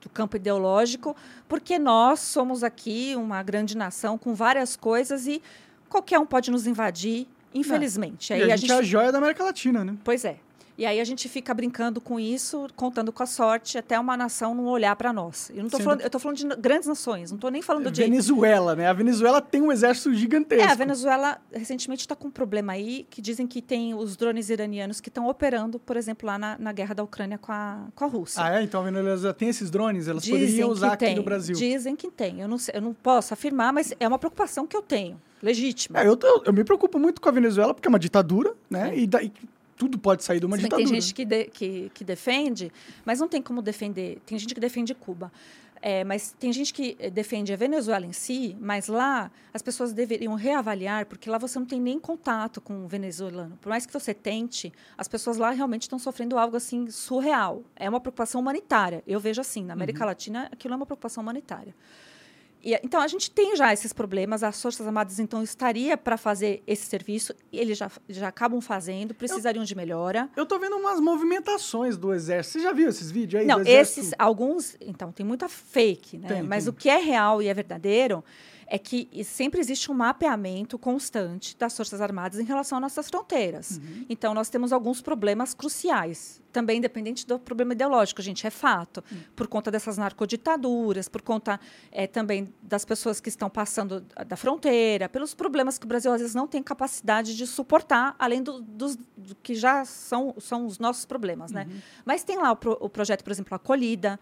[0.00, 1.14] do campo ideológico,
[1.48, 5.42] porque nós somos aqui uma grande nação com várias coisas e
[5.88, 8.32] qualquer um pode nos invadir, infelizmente.
[8.32, 9.96] e Aí a, gente, é a joia da América Latina, né?
[10.02, 10.36] Pois é.
[10.76, 14.54] E aí a gente fica brincando com isso, contando com a sorte, até uma nação
[14.54, 15.50] não olhar para nós.
[15.54, 17.90] Eu não tô Sendo falando, eu tô falando de grandes nações, não estou nem falando
[17.90, 18.86] de Venezuela, né?
[18.88, 20.66] A Venezuela tem um exército gigantesco.
[20.66, 24.48] É, a Venezuela recentemente está com um problema aí que dizem que tem os drones
[24.48, 28.04] iranianos que estão operando, por exemplo, lá na, na guerra da Ucrânia com a, com
[28.04, 28.42] a Rússia.
[28.42, 28.62] Ah, é?
[28.62, 30.08] Então a Venezuela tem esses drones?
[30.08, 31.54] Elas Dizem poderiam usar aqui no Brasil.
[31.54, 32.40] Dizem que tem.
[32.40, 36.00] Eu não, sei- eu não posso afirmar, mas é uma preocupação que eu tenho, legítima.
[36.00, 38.90] É, eu, tô- eu me preocupo muito com a Venezuela, porque é uma ditadura, né?
[38.94, 38.98] É.
[39.00, 39.30] E daí
[39.82, 40.88] tudo pode sair de uma que ditadura.
[40.88, 42.70] tem gente que, de- que, que defende,
[43.04, 44.20] mas não tem como defender.
[44.24, 45.32] Tem gente que defende Cuba.
[45.84, 49.92] É, mas tem gente que eh, defende a Venezuela em si, mas lá as pessoas
[49.92, 53.58] deveriam reavaliar, porque lá você não tem nem contato com o venezuelano.
[53.60, 57.64] Por mais que você tente, as pessoas lá realmente estão sofrendo algo assim surreal.
[57.74, 59.02] É uma preocupação humanitária.
[59.08, 61.74] Eu vejo assim, na América Latina, aquilo é uma preocupação humanitária.
[62.62, 64.42] E, então, a gente tem já esses problemas.
[64.42, 67.34] As Forças Armadas, então, estaria para fazer esse serviço.
[67.50, 70.30] E eles já, já acabam fazendo, precisariam de melhora.
[70.36, 72.58] Eu tô vendo umas movimentações do exército.
[72.58, 73.46] Você já viu esses vídeos aí?
[73.46, 76.28] Não, esses, alguns, então, tem muita fake, né?
[76.28, 76.70] Tem, Mas tem.
[76.70, 78.24] o que é real e é verdadeiro
[78.66, 83.78] é que sempre existe um mapeamento constante das Forças Armadas em relação às nossas fronteiras.
[83.78, 84.06] Uhum.
[84.08, 86.40] Então, nós temos alguns problemas cruciais.
[86.52, 89.02] Também independente do problema ideológico, gente, é fato.
[89.10, 89.16] Hum.
[89.34, 91.58] Por conta dessas narcoditaduras, por conta
[91.90, 96.12] eh, também das pessoas que estão passando da- da fronteira, pelos problemas que o Brasil
[96.12, 100.66] às vezes não tem capacidade de suportar, além do, dos do que já são, são
[100.66, 101.66] os nossos problemas, né?
[101.70, 101.78] Uhum.
[102.04, 104.20] Mas tem lá o, pro- o projeto, por exemplo, Acolhida,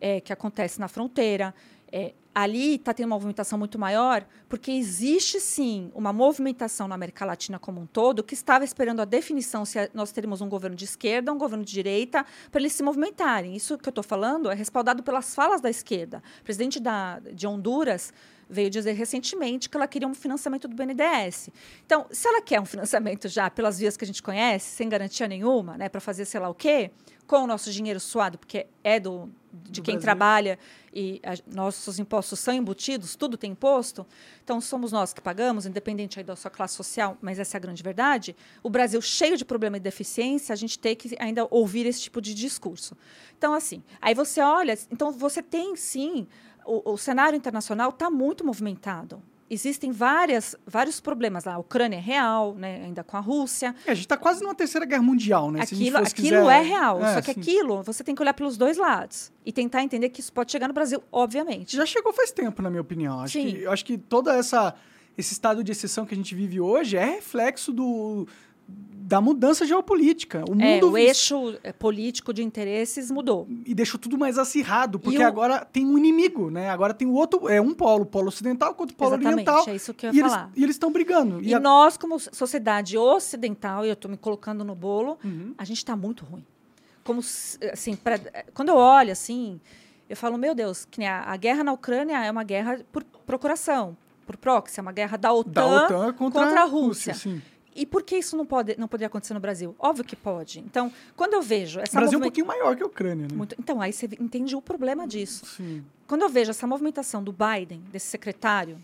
[0.00, 1.52] é, que acontece na fronteira.
[1.96, 7.24] É, ali está tendo uma movimentação muito maior, porque existe sim uma movimentação na América
[7.24, 10.84] Latina como um todo que estava esperando a definição se nós teremos um governo de
[10.84, 13.54] esquerda, um governo de direita, para eles se movimentarem.
[13.54, 16.20] Isso que eu estou falando é respaldado pelas falas da esquerda.
[16.40, 18.12] O presidente da, de Honduras
[18.50, 21.50] veio dizer recentemente que ela queria um financiamento do BNDES.
[21.86, 25.28] Então, se ela quer um financiamento já pelas vias que a gente conhece, sem garantia
[25.28, 26.90] nenhuma, né, para fazer sei lá o quê,
[27.24, 29.30] com o nosso dinheiro suado, porque é do,
[29.62, 30.00] de quem Brasil.
[30.00, 30.58] trabalha
[30.92, 34.06] e a- nossos impostos são embutidos, tudo tem imposto,
[34.42, 37.60] então somos nós que pagamos, independente aí da sua classe social, mas essa é a
[37.60, 38.34] grande verdade.
[38.62, 42.20] O Brasil cheio de problema e deficiência, a gente tem que ainda ouvir esse tipo
[42.20, 42.96] de discurso.
[43.36, 46.26] Então, assim, aí você olha, então você tem sim,
[46.66, 49.22] o, o cenário internacional está muito movimentado.
[49.50, 51.54] Existem várias, vários problemas lá.
[51.54, 53.74] A Ucrânia é real, né, ainda com a Rússia.
[53.86, 55.60] É, a gente tá quase numa terceira guerra mundial, né?
[55.60, 57.04] Aquilo, aquilo quiser- é real.
[57.04, 57.40] É, só que sim.
[57.40, 60.66] aquilo você tem que olhar pelos dois lados e tentar entender que isso pode chegar
[60.66, 61.76] no Brasil, obviamente.
[61.76, 63.20] Já chegou faz tempo, na minha opinião.
[63.20, 63.46] Acho Sim.
[63.52, 64.74] que, eu acho que toda essa
[65.16, 68.26] esse estado de exceção que a gente vive hoje é reflexo do
[68.66, 70.42] da mudança geopolítica.
[70.48, 73.46] O É, mundo o eixo é, político de interesses mudou.
[73.66, 76.70] e deixou tudo mais acirrado, porque o- agora tem um inimigo, né?
[76.70, 79.64] Agora tem o outro, é um polo, o polo ocidental contra o polo Exatamente, oriental.
[79.68, 80.50] é isso que eu e ia eles, falar.
[80.56, 81.42] e eles estão brigando.
[81.42, 85.54] E, a- nós, como sociedade ocidental, e eu estou me colocando no bolo, Uhum.
[85.58, 86.44] a gente está muito ruim.
[87.04, 87.20] Como,
[87.72, 88.18] assim, pra-
[88.54, 89.60] quando eu olho assim,
[90.08, 93.94] eu falo, meu Deus, que a, a guerra na Ucrânia é uma guerra por procuração,
[94.26, 97.14] por proxy, é uma guerra da OTAN, da OTAN contra, contra a a Rússia.
[97.74, 99.74] E por que isso não pode não poderia acontecer no Brasil?
[99.78, 100.60] Óbvio que pode.
[100.60, 103.26] Então, quando eu vejo O essa Brasil é um movimenta- pouquinho maior que a Ucrânia,
[103.28, 103.36] né?
[103.36, 105.44] muito- então aí você entende o problema disso.
[105.46, 105.84] Sim.
[106.06, 108.78] Quando eu vejo essa movimentação do Biden, desse secretário,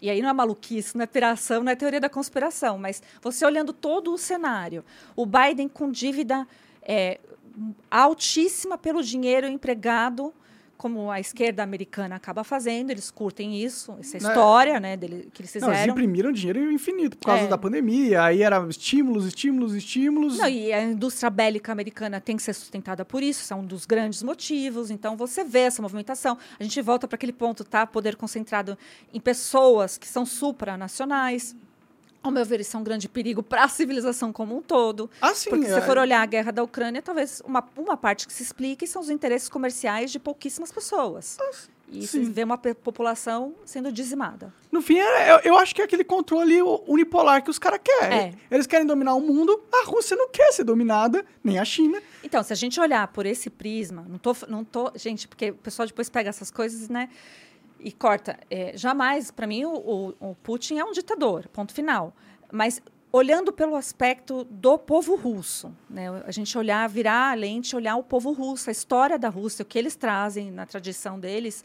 [0.00, 3.44] e aí não é maluquice, não é piração, não é teoria da conspiração, mas você
[3.44, 4.84] olhando todo o cenário,
[5.16, 6.46] o Biden com dívida
[6.82, 7.18] é,
[7.90, 10.32] altíssima pelo dinheiro empregado,
[10.76, 14.28] como a esquerda americana acaba fazendo, eles curtem isso, essa Né?
[14.28, 15.92] história né, dele, que eles Não, eles fizeram.
[15.92, 17.46] imprimiram dinheiro infinito por causa É.
[17.48, 18.22] da pandemia.
[18.24, 20.38] Aí era estímulos, estímulos, estímulos.
[20.38, 23.64] Não, e a indústria bélica americana tem que ser sustentada por isso, isso é um
[23.64, 24.90] dos grandes motivos.
[24.90, 26.36] Então, você vê essa movimentação.
[26.58, 27.86] A gente volta para aquele ponto, tá?
[27.86, 28.76] Poder concentrado
[29.12, 31.54] em pessoas que são supranacionais.
[32.24, 35.10] Ao meu ver, isso é um grande perigo para a civilização como um todo.
[35.20, 35.50] Ah, sim.
[35.50, 38.32] Porque se é- você for olhar a guerra da Ucrânia, talvez uma, uma parte que
[38.32, 41.36] se explique são os interesses comerciais de pouquíssimas pessoas.
[41.86, 42.32] E você sim.
[42.32, 44.50] vê uma população sendo dizimada.
[44.72, 48.18] No fim, é- eu, eu acho que é aquele controle unipolar que os caras querem.
[48.18, 48.32] É.
[48.50, 52.02] Eles querem dominar o mundo, a Rússia não quer ser dominada, nem a China.
[52.22, 55.56] Então, se a gente olhar por esse prisma, não tô, não tô, gente, porque o
[55.56, 57.10] pessoal depois pega essas coisas, né,
[57.80, 58.38] e corta.
[58.50, 59.72] É, jamais, para mim, o,
[60.20, 62.14] o- o Putin é um ditador, ponto final.
[62.52, 62.80] Mas
[63.12, 68.02] olhando pelo aspecto do povo russo, né, a gente olhar, virar a lente, olhar o
[68.02, 71.62] povo russo, a história da Rússia, o que eles trazem na tradição deles,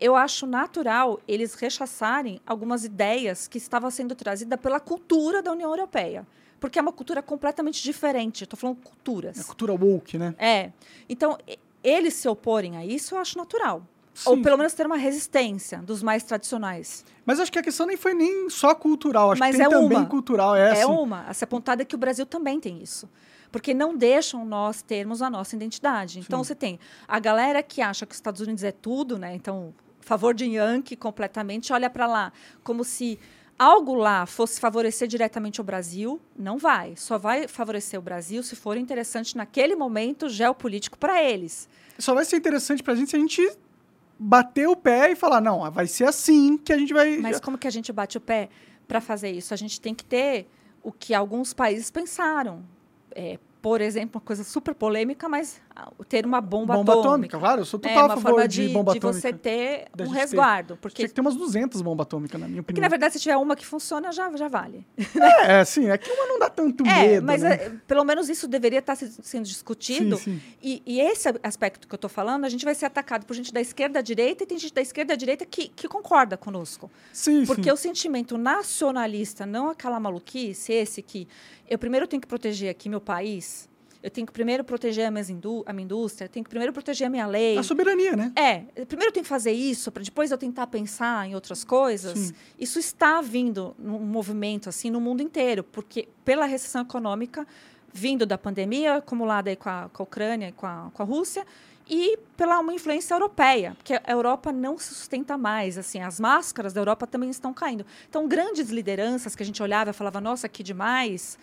[0.00, 5.70] eu acho natural eles rechaçarem algumas ideias que estavam sendo trazidas pela cultura da União
[5.70, 6.26] Europeia.
[6.60, 8.42] Porque é uma cultura completamente diferente.
[8.42, 9.38] Estou falando culturas.
[9.38, 10.34] A cultura woke, né?
[10.38, 10.72] É.
[11.08, 11.38] Então,
[11.84, 13.84] eles se oporem a isso, eu acho natural.
[14.26, 14.42] Ou Sim.
[14.42, 17.04] pelo menos ter uma resistência dos mais tradicionais.
[17.24, 19.32] Mas acho que a questão nem foi nem só cultural.
[19.32, 20.06] Acho Mas que tem é também uma.
[20.06, 20.56] cultural.
[20.56, 20.84] É, É, assim.
[20.92, 21.22] uma.
[21.22, 23.08] A ser apontada é que o Brasil também tem isso.
[23.50, 26.18] porque não deixam nós termos a nossa identidade.
[26.18, 29.34] Então, você tem a galera que acha que os Estados Unidos é tudo, né?
[29.34, 32.30] Então, favor de Yankee completamente, olha para lá
[32.62, 33.18] como se
[33.58, 36.94] algo lá fosse favorecer diretamente o Brasil, não vai.
[36.96, 41.68] Só vai favorecer o Brasil se for interessante naquele momento geopolítico para eles.
[41.98, 43.50] Só vai ser interessante para a gente se a gente
[44.18, 47.18] bater o pé e falar, não, vai ser assim que a gente vai...
[47.18, 48.48] Mas como que a gente bate o pé
[48.86, 49.54] para fazer isso?
[49.54, 50.48] A gente tem que ter
[50.82, 52.64] o que alguns países pensaram.
[53.14, 55.60] É, por exemplo, uma coisa super polêmica, mas
[56.08, 57.08] ter uma bomba, bomba atômica.
[57.08, 57.38] atômica.
[57.38, 59.20] Claro, eu sou É total uma a favor forma de, de, bomba de atômica.
[59.20, 60.76] você ter um resguardo.
[60.76, 62.82] Porque, Tinha que ter umas 200 bombas atômicas, na minha porque, opinião.
[62.82, 64.86] na verdade, se tiver uma que funciona, já, já vale.
[65.48, 67.54] É, assim, é que uma não dá tanto É, medo, mas né?
[67.54, 70.16] é, pelo menos isso deveria estar se- sendo discutido.
[70.16, 70.42] Sim, sim.
[70.62, 73.52] E, e esse aspecto que eu estou falando, a gente vai ser atacado por gente
[73.52, 76.90] da esquerda à direita e tem gente da esquerda à direita que, que concorda conosco.
[77.12, 77.70] Sim, Porque sim.
[77.70, 81.26] o sentimento nacionalista, não aquela maluquice, esse que
[81.68, 83.57] eu primeiro tenho que proteger aqui meu país,
[84.02, 86.72] eu tenho que primeiro proteger a minha, indú a minha indústria, eu tenho que primeiro
[86.72, 87.58] proteger a minha lei.
[87.58, 88.32] A soberania, né?
[88.36, 92.18] É, primeiro eu tenho que fazer isso, para depois eu tentar pensar em outras coisas.
[92.18, 92.34] Sim.
[92.58, 97.46] Isso está vindo num movimento assim no mundo inteiro, porque pela recessão econômica
[97.92, 101.06] vindo da pandemia, acumulada aí com a, com a Ucrânia e com a, com a
[101.06, 101.44] Rússia,
[101.88, 106.72] e pela uma influência europeia, porque a Europa não se sustenta mais, assim, as máscaras
[106.72, 107.84] da Europa também estão caindo.
[108.08, 111.38] Então, grandes lideranças que a gente olhava e falava, nossa, que demais,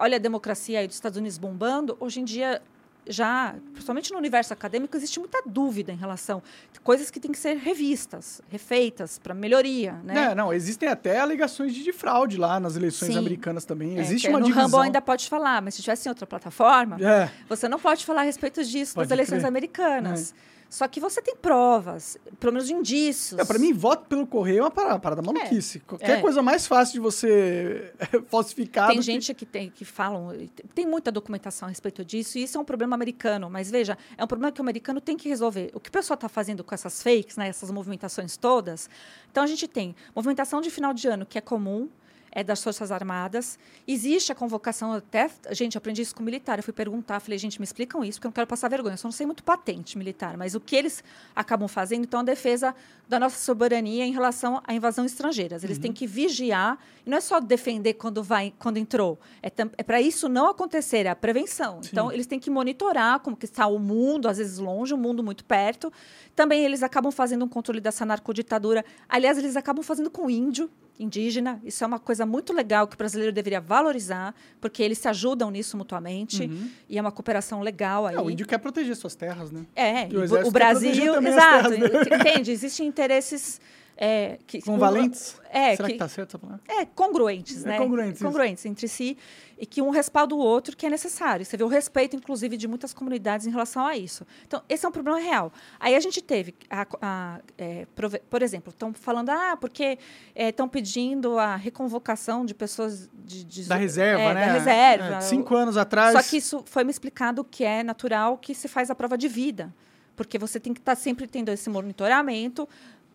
[0.00, 2.60] olha a democracia aí dos Estados Unidos bombando, hoje em dia
[3.08, 6.42] já, principalmente no universo acadêmico, existe muita dúvida em relação
[6.76, 10.30] a coisas que têm que ser revistas, refeitas para melhoria, né?
[10.30, 13.18] É, não, existem até alegações de, de fraude lá nas eleições Sim.
[13.18, 13.98] americanas também.
[13.98, 14.66] É, Existe uma no divisão.
[14.66, 18.20] Rumble ainda pode falar, mas se tivesse em outra plataforma, É, você não pode falar
[18.20, 19.48] a respeito disso Pode das eleições crer.
[19.48, 20.34] americanas.
[20.70, 23.40] Só que você tem provas, pelo menos indícios.
[23.40, 25.80] é, pra mim, voto pelo correio é uma parada, parada maluquice.
[25.80, 26.20] Qualquer é.
[26.20, 27.92] coisa mais fácil de você
[28.28, 28.86] falsificar.
[28.86, 30.28] Tem do que- gente que, tem, que falam,
[30.72, 33.50] tem muita documentação a respeito disso, e isso é um problema americano.
[33.50, 35.72] Mas veja, é um problema que o americano tem que resolver.
[35.74, 38.88] O que o pessoal está fazendo com essas fakes, né, essas movimentações todas?
[39.30, 41.88] Então a gente tem movimentação de final de ano, que é comum,
[42.32, 43.58] é das Forças Armadas.
[43.86, 45.30] Existe a convocação, até.
[45.50, 46.58] Gente, aprendi isso com militar.
[46.58, 48.94] Eu fui perguntar, falei, gente, me explicam isso, porque eu não quero passar vergonha.
[48.94, 51.02] Eu só não sei muito patente militar, mas o que eles
[51.34, 52.74] acabam fazendo, então, a defesa
[53.08, 55.58] da nossa soberania em relação à invasão estrangeira.
[55.62, 59.18] Eles têm que vigiar, e não é só defender quando vai, quando entrou.
[59.42, 61.80] É, é para isso não acontecer, é a prevenção.
[61.84, 65.24] Então, eles têm que monitorar como que está o mundo, às vezes longe, o mundo
[65.24, 65.92] muito perto.
[66.36, 68.84] Também eles acabam fazendo um controle dessa narcoditadura.
[69.08, 70.70] Aliás, eles acabam fazendo com índio,
[71.00, 71.60] indígena.
[71.64, 75.50] Isso é uma coisa muito legal que o brasileiro deveria valorizar, porque eles se ajudam
[75.50, 76.50] nisso mutuamente.
[76.88, 78.14] E é uma cooperação legal aí.
[78.14, 79.64] É, o índio quer proteger suas terras, né?
[79.74, 82.52] É, E o o, Brasil, exato, terras entende?
[82.52, 83.60] Existem interesses
[84.02, 85.38] é, que São valentes?
[85.52, 86.62] É, Será que, que, tá certo essa palavra?
[86.68, 87.76] é congruentes, É né?
[87.78, 88.24] congruentes, isso.
[88.24, 89.18] congruentes entre si
[89.58, 91.44] e que um respalda o outro que é necessário.
[91.44, 94.26] Você vê o respeito, inclusive, de muitas comunidades em relação a isso.
[94.46, 95.52] Então, esse é um problema real.
[95.78, 97.86] Aí a gente teve, a- a- é,
[98.30, 99.98] por exemplo, estão falando, ah, porque
[100.34, 104.46] estão pedindo a reconvocação de pessoas de, de- Da reserva, é, né?
[104.46, 105.16] Da reserva.
[105.16, 106.12] É, cinco anos atrás.
[106.14, 109.28] Só que isso foi me explicado que é natural que se faz a prova de
[109.28, 109.74] vida,
[110.16, 112.66] porque você tem que estar sempre tendo esse monitoramento.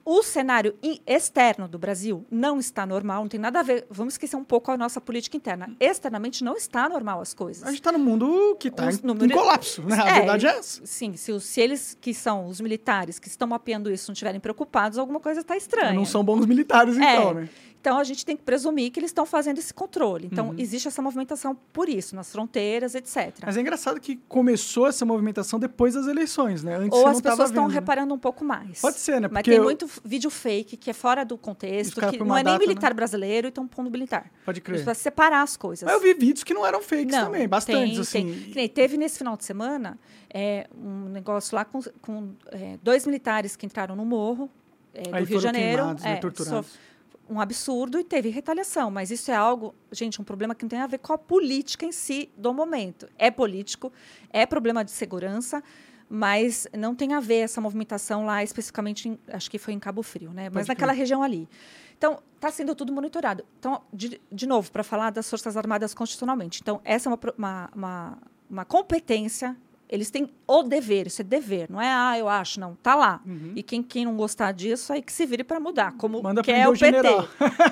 [0.08, 0.76] O cenário
[1.08, 3.88] externo do Brasil não está normal, não tem nada a ver.
[3.90, 5.76] Vamos esquecer um pouco a nossa política interna.
[5.80, 7.64] Externamente não está normal as coisas.
[7.64, 10.00] A gente tá num mundo que tá Os em, números- em colapso, né?
[10.00, 10.86] A É, verdade é essa.
[10.86, 15.00] Sim, se, se eles que são os militares que estão mapeando isso não estiverem preocupados,
[15.00, 15.94] alguma coisa está estranha.
[15.94, 17.34] Não são bons militares, então, É.
[17.34, 17.50] né?
[17.86, 20.28] Então a gente tem que presumir que eles estão fazendo esse controle.
[20.32, 20.56] Então Uhum.
[20.58, 23.32] existe essa movimentação por isso, nas fronteiras, etc.
[23.46, 26.78] Mas é engraçado que começou essa movimentação depois das eleições, né?
[26.78, 27.76] Antes Ou as pessoas estão né?
[27.76, 28.82] reparando um pouco mais.
[28.82, 29.28] Pode ser, né?
[29.32, 32.38] Mas Porque tem eu- muito vídeo fake que é fora do contexto, que não é
[32.38, 32.66] nem data, né?
[32.68, 34.32] militar brasileiro e estão pondo militar.
[34.44, 34.84] Pode crer.
[34.84, 35.84] Para separar as coisas.
[35.86, 38.42] Mas eu vi vídeos que não eram fakes Não, também, bastantes, tem, assim.
[38.46, 38.54] tem.
[38.56, 40.00] Nem teve nesse final de semana
[40.34, 44.50] é, um negócio lá com, com, é, dois militares que entraram no morro
[44.92, 45.76] é, do Rio de Janeiro.
[45.78, 46.66] queimados, né, é, torturados.
[46.66, 46.95] so-
[47.30, 48.90] um absurdo e teve retaliação.
[48.92, 51.86] Mas isso é algo, gente, um problema que não tem a ver com a política
[51.86, 53.08] em si do momento.
[53.18, 53.92] É político,
[54.30, 55.64] é problema de segurança,
[56.10, 60.04] mas não tem a ver essa movimentação lá especificamente, em- acho que foi em Cabo
[60.04, 60.46] Frio, né?
[60.50, 61.00] Mas Pode naquela crer.
[61.00, 61.50] região ali.
[61.98, 63.44] Então, está sendo tudo monitorado.
[63.58, 66.60] Então, de, de novo, para falar das Forças Armadas constitucionalmente.
[66.62, 68.18] Então, essa é uma, uma, uma,
[68.50, 69.56] uma competência.
[69.88, 73.22] Eles têm o dever, isso é dever, não é, ah, eu acho, não, tá lá.
[73.56, 76.68] E quem, quem não gostar disso, aí que se vire para mudar, como Manda quer
[76.68, 76.74] o.
[76.74, 77.08] PT.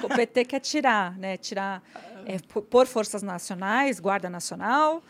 [0.04, 1.82] o PT quer tirar, né, tirar,
[2.26, 2.38] é,
[2.70, 5.02] pôr forças nacionais, Guarda Nacional,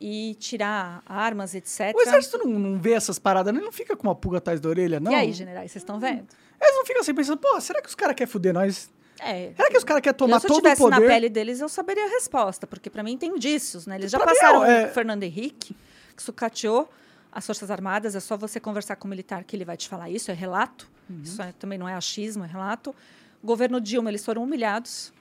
[0.00, 1.94] e tirar armas, etc.
[1.94, 3.60] O exército não, não vê essas paradas, né?
[3.60, 5.12] Não fica com uma pulga atrás da orelha, não?
[5.12, 6.26] E aí, generais, vocês estão vendo?
[6.60, 8.90] Eles não ficam assim pensando, pô, será que os caras querem fuder nós?
[9.18, 9.52] É.
[9.56, 11.00] Será que os caras querem tomar eu, se eu todo o estivesse poder?
[11.08, 13.96] na pele deles, eu saberia a resposta, porque para mim tem indícios, né?
[13.96, 15.76] Eles já Pra mim, passaram é- o Fernando Henrique, que
[16.22, 16.90] sucateou
[17.32, 20.08] as Forças Armadas, é só você conversar com o militar que ele vai te falar
[20.10, 20.88] isso, é relato.
[21.10, 21.20] Uhum.
[21.22, 22.94] Isso é- também não é achismo, é relato.
[23.42, 25.12] Governo Dilma, eles foram humilhados.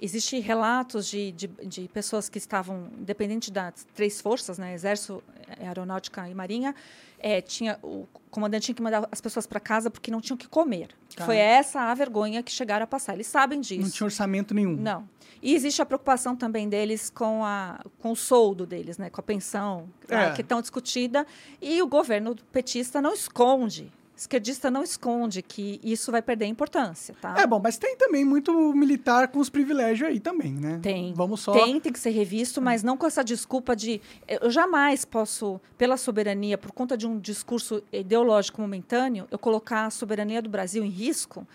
[0.00, 5.22] Existem relatos de, de, de pessoas que estavam, independente das três forças, né, Exército,
[5.58, 6.74] eh, Aeronáutica e Marinha,
[7.18, 10.38] eh, tinha, o comandante tinha que mandar as pessoas para casa porque não tinham o
[10.38, 10.90] que comer.
[11.14, 11.24] Tá.
[11.24, 13.14] Foi essa a vergonha que chegaram a passar.
[13.14, 13.80] Eles sabem disso.
[13.80, 14.76] Não tinha orçamento nenhum.
[14.76, 15.08] Não.
[15.42, 19.08] E existe a preocupação também deles com, a, com o soldo deles, né?
[19.08, 20.26] com a pensão, É.
[20.28, 20.32] tá?
[20.32, 21.26] que é tão discutida.
[21.60, 27.14] E o governo petista não esconde, esquerdista não esconde que isso vai perder importância.
[27.20, 27.34] Tá?
[27.38, 30.80] É bom, mas tem também muito militar com os privilégios aí também, né?
[30.82, 31.12] Tem.
[31.14, 31.52] Vamos só.
[31.52, 34.00] Tem, tem que ser revisto, mas não com essa desculpa de.
[34.26, 39.90] Eu jamais posso, pela soberania, por conta de um discurso ideológico momentâneo, eu colocar a
[39.90, 41.46] soberania do Brasil em risco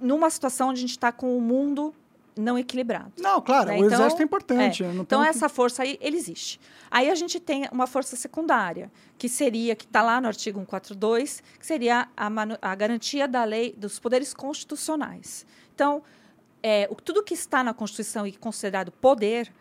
[0.00, 1.92] numa situação onde a gente está com o mundo
[2.36, 3.12] não equilibrado.
[3.18, 3.74] Não, claro, né?
[3.74, 4.82] o Então, exército é importante.
[4.84, 4.86] é.
[4.88, 6.60] Então, tenho- essa força aí, ele existe.
[6.90, 11.42] Aí a gente tem uma força secundária, que seria, que está lá no artigo 142,
[11.58, 12.28] que seria a,
[12.62, 15.46] a garantia da lei dos poderes constitucionais.
[15.74, 16.02] Então,
[16.62, 19.52] é, o, tudo que está na Constituição e considerado poder,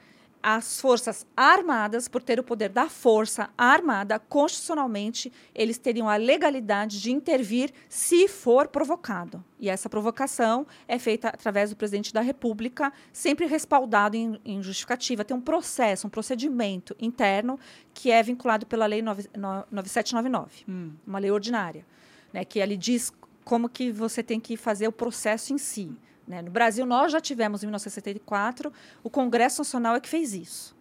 [0.44, 7.02] as forças armadas, por ter o poder da força armada, constitucionalmente, eles teriam a legalidade
[7.02, 9.42] de intervir se for provocado.
[9.58, 15.24] E essa provocação é feita através do presidente da República, sempre respaldado em, em justificativa.
[15.24, 17.58] Tem um processo, um procedimento interno
[17.94, 20.92] que é vinculado pela Lei 9, no- 9799 Hum.
[21.08, 21.86] uma lei ordinária,
[22.34, 23.14] né, que ali diz
[23.46, 25.92] como que você tem que fazer o processo em si.
[26.28, 26.42] Né?
[26.42, 28.72] No Brasil, nós já tivemos, em 1974,
[29.04, 30.76] o Congresso Nacional é que fez isso.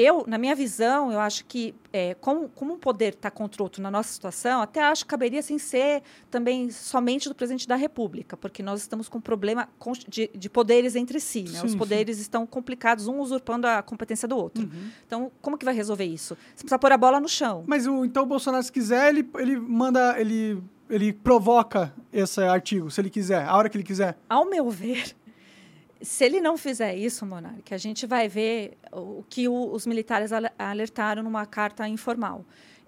[0.00, 3.64] Eu, na minha visão, eu acho que, é, como, como um poder está contra o
[3.64, 7.74] outro na nossa situação, até acho que caberia sem ser também somente do presidente da
[7.74, 9.68] República, porque nós estamos com um problema
[10.06, 11.42] de, de poderes entre si.
[11.42, 11.58] Né?
[11.58, 11.78] Sim, Os sim.
[11.78, 14.64] poderes estão complicados, um usurpando a competência do outro.
[14.64, 14.90] Uhum.
[15.04, 16.36] Então, como que vai resolver isso?
[16.54, 17.64] Você precisa pôr a bola no chão.
[17.66, 20.14] Mas o, então o Bolsonaro, se quiser, ele, ele manda.
[20.20, 24.16] Ele, ele provoca esse artigo, se ele quiser, a hora que ele quiser.
[24.28, 25.14] Ao meu ver,
[26.00, 30.32] se ele não fizer isso, Monarque, a gente vai ver o que o- os militares
[30.32, 32.44] ale- alertaram numa carta informal.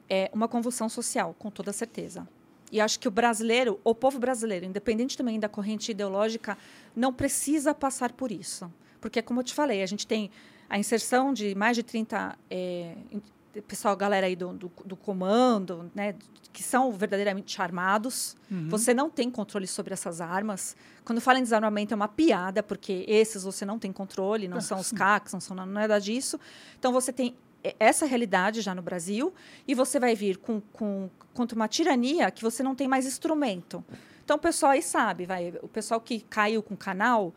[0.09, 2.27] É uma convulsão social, com toda certeza.
[2.73, 6.57] E acho que o brasileiro, o povo brasileiro, independente também da corrente ideológica,
[6.95, 8.73] não precisa passar por isso.
[9.01, 10.31] Porque, como eu te falei, a gente tem
[10.69, 13.23] a inserção de mais de 30 é, in-
[13.67, 16.15] pessoal, galera aí do, do, do comando, né,
[16.53, 18.37] que são verdadeiramente armados.
[18.69, 20.77] Você não tem controle sobre essas armas.
[21.05, 24.79] Quando fala em desarmamento é uma piada, porque esses você não tem controle, não são
[24.79, 26.39] os CACs, não são nada disso.
[26.79, 27.37] Então você tem
[27.79, 29.35] essa realidade já no Brasil
[29.69, 33.85] e você vai vir com, com contra uma tirania que você não tem mais instrumento.
[34.25, 37.35] Então o pessoal aí sabe, vai, o pessoal que caiu com o canal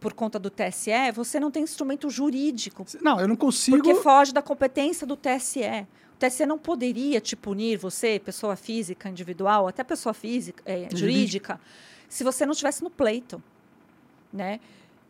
[0.00, 3.76] por conta do TSE, você não tem instrumento jurídico Não, eu não consigo.
[3.76, 5.86] porque foge da competência do TSE.
[6.14, 11.60] O TSE não poderia te punir, você, pessoa física, individual, até pessoa física, é, jurídica,
[12.08, 13.42] se você não estivesse no pleito.
[14.32, 14.60] Né?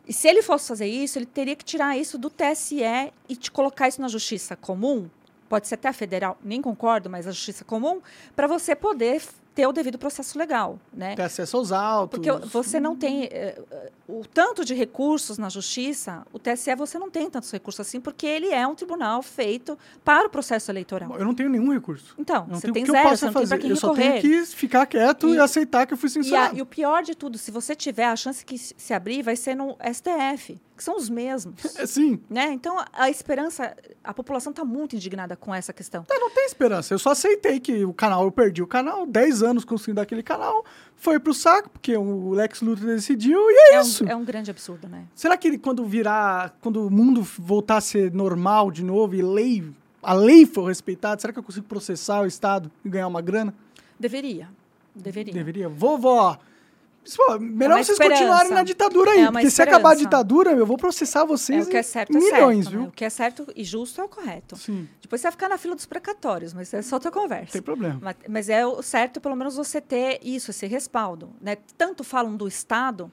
[0.07, 2.83] E se ele fosse fazer isso, ele teria que tirar isso do TSE
[3.29, 5.09] e te colocar isso na justiça comum,
[5.49, 8.01] pode ser até a federal, nem concordo, mas a justiça comum,
[8.35, 9.23] para você poder
[9.55, 10.79] ter o devido processo legal.
[10.93, 11.15] Né?
[11.15, 12.19] Ter acesso aos autos.
[12.19, 16.99] Porque você não tem eh, eh, o tanto de recursos na justiça, o TSE você
[16.99, 21.15] não tem tantos recursos assim, porque ele é um tribunal feito para o processo eleitoral.
[21.19, 22.15] Eu não tenho nenhum recurso.
[22.19, 23.49] Então, Eu não você tem eu zero, possa você não tem fazer.
[23.55, 24.41] para quem eu só tenho recorrer.
[24.41, 26.57] que ficar quieto e, E- aceitar que eu fui E, a- censurado.
[26.59, 29.55] e o pior de tudo, se você tiver a chance que se abrir, vai ser
[29.55, 31.55] no STF, que são os mesmos.
[31.79, 32.19] É, sim.
[32.29, 32.53] né?
[32.53, 36.05] Então, a- esperança, a população está muito indignada com essa questão.
[36.11, 36.93] Eu não tenho esperança.
[36.93, 40.65] Eu só aceitei que o canal, eu perdi o canal, 10 anos construindo aquele canal,
[40.97, 44.05] foi pro saco, porque o Lex Luthor decidiu e é, É isso.
[44.05, 45.05] um, é um grande absurdo, né?
[45.15, 49.23] Será que ele, quando virar, quando o mundo voltar a ser normal de novo e
[49.23, 49.65] lei,
[50.03, 53.55] a lei for respeitada, será que eu consigo processar o Estado e ganhar uma grana?
[54.01, 54.49] Deveria.
[54.95, 55.33] Deveria.
[55.33, 55.69] Deveria.
[55.69, 56.39] Vovó,
[57.17, 58.21] pô, melhor uma vocês esperança.
[58.23, 60.05] continuarem na ditadura aí, É porque se acabar a esperança.
[60.05, 62.71] ditadura, eu vou processar vocês É, o que é em certo é milhões, certo.
[62.71, 62.81] viu?
[62.83, 62.89] né?
[62.89, 64.57] O que é certo e justo é o correto.
[64.57, 67.53] Sim, Depois você vai ficar na fila dos precatórios, mas é só outra conversa.
[67.53, 67.99] tem problema.
[68.01, 71.31] Mas, mas é o certo, pelo menos, você ter isso, esse respaldo.
[71.41, 71.57] Né?
[71.77, 73.11] Tanto falam do Estado,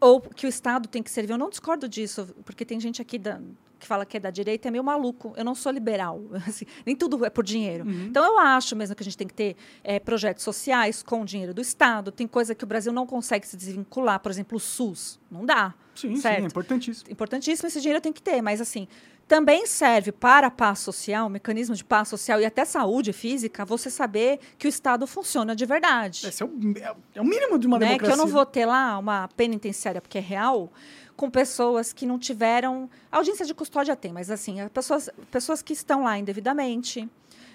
[0.00, 1.32] ou que o Estado tem que servir.
[1.32, 3.40] Eu não discordo disso, porque tem gente aqui da,
[3.80, 5.32] que fala que é da direita é meio maluco.
[5.36, 6.22] Eu não sou liberal.
[6.46, 7.84] Assim, nem tudo é por dinheiro.
[7.84, 8.06] Uhum.
[8.06, 11.52] Então, eu acho mesmo que a gente tem que ter é, projetos sociais com dinheiro
[11.52, 12.12] do Estado.
[12.12, 14.20] Tem coisa que o Brasil não consegue se desvincular.
[14.20, 15.18] Por exemplo, o SUS.
[15.30, 15.74] Não dá.
[15.94, 16.36] Sim, certo?
[16.36, 17.10] sim, é importantíssimo.
[17.10, 18.40] Importantíssimo, esse dinheiro tem que ter.
[18.40, 18.86] Mas, assim,
[19.30, 23.88] também serve para a paz social, mecanismo de paz social e até saúde física, você
[23.88, 26.26] saber que o Estado funciona de verdade.
[26.26, 26.50] Esse é o,
[27.14, 27.86] é o mínimo de uma né?
[27.86, 28.16] democracia.
[28.16, 30.72] Que eu não vou ter lá uma penitenciária porque é real,
[31.20, 32.88] com pessoas que não tiveram.
[33.12, 37.06] A audiência de custódia tem, mas assim, pessoas, pessoas que estão lá indevidamente,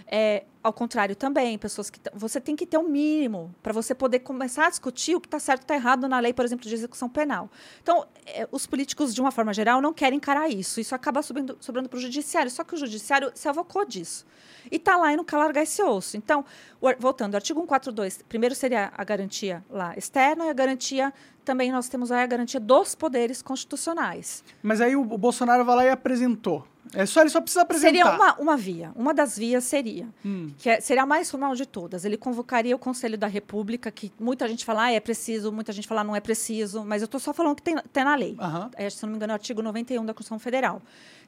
[0.08, 4.20] é, ao contrário também, pessoas que você tem que ter um mínimo para você poder
[4.20, 6.74] começar a discutir o que está certo e está errado na lei, por exemplo, de
[6.74, 7.50] execução penal.
[7.82, 10.80] Então, é, os políticos, de uma forma geral, não querem encarar isso.
[10.80, 12.50] Isso acaba subindo, sobrando para o judiciário.
[12.52, 14.26] Só que o judiciário se avocou disso.
[14.72, 16.18] E está lá e não quer largar esse osso.
[16.18, 16.44] Então,
[16.82, 21.88] o, voltando, artigo 142, primeiro seria a garantia lá externa e a garantia também nós
[21.88, 24.44] temos aí a garantia dos poderes constitucionais.
[24.64, 26.66] Mas aí o, o Bolsonaro vai lá e apresentou.
[26.96, 27.88] É só ele só precisa apresentar.
[27.88, 28.92] Seria uma, uma via.
[28.96, 30.52] Uma das vias seria hum.
[30.58, 32.06] que é, seria a mais formal de todas.
[32.06, 35.88] Ele convocaria o Conselho da República, que muita gente fala ah, é preciso, muita gente
[35.88, 38.38] fala não é preciso, mas eu estou só falando que tem, tem na lei.
[38.40, 38.70] Uhum.
[38.76, 40.82] É, se não me engano, é o artigo 91 da Constituição Federal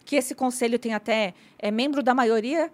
[0.07, 2.71] que esse conselho tem até é membro da maioria,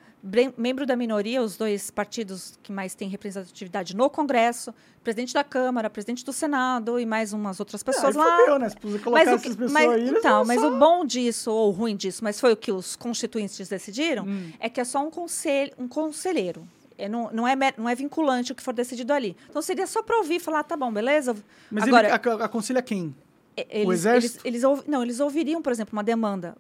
[0.56, 4.72] membro da minoria, os dois partidos que mais têm representatividade no Congresso,
[5.04, 8.38] presidente da Câmara, presidente do Senado e mais umas outras é, pessoas é, lá.
[8.38, 8.70] Fudeu, né?
[8.70, 10.68] Se colocar mas essas pessoas mas, aí, então, mas só...
[10.68, 14.52] o bom disso ou o ruim disso, mas foi o que os constituintes decidiram, hum.
[14.60, 16.68] é que é só um conselho, um conselheiro.
[16.96, 19.36] É, não, não, é, não é vinculante o que for decidido ali.
[19.50, 21.36] Então seria só para ouvir, falar, tá bom, beleza?
[21.72, 23.16] Mas Agora, ele aconselha quem?
[23.58, 24.48] Eles, o exército?
[24.48, 26.56] Eles, eles, não, eles ouviriam, por exemplo, uma demanda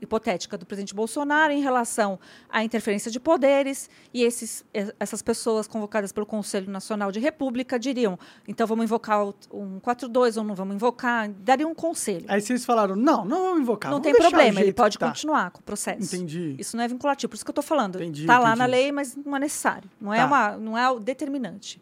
[0.00, 2.18] hipotética do presidente Bolsonaro em relação
[2.48, 4.64] à interferência de poderes e esses,
[4.98, 10.44] essas pessoas convocadas pelo Conselho Nacional de República diriam, então vamos invocar o 142 ou
[10.44, 12.24] não vamos invocar, dariam um conselho.
[12.28, 13.90] Aí vocês falaram, não, não vamos invocar.
[13.90, 15.08] Não vamos tem problema, ele pode tá.
[15.08, 16.14] continuar com o processo.
[16.14, 16.56] Entendi.
[16.58, 18.02] Isso não é vinculativo, por isso que eu estou falando.
[18.02, 19.88] Está lá na lei, mas não é necessário.
[20.00, 20.26] Não é, tá.
[20.26, 21.80] uma, não é o determinante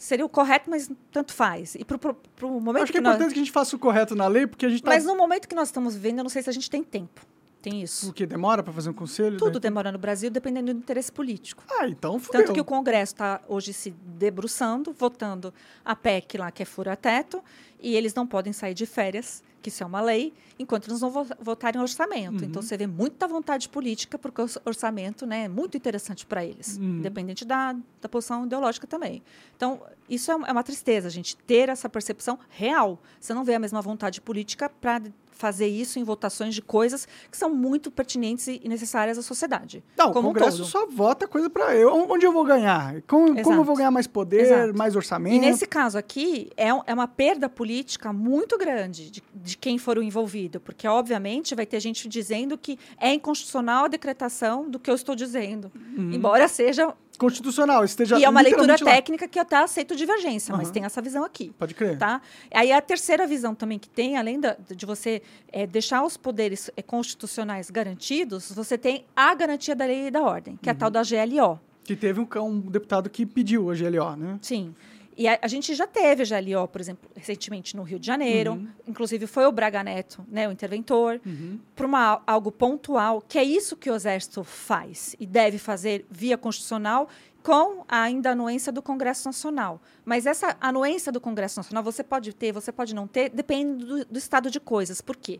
[0.00, 1.74] seria o correto, mas tanto faz.
[1.74, 1.98] E para
[2.42, 3.32] o momento Acho que, é importante nós...
[3.34, 4.90] que a gente faça o correto na lei, porque a gente tá...
[4.90, 7.20] Mas no momento que nós estamos vivendo, eu não sei se a gente tem tempo.
[7.62, 8.08] Tem isso.
[8.08, 9.36] O que demora para fazer um conselho?
[9.36, 9.60] Tudo daí?
[9.60, 11.62] demora no Brasil, dependendo do interesse político.
[11.70, 12.40] Ah, então fudeu.
[12.40, 15.52] Tanto que o Congresso está hoje se debruçando, votando
[15.84, 17.42] a PEC lá, que é fura-teto,
[17.78, 21.10] e eles não podem sair de férias, que isso é uma lei, enquanto eles não
[21.10, 22.42] votarem orçamento.
[22.42, 22.48] Uhum.
[22.48, 26.78] Então, você vê muita vontade política, porque o orçamento né, é muito interessante para eles,
[26.78, 26.98] uhum.
[26.98, 29.22] independente da, da posição ideológica também.
[29.54, 32.98] Então, isso é uma tristeza, a gente ter essa percepção real.
[33.20, 35.02] Você não vê a mesma vontade política para
[35.40, 39.82] fazer isso em votações de coisas que são muito pertinentes e necessárias à sociedade.
[39.96, 41.92] Não, o Congresso um só vota coisa para eu.
[42.10, 43.00] Onde eu vou ganhar?
[43.06, 44.76] Como, como, eu vou ganhar mais poder, Exato.
[44.76, 45.36] mais orçamento?
[45.36, 49.96] E nesse caso aqui, é, é uma perda política muito grande de, de quem for
[49.96, 54.90] o envolvido, porque, obviamente, vai ter gente dizendo que é inconstitucional a decretação do que
[54.90, 56.12] eu estou dizendo, uhum.
[56.12, 58.78] embora seja constitucional, esteja E é uma leitura lá.
[58.78, 60.58] técnica que eu até aceito divergência, uhum.
[60.58, 61.52] mas tem essa visão aqui.
[61.58, 61.98] Pode crer.
[61.98, 62.22] Tá?
[62.50, 65.20] Aí a terceira visão também que tem, além da, de você
[65.52, 70.22] é, deixar os poderes é, constitucionais garantidos, você tem a garantia da lei e da
[70.22, 70.72] ordem, que uhum.
[70.72, 71.60] é a tal da GLO.
[71.84, 74.38] Que teve um, um deputado que pediu a GLO, né?
[74.40, 74.74] Sim.
[75.20, 78.52] E a, a, gente já teve a GLO, por exemplo, recentemente no Rio de Janeiro.
[78.52, 78.68] Uhum.
[78.88, 81.60] Inclusive foi o Braga Neto, né, o interventor, uhum.
[81.76, 87.06] para algo pontual, que é isso que o Exército faz e deve fazer via constitucional
[87.42, 89.78] com ainda a anuência do Congresso Nacional.
[90.06, 94.04] Mas essa anuência do Congresso Nacional você pode ter, você pode não ter, depende do,
[94.06, 95.02] do estado de coisas.
[95.02, 95.38] Por quê?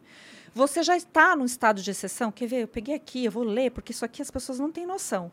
[0.54, 2.30] Você já está num estado de exceção.
[2.30, 2.62] Quer ver?
[2.62, 5.32] Eu peguei aqui, eu vou ler, porque isso aqui as pessoas não têm noção.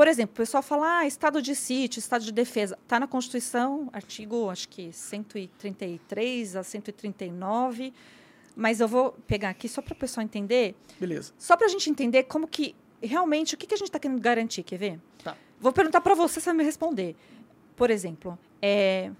[0.00, 2.78] Por exemplo, o pessoal fala, ah, estado de sítio, estado de defesa.
[2.82, 7.92] Está na Constituição, artigo, acho que 133 a 139.
[8.56, 10.74] Mas eu vou pegar aqui só para o pessoal entender.
[10.98, 11.34] Beleza.
[11.36, 14.22] Só para a gente entender como que, realmente, o que, que a gente está querendo
[14.22, 14.98] garantir, quer ver?
[15.22, 15.36] Tá.
[15.60, 17.14] Vou perguntar para você, você vai me responder.
[17.76, 19.10] Por exemplo, é,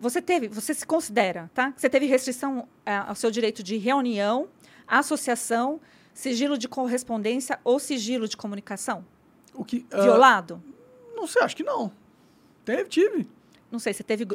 [0.00, 1.74] você teve, você se considera, tá?
[1.76, 4.48] Você teve restrição é, ao seu direito de reunião,
[4.88, 5.78] associação,
[6.14, 9.04] sigilo de correspondência ou sigilo de comunicação?
[9.56, 10.62] O que, uh, Violado?
[11.14, 11.90] Não sei, acho que não.
[12.64, 13.28] Teve, tive.
[13.70, 14.28] Não sei, você teve uh,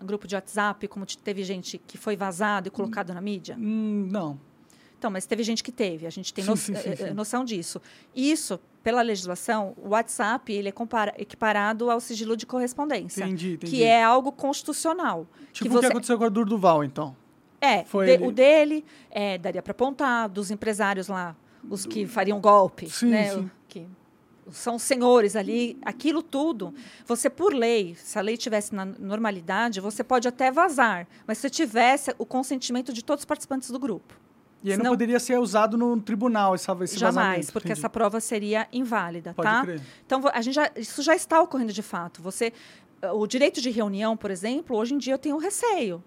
[0.00, 3.56] o grupo de WhatsApp, como teve gente que foi vazado e colocado hum, na mídia?
[3.58, 4.40] Hum, não.
[4.98, 7.82] Então, mas teve gente que teve, a gente tem no, sim, sim, sim, noção disso.
[8.14, 10.72] Isso, pela legislação, o WhatsApp ele é
[11.20, 13.24] equiparado ao sigilo de correspondência.
[13.24, 13.72] Entendi, entendi.
[13.72, 15.26] Que é algo constitucional.
[15.52, 15.86] Tipo que o você...
[15.86, 17.16] que aconteceu com a Durduval, então.
[17.60, 21.36] É, de, o dele, é, daria para apontar, dos empresários lá,
[21.68, 22.88] os que fariam golpe.
[22.88, 23.50] Sim, né, sim.
[23.68, 23.86] Que
[24.50, 26.74] são senhores ali, aquilo tudo,
[27.06, 31.48] você por lei, se a lei tivesse na normalidade, você pode até vazar, mas se
[31.48, 34.14] tivesse o consentimento de todos os participantes do grupo.
[34.64, 37.80] E aí não Senão- poderia ser usado no tribunal esse, esse Jamais, vazamento, porque entendi.
[37.80, 39.62] essa prova seria inválida, Pode tá?
[39.64, 39.80] crer.
[40.06, 42.22] Então a gente já, isso já está ocorrendo de fato.
[42.22, 42.52] Você,
[43.14, 46.02] o direito de reunião, por exemplo, hoje em dia eu tenho receio.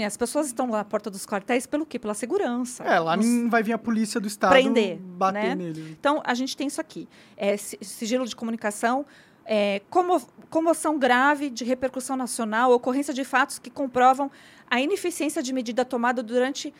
[0.00, 1.98] As pessoas estão lá na porta dos quartéis pelo quê?
[1.98, 2.82] Pela segurança.
[2.84, 5.54] É, lá nem vai vir a polícia do estado Prender, bater né?
[5.54, 5.96] nele.
[5.98, 7.08] Então, a gente tem isso aqui.
[7.36, 9.04] É, si- sigilo de comunicação,
[9.44, 14.30] é, como- comoção grave de repercussão nacional, ocorrência de fatos que comprovam
[14.70, 16.72] a ineficiência de medida tomada durante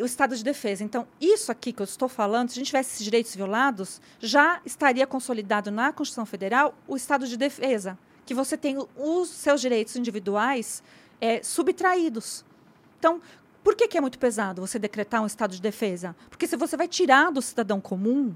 [0.00, 0.82] o estado de defesa.
[0.84, 4.60] Então, isso aqui que eu estou falando, se a gente tivesse esses direitos violados, já
[4.64, 9.96] estaria consolidado na Constituição Federal o estado de defesa, que você tem os seus direitos
[9.96, 10.82] individuais
[11.20, 12.44] é, subtraídos.
[12.98, 13.20] Então,
[13.62, 16.16] por que, que é muito pesado você decretar um estado de defesa?
[16.28, 18.34] Porque se você vai tirar do cidadão comum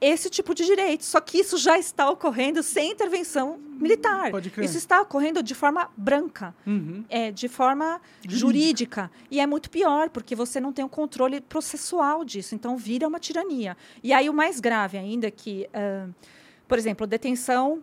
[0.00, 4.30] esse tipo de direito, só que isso já está ocorrendo sem intervenção militar.
[4.30, 4.64] Pode crer.
[4.64, 7.04] Isso está ocorrendo de forma branca, Uhum.
[7.08, 8.38] é, de forma Jurídica.
[8.38, 9.10] jurídica.
[9.28, 12.54] E é muito pior, porque você não tem o controle processual disso.
[12.54, 13.76] Então, vira uma tirania.
[14.02, 16.06] E aí, o mais grave ainda é que, ah,
[16.68, 17.82] por exemplo, detenção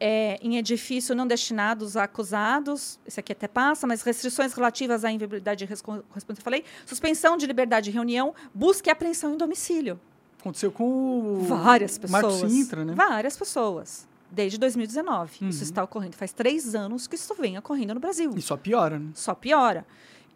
[0.00, 5.12] é, em edifício não destinados a acusados, esse aqui até passa, mas restrições relativas à
[5.12, 5.66] inviolabilidade
[6.08, 10.00] correspondente, falei, suspensão de liberdade de reunião, busca e apreensão em domicílio.
[10.40, 12.22] Aconteceu com Várias pessoas.
[12.22, 12.94] Marco Sintra, né?
[12.94, 14.08] Várias pessoas.
[14.30, 15.32] Desde 2019.
[15.34, 15.62] Isso Uhum.
[15.64, 16.16] está ocorrendo.
[16.16, 18.32] Faz três anos que isso vem ocorrendo no Brasil.
[18.34, 19.10] E só piora, né?
[19.14, 19.84] Só piora.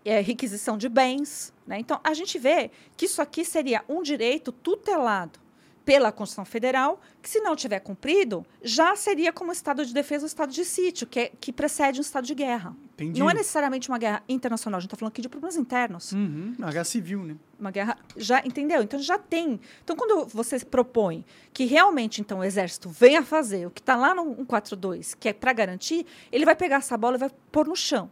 [0.05, 1.55] É, requisição de bens.
[1.67, 1.79] Né?
[1.79, 5.39] Então, a gente vê que isso aqui seria um direito tutelado
[5.85, 10.27] pela Constituição Federal, que, se não tiver cumprido, já seria como estado de defesa ou
[10.27, 12.75] estado de sítio, que, é- que precede um estado de guerra.
[12.95, 13.21] Entendi.
[13.21, 16.55] Não é necessariamente uma guerra internacional, a gente está falando aqui de problemas internos Uhum.
[16.59, 17.37] Guerra civil, né?
[17.59, 22.45] uma guerra já entendeu então já tem então quando você propõe que realmente então o
[22.45, 26.55] exército venha fazer o que está lá no 142 que é para garantir ele vai
[26.57, 28.11] pegar essa bola e vai pôr no chão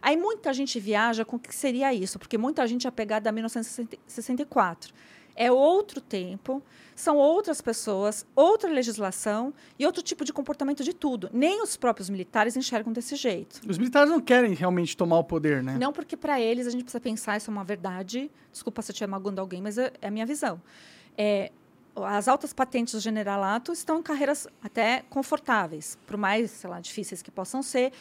[0.00, 3.32] aí muita gente viaja com o que seria isso porque muita gente é pegada a
[3.32, 4.94] 1964
[5.36, 6.62] é outro tempo
[6.94, 12.08] são outras pessoas outra legislação e outro tipo de comportamento de tudo nem os próprios
[12.08, 15.76] militares enxergam desse jeito Os militares não querem realmente tomar o poder, né?
[15.78, 18.30] não porque para eles a gente precisa pensar, isso é uma verdade.
[18.50, 20.60] Desculpa se eu estiver magoando alguém, mas é, é a minha visão.
[21.16, 21.50] É,
[21.96, 27.22] as altas patentes do generalato estão em carreiras até confortáveis, por mais, sei lá, difíceis
[27.22, 27.92] que possam ser.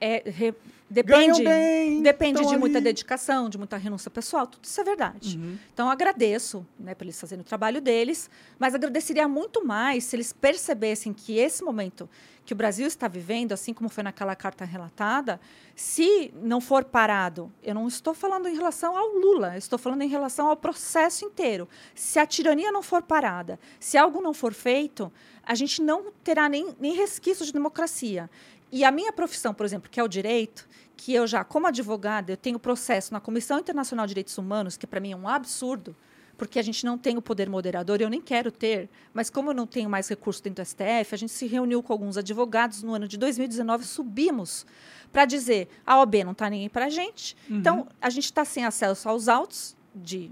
[0.00, 0.54] É, re-
[0.88, 2.84] depende bem, depende de muita ali.
[2.84, 5.36] dedicação, de muita renúncia pessoal, tudo isso é verdade.
[5.38, 5.58] Uhum.
[5.72, 10.32] Então, agradeço né, por eles fazerem o trabalho deles, mas agradeceria muito mais se eles
[10.32, 12.08] percebessem que esse momento
[12.44, 15.38] que o Brasil está vivendo, assim como foi naquela carta relatada,
[15.76, 20.08] se não for parado, eu não estou falando em relação ao Lula, estou falando em
[20.08, 21.68] relação ao processo inteiro.
[21.94, 25.12] Se a tirania não for parada, se algo não for feito,
[25.44, 28.28] a gente não terá nem, nem resquício de democracia.
[28.72, 32.32] E a minha profissão, por exemplo, que é o direito, que eu já, como advogada,
[32.32, 35.96] eu tenho processo na Comissão Internacional de Direitos Humanos, que para mim é um absurdo,
[36.36, 39.54] porque a gente não tem o poder moderador, eu nem quero ter, mas como eu
[39.54, 42.94] não tenho mais recurso dentro do STF, a gente se reuniu com alguns advogados no
[42.94, 44.64] ano de 2019, subimos
[45.12, 48.64] para dizer a OAB não está aí para a gente, então a gente está sem
[48.64, 50.30] acesso aos autos de,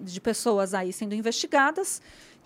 [0.00, 2.00] de pessoas aí sendo investigadas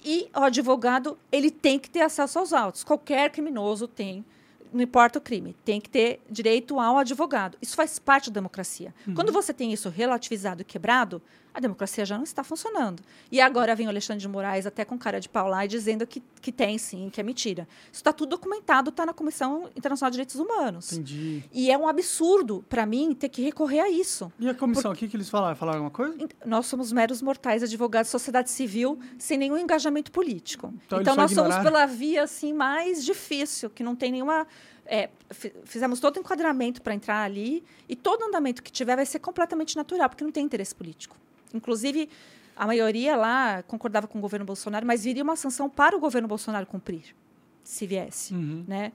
[0.04, 2.82] e o advogado ele tem que ter acesso aos autos.
[2.82, 4.24] Qualquer criminoso tem,
[4.72, 7.58] não importa o crime, tem que ter direito ao advogado.
[7.60, 8.94] Isso faz parte da democracia.
[9.14, 11.20] Quando você tem isso relativizado e quebrado,
[11.54, 13.02] a democracia já não está funcionando.
[13.30, 16.06] E agora vem o Alexandre de Moraes até com cara de pau lá e dizendo
[16.06, 17.68] que, que tem sim, que é mentira.
[17.84, 20.92] Isso está tudo documentado, está na Comissão Internacional de Direitos Humanos.
[20.92, 21.44] Entendi.
[21.52, 24.32] E é um absurdo para mim ter que recorrer a isso.
[24.38, 25.54] E a comissão, o que, que eles falaram?
[25.56, 26.16] Falaram alguma coisa?
[26.44, 30.72] Nós somos meros mortais, advogados, sociedade civil, sem nenhum engajamento político.
[30.86, 34.46] Então, Então, nós somos pela via assim mais difícil, que não tem nenhuma.
[34.86, 39.06] é, fi- fizemos todo o enquadramento para entrar ali e todo andamento que tiver vai
[39.06, 41.16] ser completamente natural, porque não tem interesse político.
[41.54, 42.08] Inclusive,
[42.56, 46.28] a maioria lá concordava com o governo Bolsonaro, mas viria uma sanção para o governo
[46.28, 47.14] Bolsonaro cumprir,
[47.64, 48.64] se viesse Uhum.
[48.66, 48.92] né?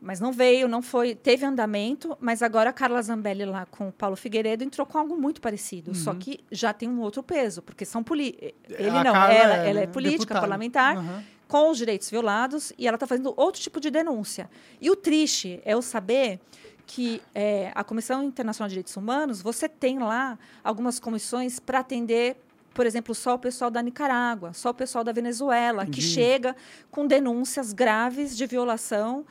[0.00, 3.92] Mas não veio, não foi, teve andamento, mas agora a Carla Zambelli lá com o
[3.92, 7.84] Paulo Figueiredo entrou com algo muito parecido, só que já tem um outro peso, porque
[7.84, 8.36] são poli
[8.68, 8.96] ele Uhum.
[8.98, 10.40] A não, Carla ela, é ela é política, deputada.
[10.40, 11.24] parlamentar, Aham.
[11.48, 14.50] com os direitos violados e ela está fazendo outro tipo de denúncia.
[14.80, 16.40] E o triste é eu saber
[16.86, 22.36] que é, a Comissão Internacional de Direitos Humanos, você tem lá algumas comissões para atender,
[22.72, 26.06] por exemplo, só o pessoal da Nicarágua, só o pessoal da Venezuela, que Entendi.
[26.06, 26.56] chega
[26.90, 29.26] com denúncias graves de violação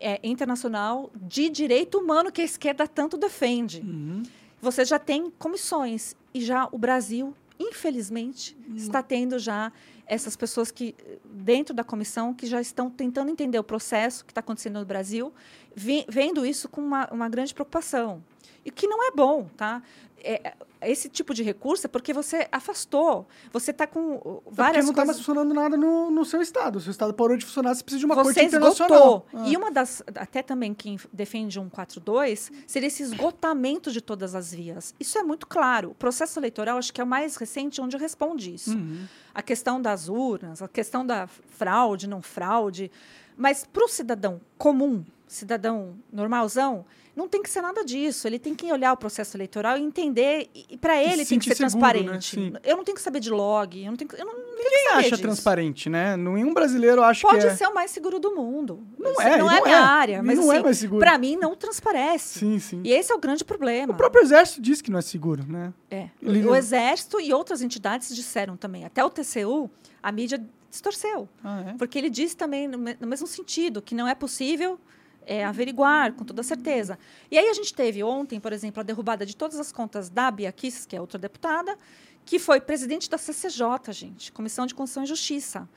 [0.00, 3.80] é, internacional de direito humano que a esquerda tanto defende.
[3.80, 4.22] Uhum.
[4.60, 9.72] Você já tem comissões e já o Brasil, infelizmente, está tendo já
[10.06, 10.94] essas pessoas que
[11.24, 15.32] dentro da comissão que já estão tentando entender o processo que está acontecendo no Brasil,
[15.76, 18.20] vi- vendo isso com uma, uma grande preocupação.
[18.64, 19.80] E que não é bom, tá?
[20.18, 23.28] É, esse tipo de recurso é porque você afastou.
[23.52, 25.16] Você está com uh, É várias porque não está mais coisas...
[25.24, 26.76] funcionando nada no, no seu estado.
[26.76, 28.98] O seu estado parou de funcionar, você precisa de uma Você corte internacional.
[28.98, 29.26] esgotou.
[29.40, 29.48] Ah.
[29.48, 34.52] E uma das, até também quem defende um 42, seria esse esgotamento de todas as
[34.52, 34.94] vias.
[34.98, 35.90] Isso é muito claro.
[35.90, 38.72] O processo eleitoral, acho que é o mais recente onde responde isso.
[38.76, 39.06] Uhum.
[39.32, 42.90] A questão das urnas, a questão da fraude, não fraude.
[43.36, 48.26] Mas para o cidadão comum, cidadão normalzão, não tem que ser nada disso.
[48.28, 50.48] Ele tem que olhar o processo eleitoral e entender.
[50.54, 51.92] E para ele se tem que ser seguro, né?
[52.10, 52.36] transparente.
[52.36, 52.52] Sim.
[52.62, 53.82] Eu não tenho que saber de log.
[53.82, 55.22] Eu não tenho que, eu não, saber acha disso.
[55.22, 56.16] transparente, né?
[56.16, 57.56] Nenhum brasileiro acha Pode que é.
[57.56, 58.86] ser o mais seguro do mundo.
[58.98, 59.62] Não Isso é, não não é é.
[59.62, 61.00] minha área, mas não é assim, mais seguro.
[61.00, 62.38] para mim não transparece.
[62.40, 62.80] Sim, sim.
[62.84, 63.92] E esse é o grande problema.
[63.92, 65.72] O próprio exército diz que não é seguro, né?
[65.90, 66.08] É.
[66.22, 68.84] Ele- O Exército e outras entidades disseram também.
[68.84, 69.70] Até o TCU,
[70.02, 71.26] a mídia distorceu.
[71.42, 71.72] Ah, é?
[71.78, 74.78] Porque ele diz também, no mesmo sentido, que não é possível
[75.26, 76.98] é, averiguar com toda certeza.
[77.30, 80.30] E aí a gente teve ontem, por exemplo, a derrubada de todas as contas da
[80.30, 81.76] Bia Kicis, que é outra deputada,
[82.24, 85.68] que foi presidente da CCJ, gente, Comissão de Constituição e Justiça.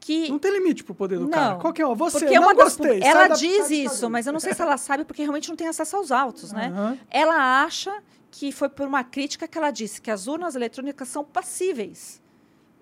[0.00, 1.56] Que Não tem limite pro poder do Não, cara.
[1.56, 1.86] Qual que é?
[1.94, 3.02] Você porque não uma das gostei.
[3.02, 5.68] ela diz da isso, mas eu não sei se ela sabe porque realmente não tem
[5.68, 6.68] acesso aos autos, né?
[6.68, 6.98] Aham.
[7.10, 11.24] Ela acha que foi por uma crítica que ela disse que as urnas eletrônicas são
[11.24, 12.20] passíveis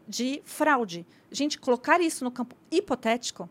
[0.07, 1.07] de fraude.
[1.31, 3.49] Gente, colocar isso no campo hipotético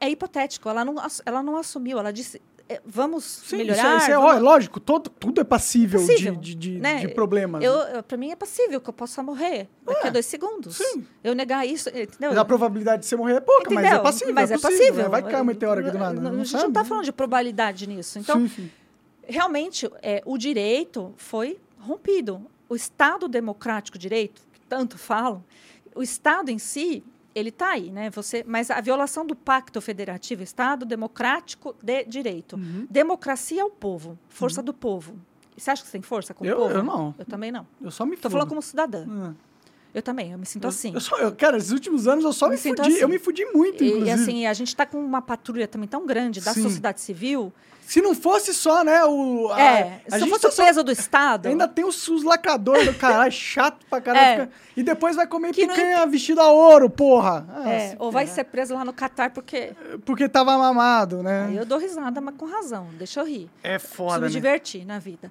[0.00, 0.68] é hipotético.
[0.68, 0.94] Ela não,
[1.24, 1.98] ela não assumiu.
[1.98, 3.76] Ela disse, é, vamos Sim, melhorar.
[3.78, 6.54] isso é, isso é vamos- ó, é lógico, todo, tudo é passível, de- Passível, de,
[6.54, 6.96] de, né?
[6.98, 7.62] de problemas.
[7.62, 10.80] Eu, eu, para mim é passível que eu possa morrer daqui a dois segundos.
[10.80, 11.06] É, sim.
[11.22, 12.30] Eu negar isso, entendeu?
[12.30, 14.02] Mas a probabilidade de você morrer é pouca, mas é Entendeu?
[14.02, 14.34] passível.
[14.34, 14.78] Mas é é possível.
[14.80, 15.02] passível.
[15.04, 15.08] né?
[15.08, 16.14] Vai cair um meteoro aqui do nada.
[16.20, 16.88] Não, Não a gente sabe, não está né?
[16.88, 18.18] falando de probabilidade nisso.
[18.18, 18.70] Então, Sim, sim.
[19.22, 22.44] realmente, é, o direito foi rompido.
[22.68, 25.44] O Estado democrático de direito, que tanto falam,
[25.94, 27.04] o Estado em si,
[27.38, 28.08] ele está aí, né?
[28.10, 32.56] Você, mas a violação do Pacto Federativo, Estado Democrático de Direito.
[32.56, 32.86] Uhum.
[32.90, 35.16] Democracia é o povo, força do povo.
[35.56, 36.74] Você acha que você tem força com Eu- o povo?
[36.74, 37.14] eu não.
[37.18, 37.66] Eu também não.
[37.80, 39.06] Eu só me Estou falando como cidadã.
[39.08, 39.32] Ah.
[39.94, 40.92] Eu também, eu me sinto assim.
[40.92, 42.80] Eu só, eu, cara, esses últimos anos eu só me, Me fudi.
[42.82, 42.92] assim.
[42.98, 44.08] Eu me fudi muito, E, inclusive.
[44.10, 46.62] e assim, a gente está com uma patrulha também tão grande da Sim.
[46.62, 47.50] sociedade civil.
[47.86, 49.48] Se não fosse só, né, o...
[49.52, 51.46] a- é, a se fosse só- o peso do Estado.
[51.46, 54.26] Ainda tem os, os lacradores do caralho, chato pra caralho.
[54.42, 54.46] É.
[54.46, 57.46] fica- E depois vai comer Que não picanha vestida a ouro, porra.
[57.48, 58.34] Ah, É, ou vai ferrar.
[58.34, 59.72] ser preso lá no Catar porque.
[60.04, 61.46] Porque tava mamado, né?
[61.48, 62.88] Aí eu dou risada, mas com razão.
[62.98, 63.48] Deixa eu rir.
[63.62, 64.30] É Preciso foda, me né?
[64.30, 65.30] divertir na vida.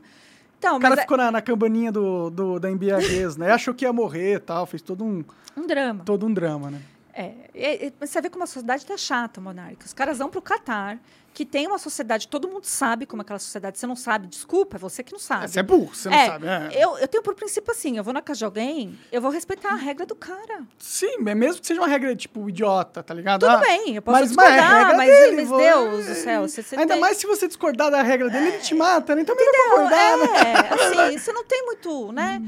[0.57, 3.51] Então, O cara mas ficou na, na campaninha do, do, da embriaguez, né?
[3.51, 5.23] Achou que ia morrer e tal, fez todo um,
[5.55, 6.03] é um drama.
[6.05, 6.79] todo um drama, né?
[7.15, 9.85] É, e- mas você vê como a sociedade tá chata, Monarca.
[9.85, 10.99] Os caras vão pro Catar,
[11.33, 13.77] que tem uma sociedade, todo mundo sabe como é aquela sociedade.
[13.79, 15.45] Você não sabe, desculpa, é você que não sabe.
[15.45, 16.45] É, você é burro, você não É, sabe.
[16.47, 16.69] É.
[16.83, 19.69] Eu, eu tenho por princípio assim, eu vou na casa de alguém, eu vou respeitar
[19.71, 20.63] a regra do cara.
[20.77, 23.41] Sim, é mesmo que seja uma regra, tipo, idiota, tá ligado?
[23.41, 26.05] Tudo Ah, bem, eu posso mas, mas é discordar, regra mas, dele, mas vou- Deus
[26.07, 28.75] do céu, você, você Ainda tem- mais se você discordar da regra dele, ele te
[28.75, 29.21] mata, né?
[29.21, 30.25] Então melhor concordar, né?
[30.51, 32.41] É, assim, você não tem muito, né?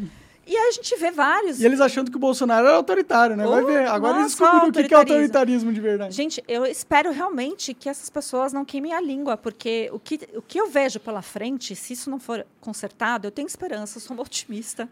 [0.47, 1.59] E aí a gente vê vários.
[1.59, 3.45] E eles achando que o Bolsonaro era autoritário, né?
[3.45, 3.87] Vai Oh, ver.
[3.87, 5.13] Agora eles nossa, descobriram o que é autoritarismo.
[5.13, 6.15] autoritarismo de verdade.
[6.15, 10.41] Gente, eu espero realmente que essas pessoas não queimem a língua, porque o que, o
[10.41, 14.15] que eu vejo pela frente, se isso não for consertado, eu tenho esperança, eu sou
[14.15, 14.87] uma otimista.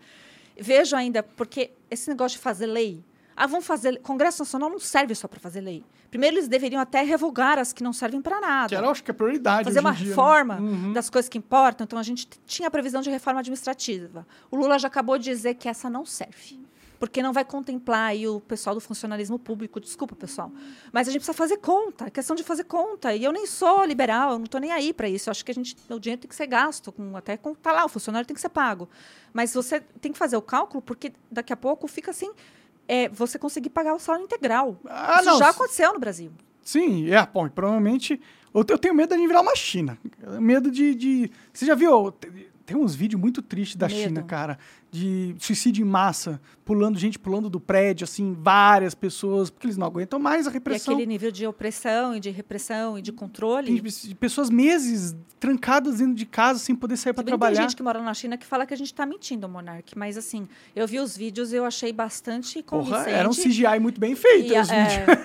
[0.60, 3.02] Vejo ainda, porque esse negócio de fazer lei.
[3.36, 4.00] Ah, vão fazer.
[4.02, 5.84] Congresso Nacional não serve só para fazer lei.
[6.10, 8.70] Primeiro, eles deveriam até revogar as que não servem para nada.
[8.70, 10.10] Que era, acho que, a prioridade fazer uma dia, né?
[10.10, 10.94] reforma Uhum.
[10.94, 11.84] das coisas que importam.
[11.84, 14.26] Então, a gente tinha a previsão de reforma administrativa.
[14.50, 16.64] O Lula já acabou de dizer que essa não serve.
[16.98, 19.82] Porque não vai contemplar aí o pessoal do funcionalismo público.
[19.82, 20.50] Desculpa, pessoal.
[20.94, 22.06] Mas a gente precisa fazer conta.
[22.06, 23.14] É questão de fazer conta.
[23.14, 25.28] E eu nem sou liberal, eu não estou nem aí para isso.
[25.30, 26.94] Eu acho que a gente, o dinheiro tem que ser gasto.
[26.94, 28.88] Com, até com, tá lá, o funcionário tem que ser pago.
[29.34, 32.32] Mas você tem que fazer o cálculo, porque daqui a pouco fica assim.
[32.88, 34.78] É, você conseguir pagar o salário integral.
[34.88, 35.38] Ah, isso não.
[35.40, 36.32] já aconteceu no Brasil.
[36.62, 38.20] Sim, é, bom, provavelmente.
[38.54, 39.98] Eu te- eu tenho medo de virar uma China.
[40.40, 40.96] Medo de.
[40.96, 42.14] de- Você já viu?
[42.66, 44.00] Tem- uns vídeos muito tristes da Medo.
[44.00, 44.58] China, cara.
[44.92, 49.86] De suicídio em massa, pulando, gente pulando do prédio, assim, várias pessoas, porque eles não
[49.86, 50.94] aguentam mais a E repressão.
[50.94, 53.82] aquele nível de opressão e de repressão e de controle.
[53.82, 57.56] Tem pessoas meses trancadas dentro de casa sem poder sair para trabalhar.
[57.58, 59.98] Tem gente que mora na China que fala que a gente está mentindo, Monark.
[59.98, 63.04] Mas assim, eu vi os vídeos e eu achei bastante convincente.
[63.04, 65.16] Porra, era um CGI muito bem feito E, os é, vídeos.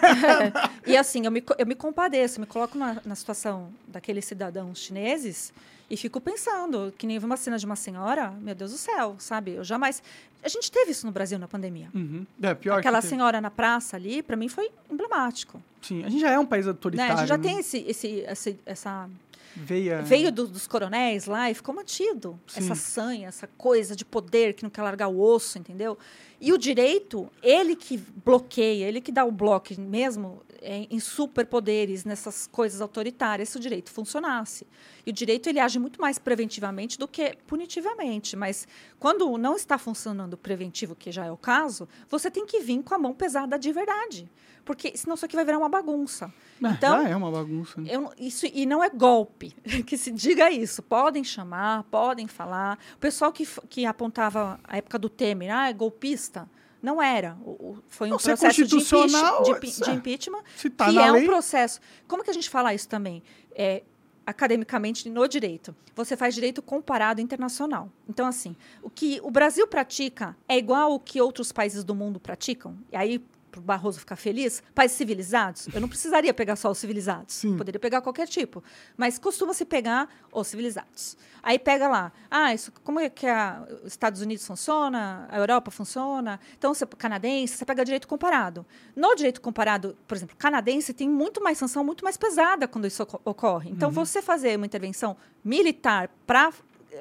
[0.84, 5.52] e assim, eu me, eu me compadeço, me coloco na, na situação daqueles cidadãos chineses
[5.90, 9.52] e fico pensando que nem uma cena de uma senhora, meu Deus do céu, sabe?
[9.52, 10.02] Eu jamais.
[10.42, 11.88] A gente teve isso no Brasil na pandemia.
[11.94, 12.24] Uhum.
[12.40, 15.62] É, pior Aquela senhora na praça ali, para mim, foi emblemático.
[15.82, 16.70] Sim, a gente já é um país Né?
[16.72, 17.12] autoritário.
[17.12, 17.42] A gente já né?
[17.42, 19.10] tem esse, esse, esse- essa
[19.56, 20.00] Veia...
[20.02, 22.38] veio do, dos coronéis lá e ficou mantido.
[22.46, 22.60] Sim.
[22.60, 25.98] Essa sanha, essa coisa de poder que não quer largar o osso, entendeu?
[26.40, 32.04] E o direito, ele que bloqueia, ele que dá o bloco mesmo é, em superpoderes,
[32.04, 34.66] nessas coisas autoritárias, se o direito funcionasse.
[35.04, 38.36] E o direito ele age muito mais preventivamente do que punitivamente.
[38.36, 38.66] Mas
[38.98, 42.94] quando não está funcionando preventivo, que já é o caso, você tem que vir com
[42.94, 44.30] a mão pesada de verdade.
[44.64, 46.32] Porque senão isso aqui vai virar uma bagunça.
[46.62, 47.80] Ah, Então, já é uma bagunça.
[47.80, 47.88] né?
[47.90, 49.52] eu isso, e não é golpe,
[49.86, 50.82] que se diga isso.
[50.82, 52.78] Podem chamar, podem falar.
[52.94, 56.29] O pessoal que, que apontava a época do Temer, ah, é golpista.
[56.82, 57.36] Não era.
[57.88, 60.42] Foi um Não, é processo de, impeach- de, é- de impeachment,
[60.76, 61.78] tá que é lei, um processo.
[62.08, 63.22] Como que a gente fala isso também?
[63.54, 63.82] É,
[64.24, 65.74] academicamente no direito.
[65.94, 67.90] Você faz direito comparado internacional.
[68.08, 72.18] Então, assim, o que o Brasil pratica é igual o que outros países do mundo
[72.18, 72.78] praticam.
[72.92, 76.78] E aí, para o Barroso ficar feliz, países civilizados, eu não precisaria pegar só os
[76.78, 77.34] civilizados.
[77.34, 77.56] Sim.
[77.56, 78.62] Poderia pegar qualquer tipo.
[78.96, 81.16] Mas costuma-se pegar os civilizados.
[81.42, 85.70] Aí pega lá, ah, isso, como é que a, os Estados Unidos funciona, a Europa
[85.70, 88.64] funciona, então você canadense, você pega direito comparado.
[88.94, 93.02] No direito comparado, por exemplo, canadense tem muito mais sanção, muito mais pesada quando isso
[93.02, 93.70] oco- ocorre.
[93.70, 96.52] Então, você fazer uma intervenção militar para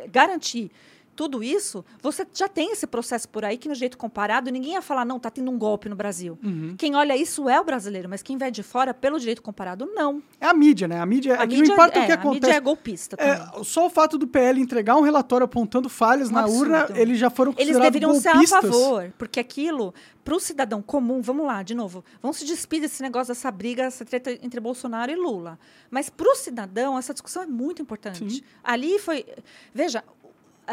[0.10, 0.72] garantir
[1.20, 4.82] tudo isso, você já tem esse processo por aí que no direito comparado ninguém ia
[4.82, 6.39] falar, não, está tendo um golpe no Brasil.
[6.41, 6.76] Uhum.
[6.78, 10.24] Quem olha isso é o brasileiro, mas quem vem de fora, pelo direito comparado, não.
[10.39, 10.97] É a mídia, né?
[10.97, 12.53] A mídia, A é que mídia, não importa é, o que a mídia acontece.
[12.55, 13.34] é golpista também.
[13.34, 16.61] É, só o fato do PL entregar um relatório apontando falhas Um na absurdo.
[16.72, 18.61] urna, eles já foram Eles considerados deveriam ser a golpistas.
[18.61, 19.93] favor, porque aquilo,
[20.24, 23.84] para o cidadão comum, vamos lá, de novo, vamos se despedir desse negócio, dessa briga,
[23.84, 25.59] essa treta entre Bolsonaro e Lula.
[25.91, 28.20] Mas para o cidadão, essa discussão é muito importante.
[28.36, 28.41] Sim.
[28.63, 29.26] Ali foi.
[29.74, 30.01] Veja,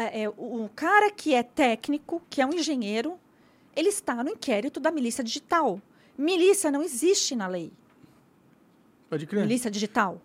[0.03, 3.17] é, o cara que é técnico, que é um engenheiro,
[3.75, 5.81] ele está no inquérito da milícia digital.
[6.17, 7.71] Milícia não existe na lei.
[9.09, 9.41] Pode crer.
[9.43, 10.21] Milícia digital.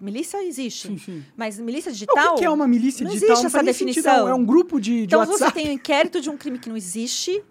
[0.00, 0.88] Milícia existe.
[0.88, 1.24] Sim, sim.
[1.36, 2.34] Mas milícia O digital.
[2.34, 3.32] que que é uma milícia não digital?
[3.36, 4.28] existe não essa nem sentido, definição.
[4.28, 5.54] É um grupo de, de Então você WhatsApp.
[5.54, 7.42] tem um inquérito de um crime que não existe,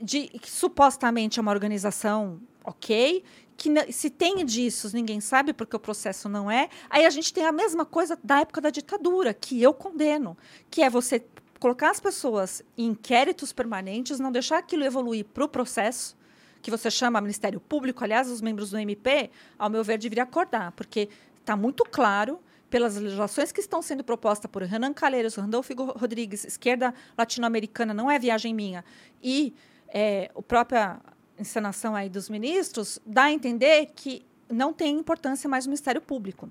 [0.00, 3.24] de que supostamente é uma organização, ok,
[3.58, 6.68] que se tem indícios, ninguém sabe porque o processo não é.
[6.88, 10.38] Aí a gente tem a mesma coisa da época da ditadura, que eu condeno,
[10.70, 11.24] que é você
[11.58, 16.16] colocar as pessoas em inquéritos permanentes, não deixar aquilo evoluir para o processo,
[16.62, 18.04] que você chama Ministério Público.
[18.04, 19.28] Aliás, os membros do MP,
[19.58, 21.08] ao meu ver, deveriam acordar, porque
[21.40, 22.38] está muito claro
[22.70, 28.20] pelas legislações que estão sendo propostas por Renan Calheiros, Randolfo Rodrigues, esquerda latino-americana, não é
[28.20, 28.84] viagem minha,
[29.20, 29.52] e
[29.88, 31.00] é, a própria
[31.38, 36.48] encenação aí dos ministros, dá a entender que não tem importância mais o Ministério Público.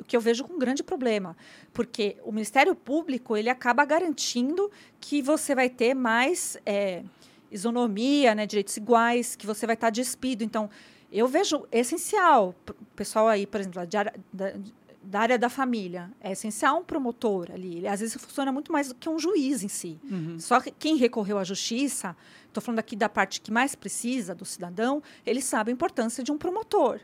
[0.00, 1.36] O que eu vejo com um grande problema,
[1.72, 4.70] porque o Ministério Público ele acaba garantindo
[5.00, 7.02] que você vai ter mais é,
[7.50, 10.42] isonomia, né, direitos iguais, que você vai estar despido.
[10.42, 10.68] Então,
[11.12, 14.54] eu vejo essencial, o pessoal aí, por exemplo, da da,
[15.02, 17.78] da área da família, é essencial um promotor ali.
[17.78, 19.98] Ele, às vezes funciona muito mais do que um juiz em si.
[20.10, 20.38] Uhum.
[20.38, 24.44] Só que quem recorreu à justiça, estou falando aqui da parte que mais precisa do
[24.44, 27.00] cidadão, ele sabe a importância de um promotor.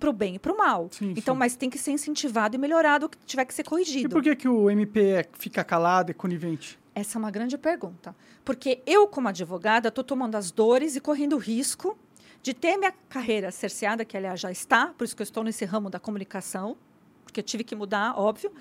[0.00, 0.88] Para o bem e para o mal.
[0.90, 1.38] Sim, então, sim.
[1.38, 4.08] mas tem que ser incentivado e melhorado o que tiver que ser E corrigido.
[4.10, 6.78] por que, que o MP é- fica calado e conivente?
[6.94, 8.14] Essa é uma grande pergunta.
[8.44, 11.96] Porque eu, como advogada, estou tomando as dores e correndo o risco
[12.42, 15.64] de ter minha carreira cerceada, que aliás já está, por isso que eu estou nesse
[15.64, 16.76] ramo da comunicação,
[17.34, 18.52] porque eu tive que mudar, óbvio.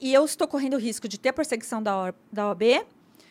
[0.00, 2.84] E eu estou correndo o risco de ter perseguição da, da OAB,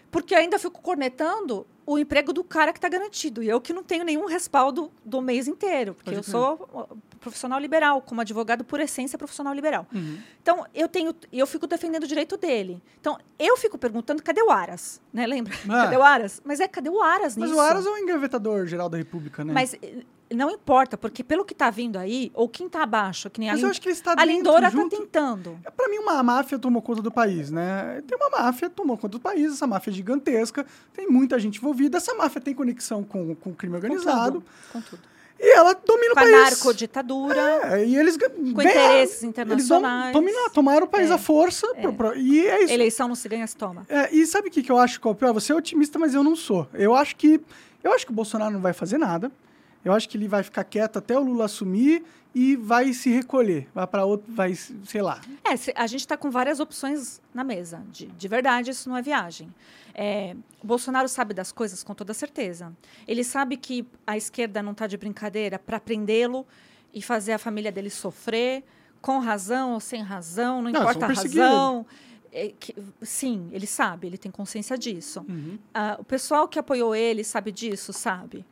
[0.09, 3.43] porque eu ainda fico cornetando o emprego do cara que está garantido.
[3.43, 7.59] E eu que não tenho nenhum respaldo do mês inteiro, porque Pode eu sou profissional
[7.59, 9.85] liberal, como advogado por essência profissional liberal.
[9.93, 10.19] Uhum.
[10.41, 12.81] Então, eu tenho, eu fico defendendo o direito dele.
[13.01, 15.01] Então, eu fico perguntando, cadê o Aras?
[15.11, 15.27] Né?
[15.27, 15.53] Lembra?
[15.67, 15.83] Ah.
[15.83, 16.41] Cadê o Aras?
[16.45, 17.59] Mas é, cadê o Aras Mas nisso?
[17.59, 19.53] o Aras é o engavetador geral da República, né?
[19.53, 19.75] Mas
[20.33, 23.63] não importa, porque pelo que está vindo aí, ou quem está abaixo, que nem Mas
[23.63, 25.59] a, eu acho que está a Lindora está tentando.
[25.65, 28.03] É, Pra mim, uma máfia tomou conta do país, né?
[28.07, 31.97] Tem uma máfia tomou conta do país, essa máfia é gigantesca, tem muita gente envolvida,
[31.97, 35.01] essa máfia tem conexão com, com o crime organizado, Com tudo.
[35.39, 36.49] e ela domina Com o a país.
[36.51, 37.41] narcoditadura.
[37.79, 40.13] É, e eles Com ganham- interesses Eles internacionais.
[40.13, 41.13] dominaram, tomaram o país É.
[41.13, 42.73] à força, pro- pro- e é isso.
[42.73, 43.85] Eleição não se ganha, se toma.
[43.89, 45.33] É, e sabe o que, que eu acho que é o pior?
[45.33, 46.67] Você é otimista, mas eu não sou.
[46.73, 47.41] Eu acho que
[47.83, 49.31] eu acho que o Bolsonaro não vai fazer nada.
[49.83, 52.03] Eu acho que ele vai ficar quieto até o Lula assumir
[52.35, 53.67] e vai se recolher.
[53.73, 55.21] Vai para outro, vai, sei lá.
[55.43, 57.81] É, a gente está com várias opções na mesa.
[57.91, 59.53] De, de verdade, isso não é viagem.
[59.95, 62.71] É, o Bolsonaro sabe das coisas com toda certeza.
[63.07, 66.45] Ele sabe que a esquerda não está de brincadeira para prendê-lo
[66.93, 68.63] e fazer a família dele sofrer,
[69.01, 71.85] com razão ou sem razão, não Não, importa a razão.
[72.31, 75.25] É que- sim, ele sabe, ele tem consciência disso.
[75.73, 77.91] Ah, o pessoal que apoiou ele sabe disso?
[77.91, 78.45] Sabe.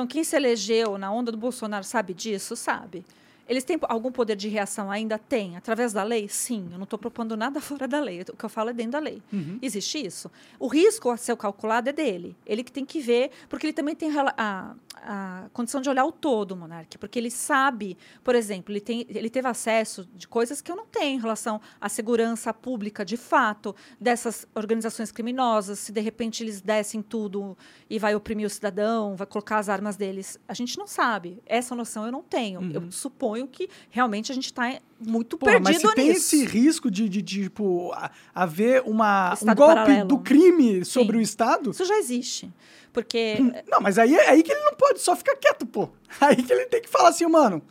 [0.00, 2.56] Então, quem se elegeu na onda do Bolsonaro sabe disso?
[2.56, 3.04] Sabe.
[3.50, 4.92] Eles têm algum poder de reação?
[4.92, 5.56] Ainda tem.
[5.56, 6.28] Através da lei?
[6.28, 6.68] Sim.
[6.70, 8.20] Eu não estou propondo nada fora da lei.
[8.20, 9.20] O que eu falo é dentro da lei.
[9.32, 9.58] Uhum.
[9.60, 10.30] Existe isso.
[10.56, 12.36] O risco a ser calculado é dele.
[12.46, 16.12] Ele que tem que ver, porque ele também tem a, a condição de olhar o
[16.12, 16.96] todo, Monark.
[16.96, 20.86] Porque ele sabe, por exemplo, ele, tem, ele teve acesso de coisas que eu não
[20.86, 25.80] tenho em relação à segurança pública, de fato, dessas organizações criminosas.
[25.80, 27.58] Se de repente eles dessem tudo
[27.88, 30.38] e vai oprimir o cidadão, vai colocar as armas deles.
[30.46, 31.42] A gente não sabe.
[31.44, 32.60] Essa noção eu não tenho.
[32.72, 36.34] Eu suponho que realmente a gente está muito Porra, mas perdido se tem nisso.
[36.36, 37.92] esse risco de, de, de, tipo,
[38.34, 40.08] haver uma, um golpe paralelo.
[40.08, 41.18] do crime sobre Sim.
[41.18, 42.52] o Estado, Isso já existe.
[42.92, 43.36] Porque
[43.68, 45.88] Não, mas aí é aí que ele não pode só ficar quieto, pô.
[46.20, 47.62] Aí que ele tem que falar assim, mano.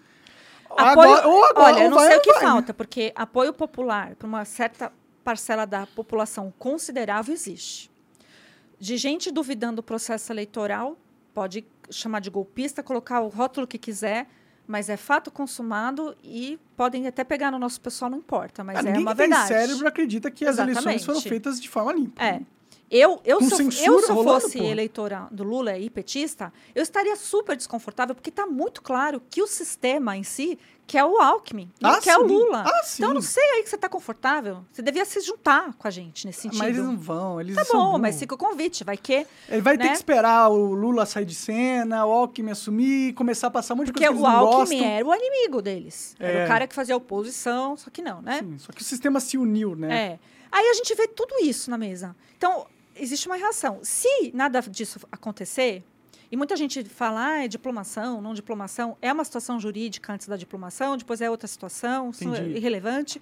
[0.70, 2.48] Apoio, agora, ou agora, olha, eu ou não vai sei o que vai, né?
[2.50, 4.94] falta, porque apoio popular para uma certa
[5.24, 7.92] parcela da população considerável existe.
[8.80, 10.98] De gente duvidando do processo eleitoral,
[11.34, 14.28] pode chamar de golpista, colocar o rótulo que quiser,
[14.70, 18.80] mas é fato consumado e podem até pegar no nosso pessoal, não importa, mas Ah,
[18.82, 19.48] é ninguém uma verdade.
[19.48, 21.06] cérebro acredita que as eleições Exatamente.
[21.08, 22.24] foram feitas de forma limpa.
[22.24, 22.40] É.
[22.92, 24.70] Eu, eu, se eu, censura eu, se eu fosse porra.
[24.70, 29.48] eleitora do Lula e petista, eu estaria super desconfortável, porque está muito claro que o
[29.48, 30.58] sistema em si
[30.90, 32.34] quer o Alckmin, Ah, quer o sim.
[32.34, 32.64] Lula.
[32.68, 33.04] Ah, sim.
[33.04, 34.66] Então, não sei aí que você está confortável.
[34.72, 36.58] Você devia se juntar com a gente nesse sentido.
[36.60, 38.02] Mas eles não vão, eles Tá bom, burros.
[38.02, 39.26] mas fica o convite, vai que...
[39.48, 39.90] Ele vai ter né?
[39.92, 43.88] que esperar o Lula sair de cena, o Alckmin assumir, começar a passar um monte
[43.88, 44.94] de Porque coisa que o eles não Alckmin gostam.
[44.96, 46.16] era o inimigo deles.
[46.20, 46.46] Era É.
[46.46, 48.40] o cara que fazia oposição, só que não, né?
[48.40, 49.96] Sim, só que o sistema se uniu, né?
[50.14, 50.20] É.
[50.52, 52.16] Aí a gente vê tudo isso na mesa.
[52.36, 53.80] Então, existe uma reação.
[53.84, 55.84] Se nada disso acontecer,
[56.32, 60.38] e muita gente fala, ah, é diplomação, não diplomação, é uma situação jurídica antes da
[60.38, 63.22] diplomação, depois é outra situação, isso é irrelevante.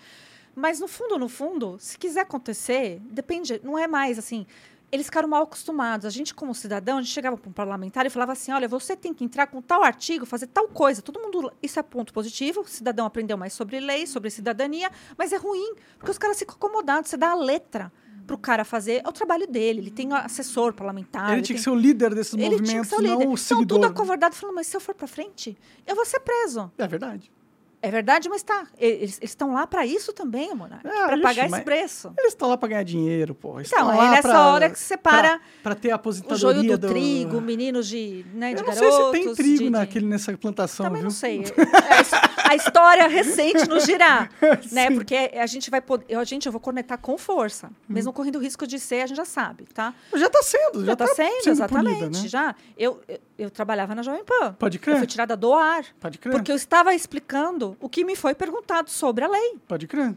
[0.54, 4.46] Mas no fundo, no fundo, se quiser acontecer, depende, não é mais assim.
[4.92, 6.06] Eles ficaram mal acostumados.
[6.06, 8.96] A gente, como cidadão, a gente chegava para um parlamentar e falava assim: olha, você
[8.96, 11.02] tem que entrar com tal artigo, fazer tal coisa.
[11.02, 11.52] Todo mundo.
[11.62, 12.62] Isso é ponto positivo.
[12.62, 16.56] O cidadão aprendeu mais sobre lei, sobre cidadania, mas é ruim, porque os caras ficam
[16.56, 17.10] acomodados.
[17.10, 17.92] Você dá a letra
[18.28, 19.80] para o cara fazer, é o trabalho dele.
[19.80, 21.30] Ele tem assessor parlamentar.
[21.30, 23.00] ele ele tinha que tem- ser o líder desses ele tinha que movimentos, ser o
[23.02, 23.14] líder.
[23.14, 23.80] não o Então, seguidor.
[23.80, 26.70] tudo acovardado, falando, mas se eu for para frente, eu vou ser preso.
[26.78, 27.32] É verdade.
[27.80, 28.66] É verdade, mas tá.
[28.78, 30.86] Eles estão lá para isso também, Monark.
[30.88, 32.12] Ah, para pagar esse preço.
[32.18, 33.60] Eles estão lá pra ganhar dinheiro, pô.
[33.60, 36.64] Eles Então, lá nessa pra- hora que se separa pra ter a o aposentadoria joio
[36.78, 38.96] do, do trigo, meninos de, né, de Eu não garotos.
[38.96, 41.10] sei se tem trigo de- naquele, nessa plantação, Também viu?
[41.10, 41.44] não sei.
[41.44, 44.28] A his- A história recente nos dirá,
[44.72, 44.90] né?
[44.92, 47.72] Porque a gente vai poder, eu, gente, eu vou cornetar com força, Hum.
[47.90, 49.94] mesmo correndo risco de ser, a gente já sabe, tá?
[50.16, 52.28] Já tá sendo, já, Já está sendo, exatamente, polida, né?
[52.28, 52.56] já.
[52.78, 54.54] Eu, eu, eu trabalhava na Jovem Pan.
[54.54, 58.04] Pode Eu crer, fui tirada do ar, pode crer, porque eu estava explicando o que
[58.04, 59.56] me foi perguntado sobre a lei.
[59.68, 60.14] pode crer.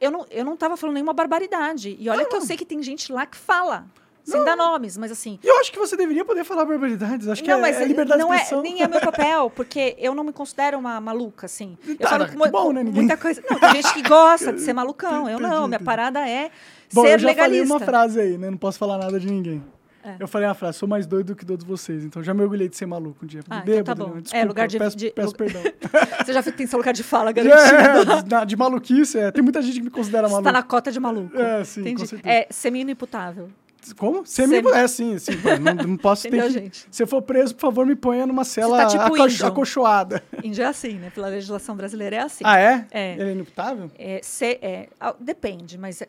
[0.00, 1.96] Eu não, eu não estava falando nenhuma barbaridade.
[1.98, 2.46] E olha Ah, que eu não.
[2.46, 3.84] sei que tem gente lá que fala,
[4.22, 7.26] sem dar nomes, mas assim, eu acho que você deveria poder falar barbaridades.
[7.26, 8.62] Acho que não, é, mas é liberdade não de é, expressão.
[8.62, 11.76] nem é meu papel, porque eu não me considero uma maluca, assim.
[11.84, 12.84] Eu Tá, falo que com, mu- bom, né?
[12.84, 13.42] Ninguém- muita coisa.
[13.50, 15.28] Não, tem gente que gosta de ser malucão.
[15.28, 16.50] Eu não, minha parada é
[16.92, 17.42] Bom, ser eu já legalista.
[17.42, 18.50] falei uma frase aí, né?
[18.50, 19.64] Não posso falar nada de ninguém.
[20.04, 20.16] É.
[20.20, 22.04] Eu falei uma frase, sou mais doido do que todos vocês.
[22.04, 23.40] Então já me orgulhei de ser maluco um dia.
[23.50, 24.14] Ah, então Bêbado, tá bom.
[24.14, 24.18] né?
[24.18, 25.62] É, Desculpa, lugar de- peço, de- peço perdão.
[26.24, 28.12] Você já tem seu lugar de fala garantido.
[28.34, 29.30] É, de, de maluquice, é.
[29.32, 30.48] Tem muita gente que me considera Você maluco.
[30.48, 31.36] está na cota de maluco.
[31.36, 32.06] É, sim, com Entendi.
[32.08, 32.34] certeza.
[32.34, 33.48] É semi-inimputável.
[33.96, 34.26] Como?
[34.26, 34.56] Semi...
[34.56, 35.32] Semi- É, sim, sim.
[35.62, 36.50] não, não posso ter que...
[36.50, 36.86] gente?
[36.90, 39.46] Se eu for preso, por favor, me ponha numa cela tá tipo aco- índio.
[39.46, 40.22] acolchoada.
[40.44, 41.10] Índia é assim, né?
[41.14, 42.44] Pela legislação brasileira é assim.
[42.44, 42.86] Ah, é?
[42.90, 43.12] É.
[43.14, 43.90] Ele é inimputável?
[43.98, 46.08] É, se- é, ah, depende, mas é,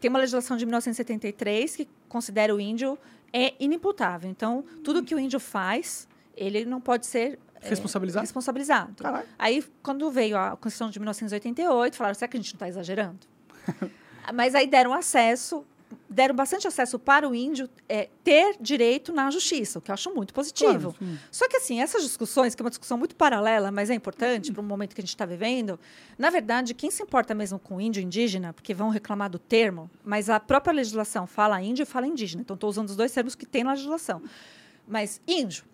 [0.00, 2.98] tem uma legislação de 1973 que considera o índio
[3.32, 4.30] é inimputável.
[4.30, 8.22] Então, tudo que o índio faz, ele não pode ser é, Responsabilizado?
[8.22, 9.02] responsabilizado.
[9.02, 9.26] Caralho.
[9.38, 13.18] Aí, quando veio a Constituição de 1988, falaram, será que a gente não está exagerando?
[14.34, 15.64] Mas aí deram acesso,
[16.08, 20.12] deram bastante acesso para o índio é, ter direito na justiça, o que eu acho
[20.14, 20.94] muito positivo.
[20.98, 21.18] Claro.
[21.30, 24.60] Só que, assim, essas discussões, que é uma discussão muito paralela, mas é importante para
[24.60, 25.78] o momento que a gente está vivendo,
[26.18, 29.90] na verdade, quem se importa mesmo com o índio indígena, porque vão reclamar do termo,
[30.04, 32.42] mas a própria legislação fala índio e fala indígena.
[32.42, 34.22] Então, estou usando os dois termos que tem na legislação.
[34.86, 35.64] Mas, índio.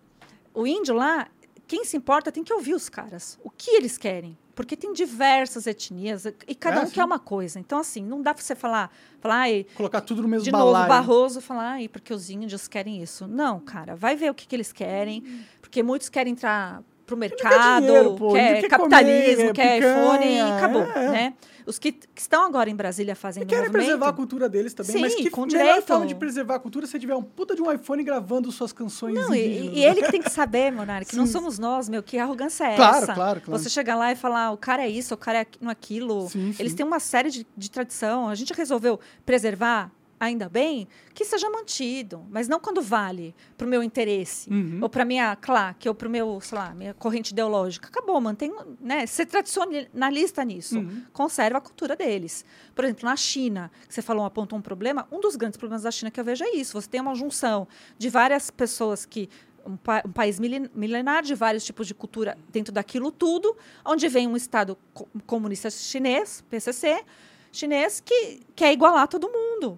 [0.53, 1.27] O índio lá,
[1.67, 3.39] quem se importa tem que ouvir os caras.
[3.43, 4.37] O que eles querem?
[4.57, 6.93] Porque tem diversas etnias e cada É, um sim.
[6.93, 7.59] quer uma coisa.
[7.59, 10.89] Então, assim, não dá para você falar, falar Colocar tudo no mesmo de novo, balaio.
[10.89, 13.27] Barroso falar, ai, porque os índios querem isso.
[13.27, 15.23] Não, cara, vai ver o que, que eles querem,
[15.61, 20.25] porque muitos querem entrar pro mercado, dinheiro, pô, quer índio quer capitalismo, comer, quer iPhone
[20.27, 21.09] e acabou, é.
[21.09, 21.33] né?
[21.65, 24.73] Os que, que estão agora em Brasília fazendo E querem movimento, preservar a cultura deles
[24.73, 25.87] também, mas Sim, que com melhor direito.
[25.87, 28.71] forma de preservar a cultura é se tiver um puta de um iPhone gravando suas
[28.71, 29.77] canções Não, e, indígenas.
[29.77, 31.31] e ele que tem que saber, Monark, não Sim.
[31.33, 33.13] somos nós, meu, que arrogância é Claro, essa?
[33.13, 33.61] claro, claro.
[33.61, 36.29] Você chegar lá e falar, o cara é isso, o cara é não é aquilo.
[36.29, 36.55] Sim, sim.
[36.61, 38.29] Eles têm uma série de, de tradição.
[38.29, 43.69] A gente resolveu preservar ainda bem, que seja mantido, mas não quando vale para o
[43.69, 44.79] meu interesse, Uhum.
[44.81, 47.87] ou para minha claque, ou para o meu, sei lá, minha corrente ideológica.
[47.87, 49.05] Acabou, mantém, né?
[49.05, 50.79] Ser tradicionalista nisso.
[50.79, 51.03] Uhum.
[51.13, 52.43] Conserva a cultura deles.
[52.73, 55.91] Por exemplo, na China, que você falou, apontou um problema, um dos grandes problemas da
[55.91, 56.73] China que eu vejo é isso.
[56.81, 57.67] Você tem uma junção
[57.97, 59.29] de várias pessoas que
[59.65, 64.07] um, pa- um país milen- milenar de vários tipos de cultura dentro daquilo tudo, onde
[64.07, 67.03] vem um Estado co- comunista chinês, PCC,
[67.51, 69.77] chinês, que quer igualar todo mundo.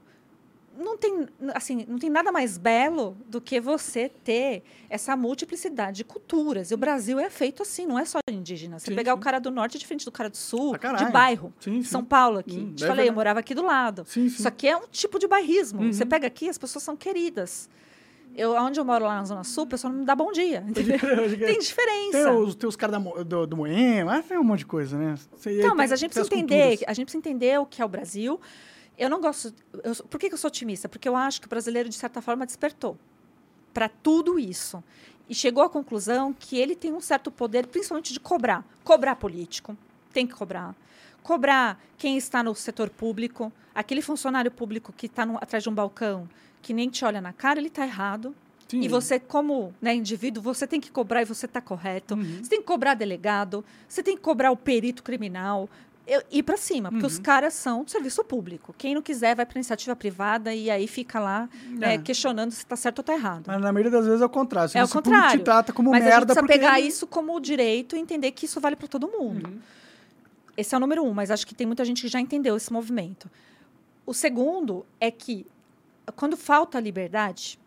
[0.80, 6.04] Não tem, assim, não tem nada mais belo do que você ter essa multiplicidade de
[6.06, 6.72] culturas.
[6.72, 8.80] E o Brasil é feito assim, não é só indígena.
[8.80, 9.18] Você Sim, pegar sim.
[9.18, 11.06] o cara do norte é diferente do cara do sul, caralho.
[11.06, 11.54] de bairro.
[11.60, 11.84] Sim.
[11.84, 12.60] São Paulo aqui.
[12.60, 14.06] Hum, Te é falei, eu morava aqui do lado.
[14.16, 15.82] Isso aqui é um tipo de bairrismo.
[15.82, 15.92] Uhum.
[15.92, 17.70] Você pega aqui, as pessoas são queridas.
[18.36, 20.64] Eu, onde eu moro lá na Zona Sul, o pessoal não me dá bom dia.
[20.66, 20.98] Entendeu?
[21.46, 22.24] Tem diferença.
[22.24, 25.16] Tem os, tem os caras do, do Moema, ah, tem um monte de coisa, né?
[25.36, 26.84] Você- Então, mas a gente precisa entender, culturas.
[26.90, 28.40] a gente precisa entender o que é o Brasil.
[29.00, 29.54] Eu não gosto.
[29.84, 30.90] eu por que, que eu sou otimista?
[30.90, 32.98] Porque eu acho que o brasileiro, de certa forma, despertou
[33.74, 34.84] para tudo isso.
[35.30, 38.66] E chegou à conclusão que ele tem um certo poder, principalmente de cobrar.
[38.84, 39.78] Cobrar político,
[40.12, 40.76] tem que cobrar.
[41.24, 46.28] Cobrar quem está no setor público, aquele funcionário público que está atrás de um balcão,
[46.62, 48.36] que nem te olha na cara, ele está errado.
[48.68, 48.82] Sim.
[48.82, 52.16] E você, como né, indivíduo, você tem que cobrar e você está correto.
[52.16, 52.40] Uhum.
[52.44, 55.70] Você tem que cobrar delegado, você tem que cobrar o perito criminal.
[56.12, 57.24] Eu, ir para cima, porque os Uhum.
[57.24, 58.74] caras são do serviço público.
[58.78, 61.98] Quem não quiser vai para iniciativa privada e aí fica lá né, É.
[62.00, 63.44] questionando se está certo ou está errado.
[63.48, 64.72] Mas na maioria das vezes é o contrário.
[64.74, 65.40] O É o contrário.
[65.40, 66.54] te trata como Mas a gente merda precisa porque...
[66.60, 69.48] pegar isso como direito e entender que isso vale para todo mundo.
[69.48, 69.60] Uhum.
[70.58, 72.74] Esse é o número um, mas acho que tem muita gente que já entendeu esse
[72.74, 73.30] movimento.
[74.06, 75.46] O segundo é que
[76.16, 77.60] quando falta liberdade,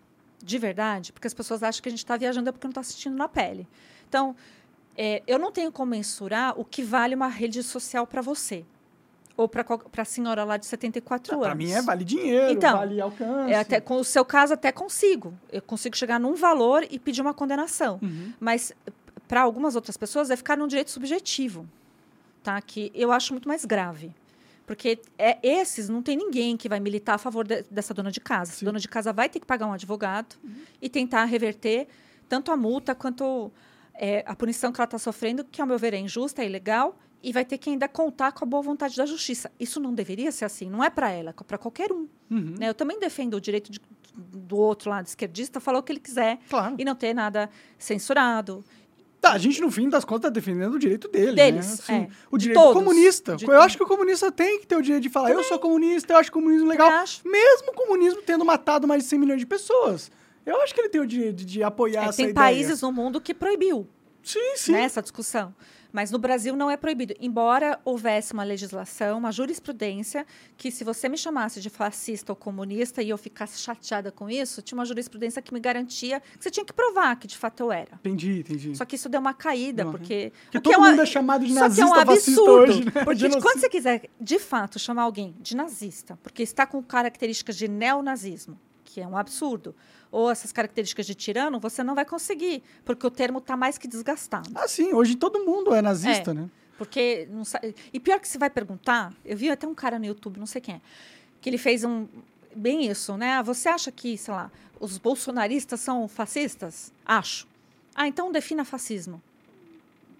[0.43, 2.81] de verdade, porque as pessoas acham que a gente está viajando é porque não está
[2.81, 3.69] assistindo na pele.
[4.09, 4.35] Então,
[4.97, 8.65] é, eu não tenho como mensurar o que vale uma rede social para você.
[9.37, 9.65] Ou para
[9.97, 11.47] a senhora lá de 74 anos.
[11.47, 13.51] Pra mim é vale dinheiro, Então, vale alcance.
[13.53, 15.33] É, até, com o seu caso, até consigo.
[15.51, 17.99] Eu consigo chegar num valor e pedir uma condenação.
[18.03, 18.33] Uhum.
[18.39, 18.73] Mas
[19.27, 21.67] para algumas outras pessoas vai ficar num direito subjetivo,
[22.43, 22.61] tá?
[22.61, 24.15] Que eu acho muito mais grave.
[24.67, 28.21] Porque é, esses não tem ninguém que vai militar a favor de- dessa dona de
[28.21, 28.51] casa.
[28.51, 28.67] Essa Sim.
[28.67, 30.37] dona de casa vai ter que pagar um advogado
[30.81, 31.89] e tentar reverter
[32.29, 33.51] tanto a multa quanto
[34.05, 36.99] é, a punição que ela está sofrendo, que, ao meu ver, é injusta, é ilegal,
[37.23, 39.49] e vai ter que ainda contar com a boa vontade da justiça.
[39.61, 42.09] Isso não deveria ser assim, não é para ela, é para qualquer um.
[42.29, 42.55] Uhum.
[42.59, 42.69] né?
[42.69, 43.81] Eu também defendo o direito de-
[44.15, 46.75] do outro lado esquerdista falar o que ele quiser Claro.
[46.79, 47.49] e não ter nada
[47.79, 48.65] censurado.
[49.21, 52.09] Tá, a gente, no fim das contas, tá defendendo o direito dele, Deles, né?
[52.11, 52.15] é.
[52.29, 52.83] O De direito todos.
[52.83, 53.37] comunista.
[53.41, 56.13] Eu acho que o comunista tem que ter o direito de falar, eu sou comunista,
[56.13, 56.89] eu acho comunismo legal.
[56.91, 57.07] Também.
[57.41, 60.11] Mesmo o comunismo tendo matado mais de 100 milhões de pessoas.
[60.45, 62.35] Eu acho que ele tem o direito de, de apoiar É, essa tem ideia.
[62.35, 63.87] países no mundo que proibiu
[64.23, 64.73] Sim, sim.
[64.73, 65.55] né, essa discussão.
[65.95, 67.13] Mas no Brasil não é proibido.
[67.21, 73.03] Embora houvesse uma legislação, uma jurisprudência, que se você me chamasse de fascista ou comunista
[73.03, 76.65] e eu ficasse chateada com isso, tinha uma jurisprudência que me garantia que você tinha
[76.65, 77.93] que provar que de fato eu era.
[77.97, 78.75] Entendi, entendi.
[78.75, 79.91] Só que isso deu uma caída, Uhum.
[79.93, 80.33] porque.
[80.45, 82.13] Porque o todo que é um- mundo é chamado de Só que é um nazista,
[82.13, 82.53] absurdo.
[82.73, 82.91] hoje, né?
[83.05, 87.69] Porque quando você quiser, de fato, chamar alguém de nazista, porque está com características de
[87.69, 89.75] neonazismo, que é um absurdo,
[90.13, 93.89] ou essas características de tirano, você não vai conseguir, porque o termo está mais que
[93.89, 94.49] desgastado.
[94.55, 96.35] Ah, sim, hoje todo mundo é nazista, É.
[96.35, 96.51] né?
[96.79, 97.61] Porque não sa-
[97.93, 100.61] E pior que você vai perguntar, eu vi até um cara no YouTube, não sei
[100.61, 100.81] quem é,
[101.41, 102.07] que ele fez um.
[102.55, 103.33] Bem isso, né?
[103.35, 106.93] Ah, Você acha que, sei lá, os bolsonaristas são fascistas?
[107.07, 107.47] Acho.
[107.95, 109.23] Ah, então defina fascismo.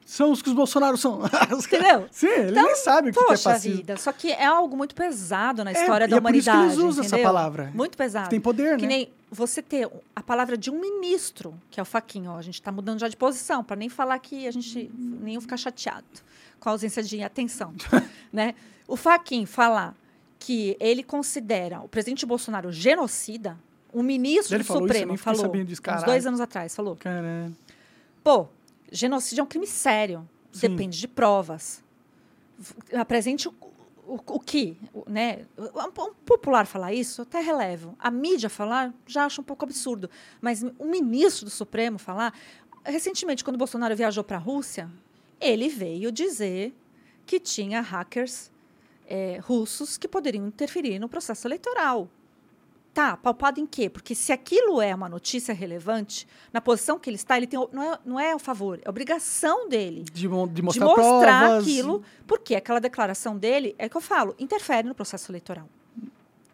[0.07, 1.21] São os que os Bolsonaro são.
[1.53, 2.07] Entendeu?
[2.11, 3.77] Sim, ele Então, nem sabe o que que é fascismo.
[3.77, 6.45] vida, só que é algo muito pesado na É, história e da é por isso
[6.45, 6.75] que humanidade.
[6.81, 7.25] eles usam essa entendeu?
[7.33, 7.71] palavra.
[7.75, 8.29] Muito pesado.
[8.31, 8.89] Tem poder, que né?
[8.89, 12.31] nem você ter a palavra de um ministro, que é o Faquinho.
[12.33, 15.41] Ó, a gente está mudando já de posição, para nem falar que a gente nem
[15.41, 16.05] ficar chateado
[16.61, 17.75] com a ausência de atenção.
[18.31, 18.55] né?
[18.87, 19.97] O Faquinho falar
[20.39, 23.59] que ele considera o presidente Bolsonaro genocida,
[23.91, 26.97] o ministro Ele do falou isso, Supremo fiquei falou, disso, uns dois anos atrás, falou.
[26.97, 27.51] Cara,
[28.23, 28.49] Pô,
[28.91, 30.29] genocídio é um crime sério.
[30.53, 30.69] Sim.
[30.69, 31.83] Depende de provas.
[32.95, 33.49] Apresente
[34.13, 34.77] o, o, que,
[35.07, 35.47] né?
[35.57, 37.97] Um, um popular falar isso, até relevo.
[37.99, 40.11] A mídia falar, já acho um pouco absurdo.
[40.41, 42.35] Mas o ministro do Supremo falar...
[42.85, 44.91] Recentemente, quando Bolsonaro viajou para a Rússia,
[45.41, 46.75] ele veio dizer
[47.25, 48.51] que tinha hackers
[49.07, 52.11] eh, russos que poderiam interferir no processo eleitoral.
[52.95, 53.89] Tá, palpado em quê?
[53.89, 57.69] Porque se aquilo é uma notícia relevante, na posição que ele está, ele tem, o-
[57.73, 61.63] não, é, não é a favor, é obrigação dele de, de de mostrar, mostrar provas.
[61.65, 65.67] aquilo, porque aquela declaração dele, é que eu falo, interfere no processo eleitoral.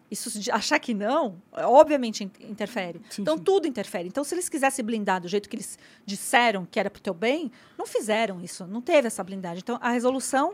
[0.09, 2.99] Isso de achar que não, obviamente in- interfere.
[3.11, 3.43] Sim, então sim.
[3.43, 4.07] tudo interfere.
[4.07, 7.13] Então se eles quisessem blindar do jeito que eles disseram que era para o teu
[7.13, 9.59] bem, não fizeram isso, não teve essa blindagem.
[9.61, 10.53] Então a resolução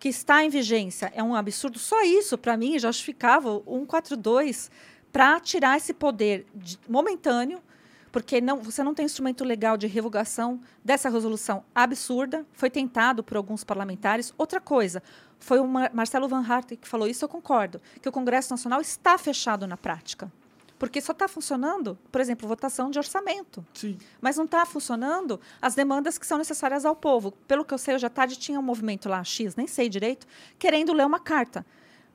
[0.00, 1.78] que está em vigência é um absurdo.
[1.78, 4.70] Só isso, para mim, já justificava o 142
[5.14, 7.62] para tirar esse poder de, momentâneo,
[8.10, 12.44] porque não, você não tem instrumento legal de revogação dessa resolução absurda.
[12.52, 14.34] Foi tentado por alguns parlamentares.
[14.36, 15.00] Outra coisa,
[15.38, 18.80] foi o Mar Marcelo Van Hart que falou isso, eu concordo, que o Congresso Nacional
[18.80, 20.32] está fechado na prática.
[20.80, 23.64] Porque só está funcionando, por exemplo, votação de orçamento.
[23.72, 23.96] Sim.
[24.20, 27.30] Mas não está funcionando as demandas que são necessárias ao povo.
[27.46, 30.26] Pelo que eu sei, hoje à tarde tinha um movimento lá, X, nem sei direito,
[30.58, 31.64] querendo ler uma carta.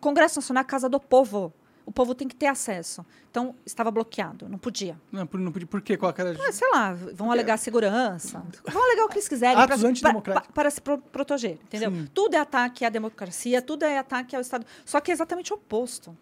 [0.01, 1.53] Congresso Nacional é Casa do Povo.
[1.90, 3.03] O povo tem que ter acesso.
[3.32, 4.95] Então, estava bloqueado, não podia.
[5.11, 5.68] Não, não podia.
[5.68, 5.98] Por quê?
[5.98, 6.38] Qual era?
[6.48, 8.44] Ah, sei lá, vão alegar segurança.
[8.72, 9.57] Vão alegar o que eles quiserem.
[9.60, 10.53] Atos antidemocráticos.
[10.53, 11.90] Para se pro proteger, entendeu?
[11.90, 12.07] Sim.
[12.14, 14.68] Tudo é ataque à democracia, tudo é ataque ao Estado.
[14.86, 16.16] Só que é exatamente o oposto.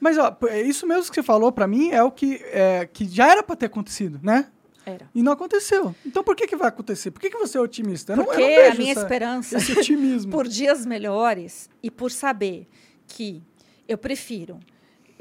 [0.00, 3.04] Mas ó, é isso mesmo que você falou para mim é o que, é, que
[3.06, 4.46] já era para ter acontecido, né?
[4.86, 5.06] Era.
[5.14, 5.94] E não aconteceu.
[6.06, 7.10] Então por que, que vai acontecer?
[7.10, 8.14] Por que, que você é otimista?
[8.14, 9.58] Eu não- eu Porque não a minha essa- esperança
[10.32, 12.66] por dias melhores e por saber
[13.06, 13.42] que
[13.86, 14.58] eu prefiro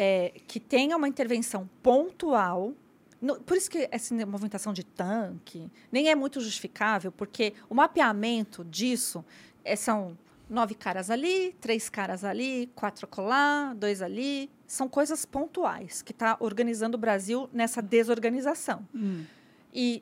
[0.02, 2.74] é, que tenha uma intervenção pontual.
[3.22, 8.64] no- por isso que essa movimentação de tanque nem é muito justificável, porque o mapeamento
[8.64, 9.26] disso
[9.66, 10.18] é, são
[10.50, 14.50] nove caras ali, três caras ali, quatro colar, dois ali.
[14.66, 18.88] São coisas pontuais que está organizando o Brasil nessa desorganização.
[18.96, 19.26] Hum.
[19.74, 20.02] E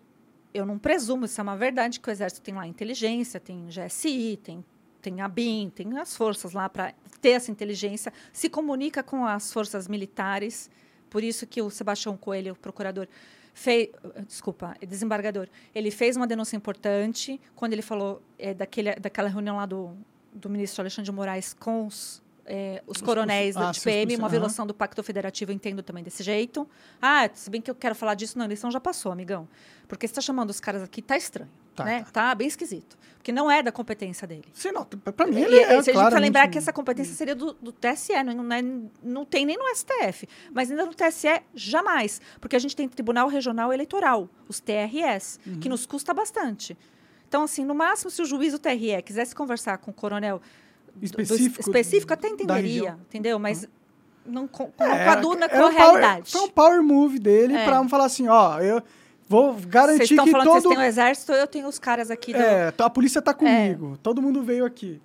[0.53, 4.40] eu não presumo, isso é uma verdade, que o Exército tem lá inteligência, tem GSI,
[4.44, 4.64] tem,
[5.07, 9.53] tem a BIM, tem as forças lá para ter essa inteligência, se comunica com as
[9.53, 10.69] forças militares.
[11.09, 13.07] Por isso que o Sebastião Coelho, o procurador,
[13.53, 13.89] fez,
[14.27, 19.65] desculpa, desembargador, ele fez uma denúncia importante quando ele falou é, daquele, daquela reunião lá
[19.65, 19.95] do,
[20.34, 23.99] do ministro Alexandre de Moraes com os, é, os coronéis ah, da sim, os PM,
[23.99, 26.67] policiais, uma violação do Pacto Federativo, entendo também desse jeito.
[27.01, 29.47] Ah, se bem que eu quero falar disso, não, a eleição já passou, amigão.
[29.88, 31.49] Porque você está chamando os caras aqui, tá estranho.
[31.78, 31.99] Tá, né?
[32.12, 32.12] tá.
[32.30, 32.36] tá.
[32.36, 32.98] bem esquisito.
[33.18, 34.45] Porque não é da competência dele.
[34.54, 37.14] Sim, não, pra mim ele e é, se a gente precisa lembrar que essa competência
[37.14, 38.64] seria do, do TSE, não, não, é-
[39.04, 43.28] não tem nem no STF, mas ainda no TSE jamais, porque a gente tem Tribunal
[43.28, 45.60] Regional Eleitoral, os TRS, Uhum.
[45.60, 46.78] que nos custa bastante.
[47.28, 50.41] Então, assim, no máximo, se o juiz do TRE quisesse conversar com o coronel
[50.95, 53.38] do- do- Específico específico até entenderia, entendeu?
[53.38, 53.68] Mas
[54.26, 54.48] não, É, não
[55.06, 56.32] coaduna era com a um power- realidade.
[56.32, 57.66] Foi um power move dele É.
[57.66, 58.82] pra falar assim, ó, eu
[59.28, 60.64] vou Vocês garantir estão que falando que todo...
[60.64, 63.98] vocês têm o exército, eu tenho os caras aqui do, É, a polícia tá comigo,
[64.02, 65.02] todo mundo veio aqui.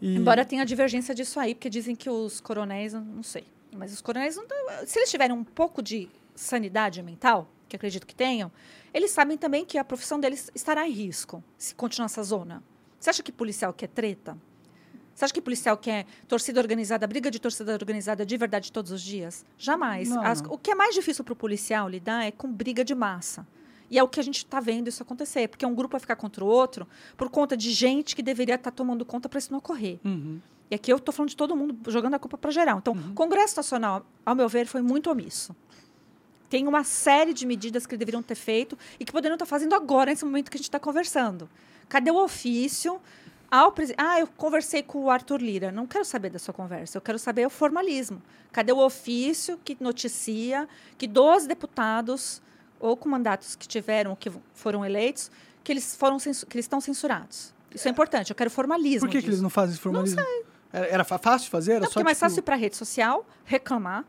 [0.00, 3.44] E- Embora tenha divergência disso aí, porque dizem que os coronéis, não sei.
[3.76, 4.44] Mas os coronéis, não
[4.86, 8.50] se eles tiverem um pouco de sanidade mental, que acredito que tenham,
[8.94, 12.62] eles sabem também que a profissão deles estará em risco se continuar essa zona.
[12.98, 14.36] Você acha que policial quer treta?
[15.18, 19.02] Você acha que policial quer torcida organizada, briga de torcida organizada de verdade todos os
[19.02, 19.44] dias?
[19.58, 20.12] Jamais.
[20.18, 23.44] As- o que é mais difícil para o policial lidar é com briga de massa.
[23.90, 26.14] E é o que a gente está vendo isso acontecer, porque um grupo vai ficar
[26.14, 26.86] contra o outro
[27.16, 29.98] por conta de gente que deveria estar tomando conta para isso não ocorrer.
[30.04, 30.38] Uhum.
[30.70, 32.78] E aqui eu estou falando de todo mundo jogando a culpa para geral.
[32.78, 35.52] Então, o Congresso Nacional, ao meu ver, foi muito omisso.
[36.48, 40.12] Tem uma série de medidas que deveriam ter feito e que poderiam estar fazendo agora,
[40.12, 41.50] nesse momento que a gente está conversando.
[41.88, 43.00] Cadê o ofício?
[43.50, 45.72] Ao presi- ah, eu conversei com o Arthur Lira.
[45.72, 48.20] Não quero saber da sua conversa, eu quero saber o formalismo.
[48.52, 50.68] Cadê o ofício que noticia
[50.98, 52.42] que 12 deputados,
[52.78, 55.30] ou com mandatos que tiveram, ou que foram eleitos,
[55.64, 57.54] que eles, foram que eles estão censurados?
[57.74, 59.00] Isso é importante, eu quero formalismo.
[59.06, 60.20] Por que, que eles não fazem esse formalismo?
[60.72, 61.72] Era, era fa- fácil fazer?
[61.72, 64.04] Era Não, só, porque é mais tipo, fácil ir para a rede social, reclamar,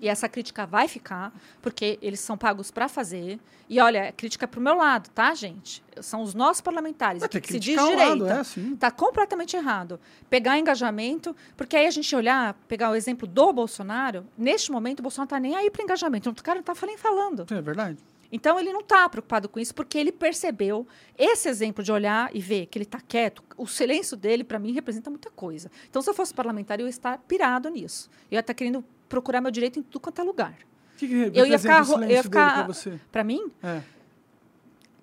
[0.00, 3.38] e essa crítica vai ficar, porque eles são pagos para fazer.
[3.68, 5.82] E olha, a crítica é para o meu lado, tá, gente?
[6.00, 8.32] São os nossos parlamentares aqui que se diz direita.
[8.40, 8.72] é, sim.
[8.74, 10.00] Está completamente errado.
[10.28, 15.02] Pegar engajamento, porque aí a gente olhar, pegar o exemplo do Bolsonaro, neste momento o
[15.02, 17.46] Bolsonaro está nem aí para engajamento, o cara não está nem falando.
[17.50, 17.98] É verdade.
[18.32, 20.86] Então ele não está preocupado com isso porque ele percebeu
[21.18, 23.42] esse exemplo de olhar e ver que ele está quieto.
[23.56, 25.70] O silêncio dele para mim representa muita coisa.
[25.88, 28.08] Então se eu fosse parlamentar eu ia estar pirado nisso.
[28.30, 30.54] Eu ia estar querendo procurar meu direito em tudo quanto é lugar.
[30.94, 32.66] O que, que Eu ia ficar eu ia ficar-?
[33.12, 33.82] Para mim, É.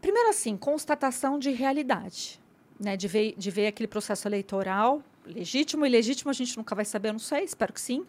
[0.02, 2.40] primeiro assim, constatação de realidade,
[2.80, 2.96] né?
[2.98, 7.10] De ver, de ver aquele processo eleitoral legítimo e ilegítimo a gente nunca vai saber,
[7.10, 8.06] eu não sei, espero que sim.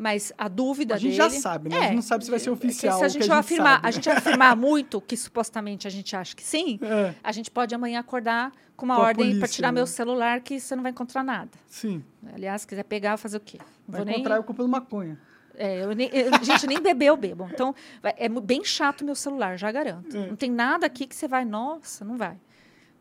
[0.00, 1.76] Mas a dúvida A gente dele já sabe, né?
[1.76, 2.98] É, a gente não sabe se vai ser é oficial.
[2.98, 3.88] se a gente, a gente afirmar, sabe.
[3.88, 7.74] a gente afirmar muito que supostamente a gente acha que sim, É, a gente pode
[7.74, 9.80] amanhã acordar com uma Com ordem para tirar né?
[9.80, 11.50] meu celular que você não vai encontrar nada.
[11.68, 12.02] sim.
[12.32, 13.58] Aliás, se quiser pegar, fazer o quê?
[13.58, 15.18] Não Vai vou nem- encontrar eu comprando maconha.
[15.58, 17.48] É, eu nem, eu- gente, nem beber eu bebo.
[17.52, 17.74] Então,
[18.16, 20.16] é bem chato meu celular, já garanto.
[20.16, 20.26] É.
[20.28, 22.36] Não tem nada aqui que você vai, nossa, não vai.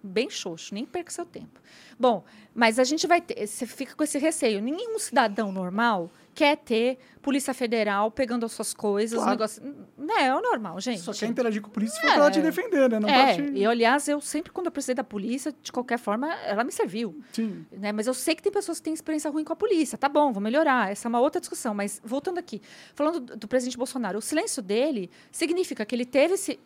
[0.07, 1.59] Bem xoxo, nem perca seu tempo.
[1.99, 2.23] Bom,
[2.53, 4.61] mas a gente vai ter, você fica com esse receio.
[4.61, 9.31] Nenhum cidadão normal quer ter Polícia Federal pegando as suas coisas, Claro.
[9.31, 9.75] negócio.
[9.97, 11.01] Não é, o normal, gente.
[11.01, 12.99] Só quer interagir com a polícia for pra ela te defender, né?
[12.99, 13.59] Não é, pra te...
[13.59, 17.19] eu, aliás, eu sempre, quando eu precisei da polícia, de qualquer forma, ela me serviu.
[17.31, 17.65] Sim.
[17.71, 17.91] Né?
[17.91, 19.97] Mas eu sei que tem pessoas que têm experiência ruim com a polícia.
[19.97, 20.91] Tá bom, vou melhorar.
[20.91, 21.73] Essa é uma outra discussão.
[21.73, 22.61] Mas voltando aqui,
[22.93, 26.59] falando do, do presidente Bolsonaro, o silêncio dele significa que ele teve esse,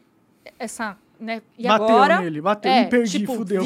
[0.60, 0.98] essa.
[1.20, 1.42] Né?
[1.58, 2.22] E Bateu agora.
[2.22, 3.64] nele, bateu, é, me perdi, tipo, fudeu.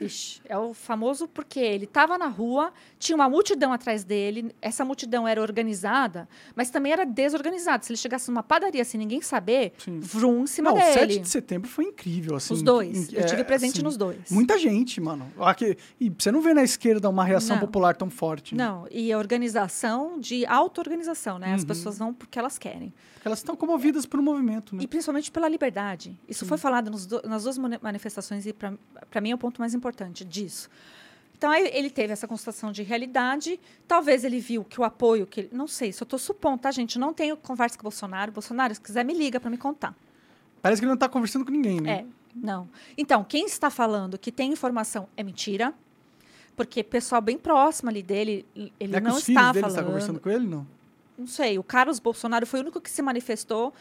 [0.00, 0.40] Vixe.
[0.46, 5.26] É o famoso porque ele estava na rua, tinha uma multidão atrás dele, essa multidão
[5.26, 7.82] era organizada, mas também era desorganizada.
[7.82, 10.00] Se ele chegasse numa padaria sem ninguém saber, Sim.
[10.00, 10.92] vrum em cima Não, o dele.
[10.92, 12.54] 7 de setembro foi incrível, assim.
[12.54, 13.12] Os dois.
[13.12, 14.30] Eu tive é, presente assim, nos dois.
[14.30, 15.30] Muita gente, mano.
[15.40, 17.60] Aqui, e você não vê na esquerda uma reação Não.
[17.60, 18.54] popular tão forte.
[18.54, 18.64] né?
[18.64, 21.54] Não, e a organização de auto-organização, né?
[21.54, 21.66] As Uhum.
[21.68, 22.92] pessoas vão porque elas querem.
[23.14, 24.82] Porque elas estão comovidas um movimento, né?
[24.82, 26.18] E principalmente pela liberdade.
[26.28, 29.74] Isso foi falado do- nas duas mani- manifestações e, para mim, é o ponto mais
[29.74, 30.68] importante disso.
[31.36, 33.60] Então, aí ele teve essa constatação de realidade.
[33.86, 36.70] Talvez ele viu que o apoio, que ele- não sei, se eu estou supondo, tá,
[36.70, 36.98] gente?
[36.98, 38.32] Não tenho conversa com o Bolsonaro.
[38.32, 39.94] Bolsonaro, se quiser, me liga para me contar.
[40.62, 41.92] Parece que ele não tá conversando com ninguém, né?
[41.92, 42.04] É,
[42.34, 42.68] não.
[42.96, 45.74] Então, quem está falando que tem informação é mentira.
[46.56, 49.70] Porque pessoal bem próximo ali dele, ele é que não os filhos está dele falando.
[49.76, 50.64] estão conversando com ele, não?
[51.18, 53.74] não sei, o Carlos Bolsonaro foi o único que se manifestou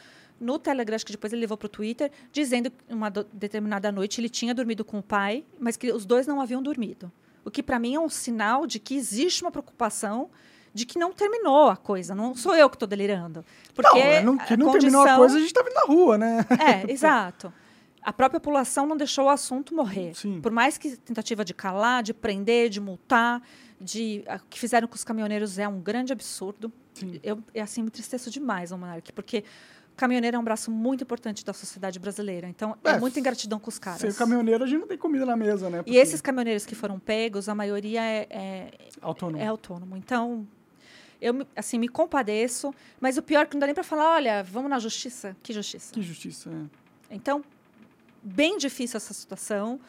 [0.44, 4.20] no Telegram, acho que depois ele levou para o Twitter, dizendo que uma determinada noite
[4.22, 7.12] ele tinha dormido com o pai, mas que os dois não haviam dormido.
[7.46, 10.30] O que para mim é um sinal de que existe uma preocupação
[10.74, 12.16] de que não terminou a coisa.
[12.16, 13.46] Não sou eu que estou delirando.
[13.76, 15.74] Porque não, é, não, que a não terminou a condição- coisa, a gente tá vindo
[15.76, 16.46] na rua, né?
[16.60, 17.54] É, exato.
[18.02, 20.14] A própria população não deixou o assunto morrer.
[20.16, 20.42] Sim.
[20.42, 23.42] Por mais que tentativa de calar, de prender, de multar,
[23.80, 26.72] de a- o que fizeram com os caminhoneiros é um grande absurdo.
[26.94, 27.20] Sim.
[27.24, 29.44] Eu, é assim, me entristeço demais, Monark, porque
[29.96, 32.48] caminhoneiro é um braço muito importante da sociedade brasileira.
[32.48, 34.02] Então, é, É, muita ingratidão com os caras.
[34.02, 35.80] Ser caminhoneiro, a gente não tem comida na mesa, né?
[35.80, 38.72] E Porque- esses caminhoneiros que foram pegos, a maioria é, é,
[39.02, 39.42] Autônomo.
[39.44, 39.96] é autônomo.
[39.98, 40.48] Então,
[41.22, 44.16] eu me- assim, me compadeço, mas o pior é que não dá nem para falar,
[44.16, 45.36] olha, vamos na justiça.
[45.44, 45.94] Que justiça?
[45.94, 46.50] Que justiça,
[47.10, 47.16] é.
[47.16, 47.44] Então,
[48.22, 49.80] bem difícil essa situação.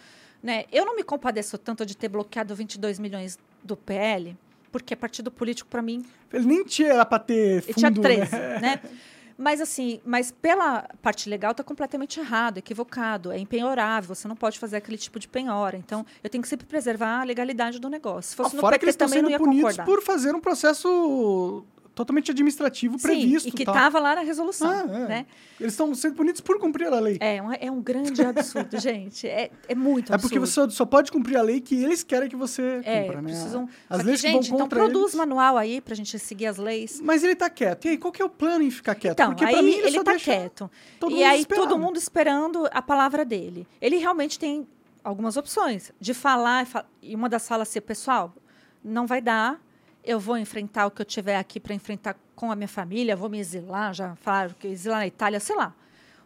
[0.43, 0.67] Né?
[0.71, 4.37] Eu não me compadeço tanto de ter bloqueado 22 milhões do PL,
[4.71, 8.33] porque partido político, para mim, Ele nem tinha era pra ter ele fundo, tinha 13,
[8.37, 8.59] né?
[8.61, 8.81] né?
[9.37, 14.59] Mas assim, mas pela parte legal está completamente errado, equivocado, é empenhorável, você não pode
[14.59, 15.77] fazer aquele tipo de penhora.
[15.77, 18.31] Então, eu tenho que sempre preservar a legalidade do negócio.
[18.31, 19.85] Se fosse no Fora PT que eles estão sendo punidos concordar.
[19.85, 21.65] por fazer um processo
[21.95, 23.43] totalmente administrativo previsto.
[23.43, 23.73] Sim, e que tá?
[23.73, 25.09] estava lá na resolução, Ah, é.
[25.09, 25.27] né?
[25.61, 27.17] Eles estão sendo punidos por cumprir a lei.
[27.21, 29.27] É um, é um grande absurdo, gente.
[29.29, 30.21] É, é muito É absurdo.
[30.21, 33.31] porque você só, pode cumprir a lei que eles querem que você É, cumpra, né?
[33.31, 33.69] precisam.
[33.89, 36.19] As Só que, leis que gente, vão então contra produz eles- manual aí pra gente
[36.19, 37.01] seguir as leis.
[37.01, 37.85] Mas ele tá quieto.
[37.85, 39.13] E aí, qual que é o plano em ficar quieto?
[39.15, 40.71] Então, porque aí pra mim ele, só tá quieto.
[41.11, 43.67] e aí todo mundo esperando a palavra dele.
[43.81, 44.67] Ele realmente tem
[45.05, 46.67] algumas opções de falar
[47.01, 48.35] e uma das falas ser pessoal,
[48.83, 49.61] não vai dar.
[50.05, 53.31] Eu vou enfrentar o que eu tiver aqui para enfrentar com a minha família, vou
[53.31, 55.75] me exilar, já falaram que exilar na Itália, sei lá.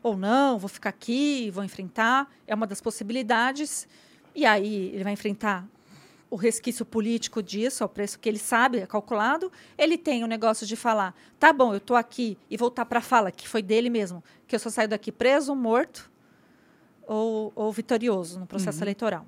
[0.03, 2.29] Ou não, vou ficar aqui, vou enfrentar.
[2.47, 3.87] É uma das possibilidades.
[4.35, 5.65] E aí ele vai enfrentar
[6.31, 9.51] o resquício político disso, ao preço que ele sabe, é calculado.
[9.79, 13.03] Ele tem o negócio de falar, tá bom, eu estou aqui, e voltar para a
[13.03, 16.11] fala, que foi dele mesmo, que eu só saio daqui preso, morto
[17.07, 19.25] ou, ou vitorioso no processo eleitoral.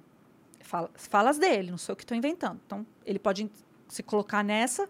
[0.61, 2.61] Fala- falas dele, não sou eu que estou inventando.
[2.67, 3.51] Então, ele pode
[3.93, 4.89] se colocar nessa.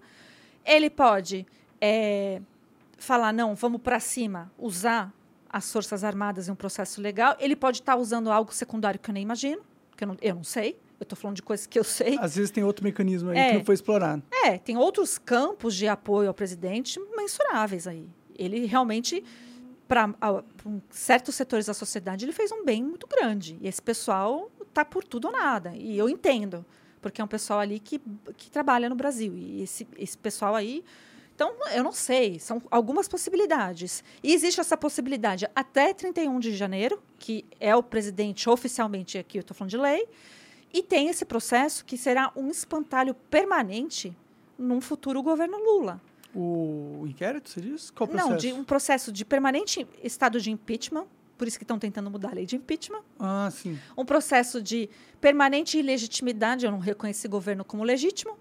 [0.64, 1.47] Ele pode
[1.81, 2.40] é,
[2.98, 5.12] falar, não, vamos para cima, usar
[5.48, 7.36] as Forças Armadas em um processo legal.
[7.40, 9.62] Ele pode estar usando algo secundário que eu nem imagino,
[9.97, 10.78] que eu não, eu não sei.
[11.01, 12.18] Eu estou falando de coisas que eu sei.
[12.20, 13.51] Às vezes tem outro mecanismo aí É.
[13.51, 14.22] que não foi explorado.
[14.44, 18.06] É, tem outros campos de apoio ao presidente mensuráveis aí.
[18.39, 19.24] Ele realmente,
[19.89, 20.14] para
[20.90, 23.59] certos setores da sociedade, ele fez um bem muito grande.
[23.62, 25.72] E esse pessoal está por tudo ou nada.
[25.74, 26.64] E eu entendo,
[27.01, 28.01] porque é um pessoal ali que,
[28.36, 29.36] que trabalha no Brasil.
[29.36, 30.85] E esse, esse pessoal aí.
[31.35, 34.05] Então, eu não sei, são algumas possibilidades.
[34.22, 39.40] E existe essa possibilidade até 31 de janeiro, que é o presidente oficialmente, aqui eu
[39.40, 40.06] estou falando de lei,
[40.72, 44.14] e tem esse processo que será um espantalho permanente
[44.59, 46.01] num futuro governo Lula.
[46.35, 47.90] O inquérito, você diz?
[47.90, 48.31] Qual processo?
[48.31, 51.06] Não, de um processo de permanente estado de impeachment,
[51.40, 53.00] por isso que estão tentando mudar a lei de impeachment.
[53.18, 53.78] Ah, sim.
[53.96, 54.90] Um processo de
[55.22, 58.36] permanente ilegitimidade, eu não reconheci governo como legítimo.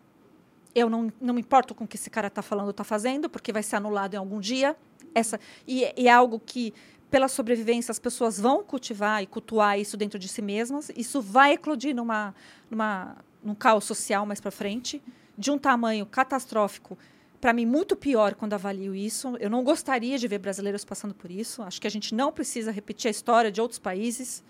[0.76, 3.30] Eu não, não me importo com o que esse cara está falando ou está fazendo,
[3.30, 4.76] porque vai ser anulado em algum dia.
[5.15, 6.73] Essa, e, e é algo que,
[7.09, 10.91] pela sobrevivência, as pessoas vão cultivar e cultuar isso dentro de si mesmas.
[10.93, 12.35] Isso vai eclodir numa,
[12.69, 15.01] numa, num caos social mais para frente,
[15.38, 16.97] de um tamanho catastrófico.
[17.40, 19.36] Para mim, muito pior quando avalio isso.
[19.40, 21.61] Eu não gostaria de ver brasileiros passando por isso.
[21.61, 24.44] Acho que a gente não precisa repetir a história de outros países.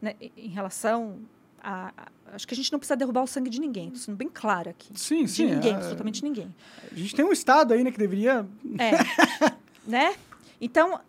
[0.00, 1.18] né, em relação
[1.62, 4.16] a, a, Acho que a gente não precisa derrubar o sangue de ninguém, estou sendo
[4.16, 4.88] bem clara aqui.
[4.94, 5.46] Sim, de sim.
[5.46, 6.54] ninguém, é- absolutamente ninguém.
[6.90, 8.46] A gente tem um Estado aí, né, que deveria.
[8.78, 9.50] É.
[9.86, 10.14] né?
[10.60, 11.00] Então,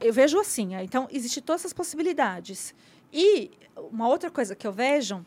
[0.00, 0.74] eu vejo assim.
[0.76, 2.74] Então, existem todas essas possibilidades.
[3.12, 3.50] E
[3.90, 5.24] uma outra coisa que eu vejo,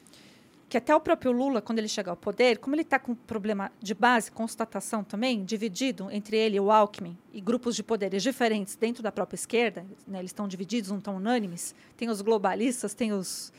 [0.70, 3.16] que até o próprio Lula, quando ele chegar ao poder, como ele está com um
[3.16, 8.22] problema de base, constatação também, dividido entre ele e o Alckmin, e grupos de poderes
[8.22, 12.94] diferentes dentro da própria esquerda, né, eles estão divididos, não estão unânimes, tem os globalistas,
[12.94, 13.54] tem os,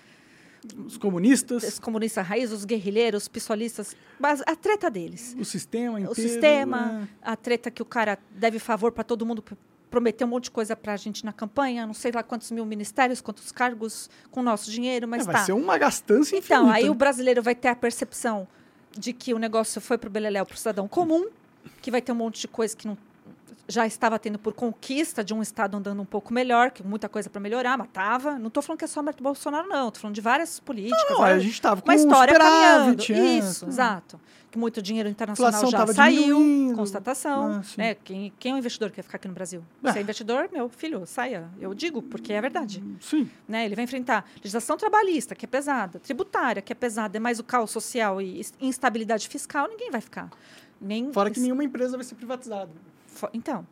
[0.85, 6.01] Os comunistas, os comunistas raiz, os guerrilheiros, os pistolistas, mas a treta deles o sistema
[6.01, 6.12] inteiro.
[6.12, 7.09] o sistema, né?
[7.22, 9.43] a treta que o cara deve favor para todo mundo,
[9.90, 12.65] prometeu um monte de coisa para a gente na campanha, não sei lá quantos mil
[12.66, 15.44] ministérios, quantos cargos com o nosso dinheiro, mas É, vai tá.
[15.44, 16.55] ser uma gastança infinita.
[16.55, 18.47] Então, aí o brasileiro vai ter a percepção
[18.97, 21.27] de que o negócio foi para o Beleléu, para o cidadão comum,
[21.82, 22.97] que vai ter um monte de coisa que não
[23.68, 27.28] já estava tendo por conquista de um Estado andando um pouco melhor, que muita coisa
[27.28, 28.38] para melhorar, matava.
[28.38, 29.88] Não estou falando que é só o Bolsonaro, não.
[29.88, 31.04] Estou falando de várias políticas.
[31.10, 33.02] Não, a várias- gente tava com uma história caminhando.
[33.12, 33.70] é, Isso, tá.
[33.70, 34.20] exato.
[34.50, 36.74] Que muito dinheiro internacional já saiu, diminuindo.
[36.74, 37.60] constatação.
[37.60, 37.94] Ah, né?
[37.96, 39.62] quem, quem é um investidor que quer ficar aqui no Brasil?
[39.84, 39.92] Ah.
[39.92, 41.50] Se é investidor, meu filho, saia.
[41.60, 42.82] Eu digo, porque é verdade.
[42.98, 43.28] Sim.
[43.46, 43.66] Né?
[43.66, 47.44] Ele vai enfrentar legislação trabalhista, que é pesada, tributária, que é pesada, é mais o
[47.44, 50.30] caos social e instabilidade fiscal, ninguém vai ficar.
[50.80, 52.70] Nem Fora que nenhuma empresa vai ser privatizada.
[53.32, 53.66] Então,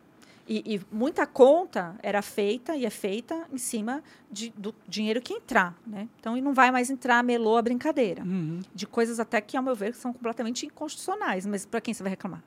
[0.47, 4.01] e, e muita conta era feita e é feita em cima
[4.31, 6.07] de- do dinheiro que entrar, né?
[6.19, 8.23] Então, e não vai mais entrar melou a brincadeira.
[8.23, 8.61] Uhum.
[8.73, 11.45] De coisas até que, ao meu ver, são completamente inconstitucionais.
[11.45, 12.41] Mas para quem você vai reclamar?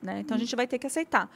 [0.00, 0.20] Né?
[0.20, 1.30] Então, a gente vai ter que aceitar.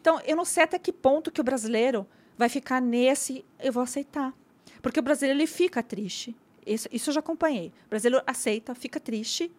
[0.00, 2.06] Então, eu não sei até que ponto que o brasileiro
[2.36, 4.32] vai ficar nesse eu vou aceitar.
[4.80, 6.34] Porque o brasileiro, ele fica triste.
[6.66, 7.72] Isso, isso eu já acompanhei.
[7.86, 9.52] O brasileiro aceita, fica triste,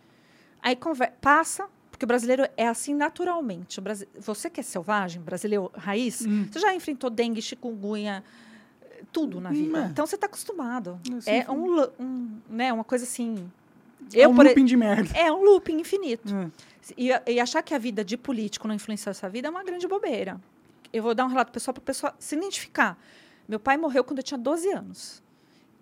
[0.61, 0.75] aí
[1.21, 1.69] passa,
[2.03, 3.79] porque o brasileiro é assim naturalmente.
[3.79, 6.45] O Brasi- você que é selvagem, brasileiro raiz, Hum.
[6.51, 8.23] você já enfrentou dengue, chikungunya,
[9.11, 9.79] tudo na vida.
[9.79, 9.87] Hum, é.
[9.87, 10.99] Então você está acostumado.
[11.25, 13.49] É um, um, né, uma coisa assim.
[14.13, 15.17] é um por e- looping de merda.
[15.17, 16.33] é um looping infinito.
[16.35, 16.49] É.
[16.97, 19.63] E, e achar que a vida de político não influencia a sua vida é uma
[19.63, 20.39] grande bobeira.
[20.91, 22.99] Eu vou dar um relato pessoal para a pessoa se identificar.
[23.47, 25.23] Meu pai morreu quando eu tinha 12 anos.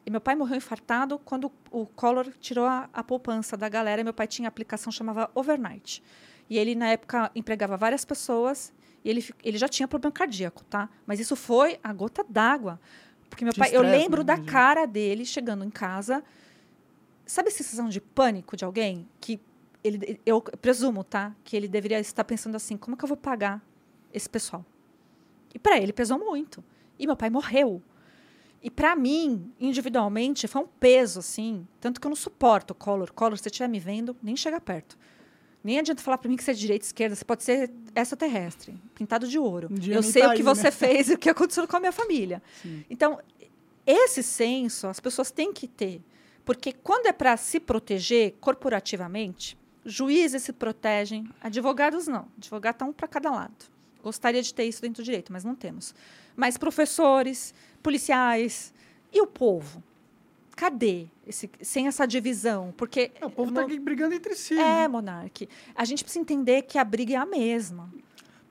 [0.05, 4.03] E meu pai morreu infartado quando o Collor tirou a, a poupança da galera.
[4.03, 6.03] Meu pai tinha aplicação chamava Overnight.
[6.49, 8.73] E ele, na época, empregava várias pessoas.
[9.03, 10.89] E ele, ele já tinha problema cardíaco, tá?
[11.05, 12.79] Mas isso foi a gota d'água.
[13.29, 14.35] Porque meu De pai, eu estresse, lembro né?
[14.35, 16.23] da cara dele chegando em casa.
[17.25, 19.07] Sabe a sensação de pânico de alguém?
[19.19, 19.39] Que
[19.83, 21.33] ele, eu presumo, tá?
[21.43, 23.63] Que ele deveria estar pensando assim: como é que eu vou pagar
[24.13, 24.65] esse pessoal?
[25.53, 26.63] E para ele pesou muito.
[26.99, 27.81] E meu pai morreu.
[28.63, 31.67] E para mim, individualmente, foi um peso, assim.
[31.79, 33.11] Tanto que eu não suporto o Collor.
[33.11, 34.97] Collor, se você estiver me vendo, nem chega perto.
[35.63, 37.15] Nem adianta falar para mim que você é de direita, esquerda.
[37.15, 39.67] Você pode ser extraterrestre, pintado de ouro.
[39.71, 40.71] Dia eu sei tá o que aí, você né?
[40.71, 42.41] fez e o que aconteceu com a minha família.
[42.61, 42.83] Sim.
[42.89, 43.19] Então,
[43.85, 46.01] esse senso as pessoas têm que ter.
[46.45, 52.27] Porque quando é para se proteger corporativamente, juízes se protegem, advogados não.
[52.37, 53.71] Advogado está um para cada lado.
[54.03, 55.93] Gostaria de ter isso dentro do direito, mas não temos.
[56.35, 58.73] Mas professores, policiais
[59.11, 59.83] e o povo?
[60.55, 62.73] Cadê esse, sem essa divisão?
[62.77, 64.53] Porque É, o povo tá aqui brigando entre si.
[64.53, 64.87] é, né?
[64.87, 65.49] Monarque.
[65.75, 67.91] A gente precisa entender que a briga é a mesma.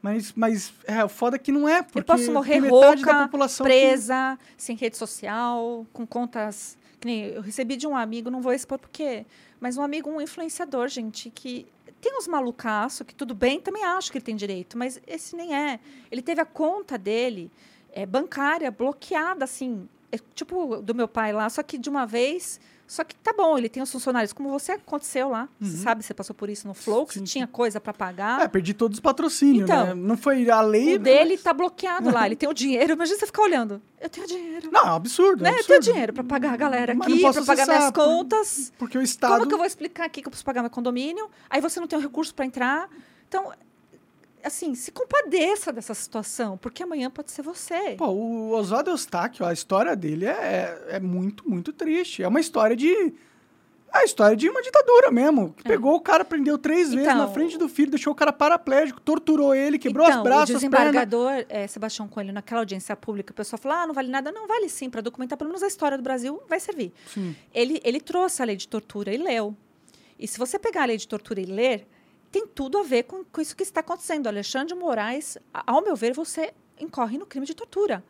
[0.02, 1.82] Mas, mas é, o foda é que não é.
[1.82, 6.76] Porque Eu posso morrer rouca, população que- presa, sem rede social, com contas.
[6.98, 9.24] Que nem eu recebi de um amigo, não vou expor porque.
[9.60, 11.66] Mas um amigo, um influenciador, gente, que
[12.00, 15.54] tem uns malucaço que tudo bem, também acho que ele tem direito, mas esse nem
[15.54, 15.78] é.
[16.10, 17.50] Ele teve a conta dele
[17.92, 22.60] é, bancária bloqueada, assim, é, tipo do meu pai lá, só que de uma vez.
[22.86, 25.48] Só que tá bom, ele tem os funcionários, como você aconteceu lá.
[25.60, 25.82] Você Uhum.
[25.84, 28.40] sabe, você passou por isso no Flow, que você tinha coisa para pagar.
[28.42, 29.94] É, perdi todos os patrocínios, Então, né?
[29.94, 30.96] Não foi a lei.
[30.96, 32.26] O dele mas- tá bloqueado lá.
[32.26, 32.94] Ele tem o dinheiro.
[32.94, 33.80] Imagina você ficar olhando.
[34.00, 34.70] Eu tenho dinheiro.
[34.72, 35.46] Não, é um absurdo.
[35.46, 35.60] é um né?
[35.60, 35.92] Eu tenho absurdo.
[35.94, 38.72] dinheiro para pagar a galera aqui, posso para pagar minhas contas.
[38.76, 39.34] Porque o Estado.
[39.34, 41.30] Como que eu vou explicar aqui que eu preciso pagar meu condomínio?
[41.48, 42.90] Aí você não tem o recurso para entrar.
[43.28, 43.52] Então,
[44.44, 47.96] assim, se compadeça dessa situação, porque amanhã pode ser você.
[47.96, 52.22] Pô, o Oswaldo Eustáquio, a história dele é, é muito, muito triste.
[52.22, 52.90] É uma história de.
[53.92, 55.52] É a história de uma ditadura mesmo.
[55.52, 57.10] Que pegou o cara, prendeu três vezes É.
[57.10, 60.50] Então, na frente do filho, deixou o cara paraplégico, torturou ele, quebrou então, os braços,
[60.50, 64.30] o desembargador é, Sebastião Coelho, naquela audiência pública, o pessoal falou: ah, não vale nada.
[64.30, 66.92] Não, vale sim, para documentar pelo menos a história do Brasil, vai servir.
[67.12, 67.34] Sim.
[67.52, 69.56] ele, ele trouxe a lei de tortura e leu.
[70.18, 71.86] E se você pegar a lei de tortura e ler,
[72.30, 74.26] tem tudo a ver com, com isso que está acontecendo.
[74.26, 78.04] Alexandre de Moraes, ao meu ver, você incorre no crime de tortura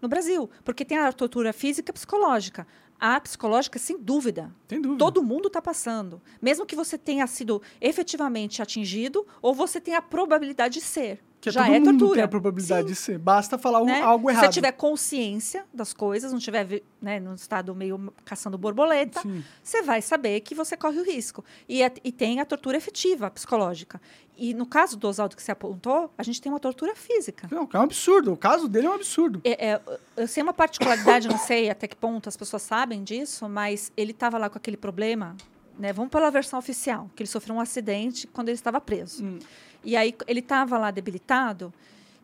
[0.00, 0.50] no Brasil.
[0.64, 2.66] Porque tem a tortura física e psicológica.
[2.98, 4.54] A psicológica, sem dúvida.
[4.68, 4.96] Dúvida.
[4.96, 6.20] Todo mundo está passando.
[6.40, 11.22] Mesmo que você tenha sido efetivamente atingido ou você tenha a probabilidade de ser.
[11.50, 12.14] Que já todo é tortura.
[12.14, 12.92] tem a probabilidade Sim.
[12.92, 13.18] de ser.
[13.18, 14.00] Basta falar um- né?
[14.00, 14.44] algo Se errado.
[14.46, 19.44] você tiver consciência das coisas, não tiver né, num estado meio caçando borboleta, Sim.
[19.62, 21.44] você vai saber que você corre o risco.
[21.68, 24.00] E, é- e tem a tortura efetiva, psicológica.
[24.36, 27.48] E no caso do Oswaldo que você apontou, a gente tem uma tortura física.
[27.50, 28.32] Não, é um absurdo.
[28.32, 29.40] O caso dele é um absurdo.
[29.44, 29.80] É, é,
[30.16, 34.10] eu sei uma particularidade, não sei até que ponto as pessoas sabem disso, mas ele
[34.10, 35.34] estava lá com aquele problema.
[35.78, 35.92] Né?
[35.92, 39.22] Vamos pela versão oficial, que ele sofreu um acidente quando ele estava preso.
[39.24, 39.38] Hum.
[39.86, 41.72] E aí ele estava lá debilitado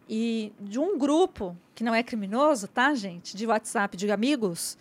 [0.09, 3.37] e de um grupo que não é criminoso, tá, gente?
[3.37, 4.77] De WhatsApp, de amigos,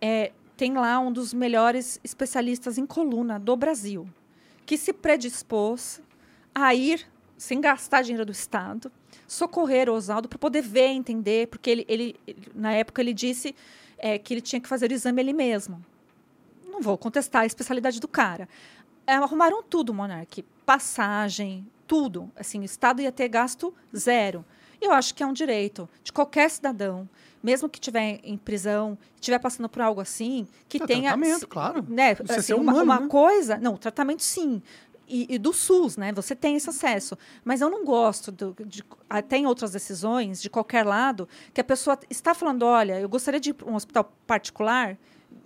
[0.00, 4.08] é, tem lá um dos melhores especialistas em coluna do Brasil,
[4.66, 6.02] que se predispôs
[6.52, 7.06] a ir,
[7.38, 8.90] sem gastar dinheiro do Estado,
[9.28, 12.16] socorrer o Oswaldo para poder ver, entender, porque ele, ele,
[12.52, 13.54] na época ele disse
[13.96, 15.84] é, que ele tinha que fazer o exame ele mesmo.
[16.66, 18.48] Não vou contestar a especialidade do cara.
[19.06, 20.44] É, arrumaram tudo, Monark.
[20.66, 22.30] Passagem, tudo.
[22.36, 24.44] Assim, o Estado ia ter gasto zero.
[24.80, 27.08] E eu acho que é um direito de qualquer cidadão,
[27.42, 31.02] mesmo que estiver em prisão, estiver passando por algo assim, que É, tenha.
[31.02, 31.84] tratamento, claro.
[31.88, 33.08] Né, é assim, ser uma, humano, uma né?
[33.08, 33.56] coisa.
[33.58, 34.62] Não, tratamento sim.
[35.06, 36.12] E, e do SUS, né?
[36.14, 37.16] Você tem esse acesso.
[37.44, 41.64] Mas eu não gosto, do, de, até em outras decisões, de qualquer lado, que a
[41.64, 44.96] pessoa está falando: olha, eu gostaria de ir para um hospital particular,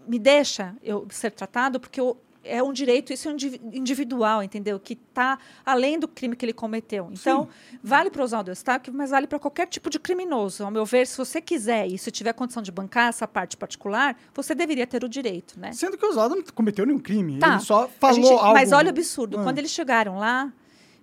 [0.07, 2.17] me deixa eu ser tratado, porque eu,
[2.49, 4.81] é um direito, isso é um indivi- individual, entendeu?
[4.81, 7.11] Que está além do crime que ele cometeu.
[7.13, 7.49] Então,
[7.83, 10.65] vale para o Oswaldo Eustáquio, mas vale para qualquer tipo de criminoso.
[10.65, 14.17] Ao meu ver, se você quiser e se tiver condição de bancar essa parte particular,
[14.35, 15.73] você deveria ter o direito, né?
[15.73, 17.39] Sendo que o Oswaldo não cometeu nenhum crime.
[17.39, 17.55] Tá.
[17.55, 18.55] Ele só falou gente- algo.
[18.55, 19.39] Mas olha o absurdo.
[19.39, 19.43] Ah.
[19.45, 20.53] Quando eles chegaram lá,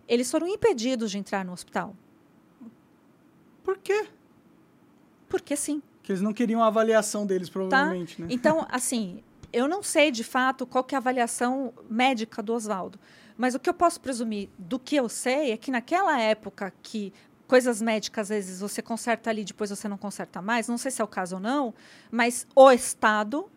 [0.07, 1.95] eles foram impedidos de entrar no hospital.
[3.63, 4.05] Por quê?
[5.27, 5.81] Porque sim.
[5.97, 8.27] Porque eles não queriam a avaliação deles, provavelmente, né?
[8.29, 9.23] Então, assim,
[9.55, 12.99] eu não sei de fato qual que é a avaliação médica do Oswaldo.
[13.37, 17.13] Mas o que eu posso presumir do que eu sei é que naquela época que
[17.47, 21.01] coisas médicas, às vezes, você conserta ali, depois você não conserta mais, não sei se
[21.01, 21.73] é o caso ou não,
[22.11, 23.49] mas o Estado,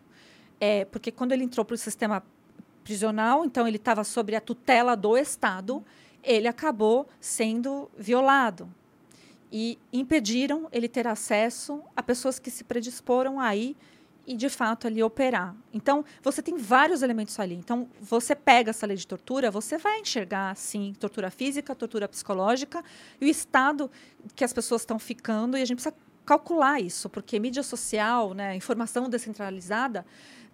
[0.57, 2.23] é, porque quando ele entrou para o sistema
[2.81, 5.83] prisional, então ele estava sob a tutela do Estado,
[6.23, 8.73] ele acabou sendo violado.
[9.51, 13.75] E impediram ele ter acesso a pessoas que se predisporam aí
[14.29, 15.55] e, de fato, ali operar.
[15.73, 17.55] Então, você tem vários elementos ali.
[17.55, 22.83] Então, você pega essa lei de tortura, você vai enxergar, sim, tortura física, tortura psicológica
[23.19, 23.89] e o estado
[24.35, 25.95] que as pessoas estão ficando, e a gente precisa
[26.27, 30.05] calcular isso, porque mídia social, né, informação descentralizada,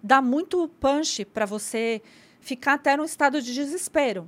[0.02, 2.00] dá muito punch para você
[2.40, 4.26] ficar até num estado de desespero.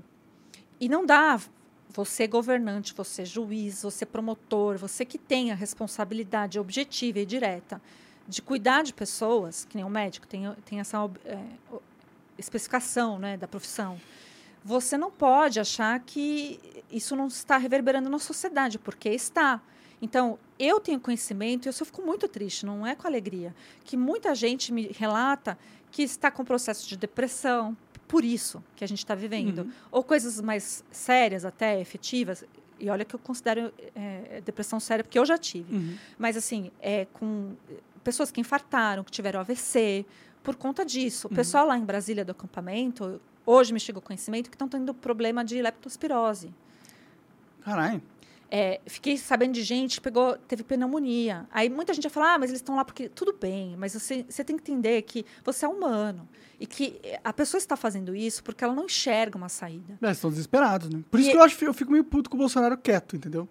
[0.78, 1.40] E não dá
[1.88, 7.80] você governante, você juiz, você promotor, você que tem a responsabilidade objetiva e direta
[8.28, 11.38] de cuidar de pessoas, que nem o médico tem, tem essa é,
[12.36, 13.98] especificação né, da profissão,
[14.64, 16.60] você não pode achar que
[16.90, 19.62] isso não está reverberando na sociedade, porque está.
[20.00, 23.96] Então, eu tenho conhecimento, e eu só fico muito triste, não é com alegria, que
[23.96, 25.59] muita gente me relata
[25.90, 27.76] que está com processo de depressão,
[28.06, 29.60] por isso que a gente está vivendo.
[29.60, 29.72] Uhum.
[29.90, 32.44] Ou coisas mais sérias, até efetivas.
[32.80, 35.74] E olha que eu considero é, depressão séria, porque eu já tive.
[35.74, 35.96] Uhum.
[36.18, 37.55] Mas, assim, é com
[38.04, 40.04] pessoas que infartaram, que tiveram AVC,
[40.42, 41.26] por conta disso.
[41.26, 41.36] O Uhum.
[41.36, 45.60] pessoal lá em Brasília do acampamento, hoje me chegou conhecimento que estão tendo problema de
[45.60, 46.52] leptospirose.
[47.62, 48.00] Caralho.
[48.50, 51.46] É, fiquei sabendo de gente que pegou, teve pneumonia.
[51.50, 53.06] Aí muita gente vai falar, ah, mas eles estão lá porque.
[53.10, 56.26] Tudo bem, mas você, você tem que entender que você é humano.
[56.58, 59.98] E que a pessoa está fazendo isso porque ela não enxerga uma saída.
[60.00, 61.04] É, estão desesperados, né?
[61.10, 63.46] Por isso E- que eu acho eu fico meio puto com o Bolsonaro quieto, entendeu?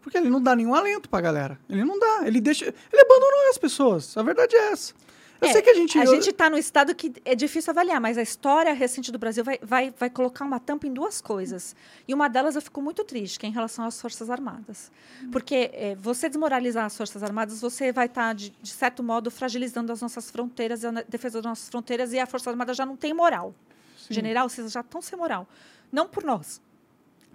[0.00, 1.58] Porque ele não dá nenhum alento pra galera.
[1.68, 2.22] Ele não dá.
[2.26, 2.64] Ele deixa.
[2.64, 4.16] Ele abandonou as pessoas.
[4.16, 4.94] A verdade é essa.
[5.40, 5.98] Eu É, sei que a gente.
[5.98, 9.18] A eu- gente está num estado que é difícil avaliar, mas a história recente do
[9.18, 11.74] Brasil vai, vai, vai colocar uma tampa em duas coisas.
[12.06, 14.92] E uma delas eu fico muito triste, que é em relação às Forças Armadas.
[15.32, 19.90] Porque é, você desmoralizar as Forças Armadas, você vai estar, de, de certo modo, fragilizando
[19.92, 23.14] as nossas fronteiras, a defesa das nossas fronteiras, e a Força Armada já não tem
[23.14, 23.54] moral.
[23.98, 24.12] Sim.
[24.14, 25.46] General, vocês já estão sem moral.
[25.90, 26.60] Não por nós.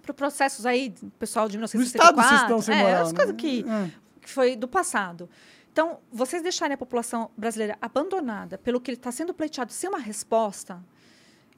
[0.06, 2.14] Por processos aí, pessoal de No 1964.
[2.14, 3.02] Estado vocês estão sem é, moral.
[3.02, 3.16] as né?
[3.18, 3.90] coisas que É.
[4.22, 5.28] que foi do passado.
[5.72, 10.82] Então, vocês deixarem a população brasileira abandonada pelo que está sendo pleiteado sem uma resposta.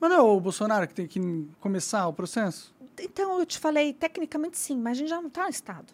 [0.01, 1.21] Mas não é o Bolsonaro que tem que
[1.61, 2.75] começar o processo?
[3.01, 5.93] Então, eu te falei, tecnicamente sim, mas a gente já não está no estado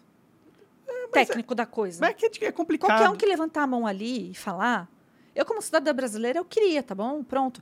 [1.13, 1.99] mas técnico da coisa.
[2.01, 2.89] Mas é que é complicado.
[2.89, 4.89] Qualquer um que levantar a mão ali e falar.
[5.35, 7.23] Eu, como cidadã brasileira, eu queria, tá bom?
[7.23, 7.61] Pronto.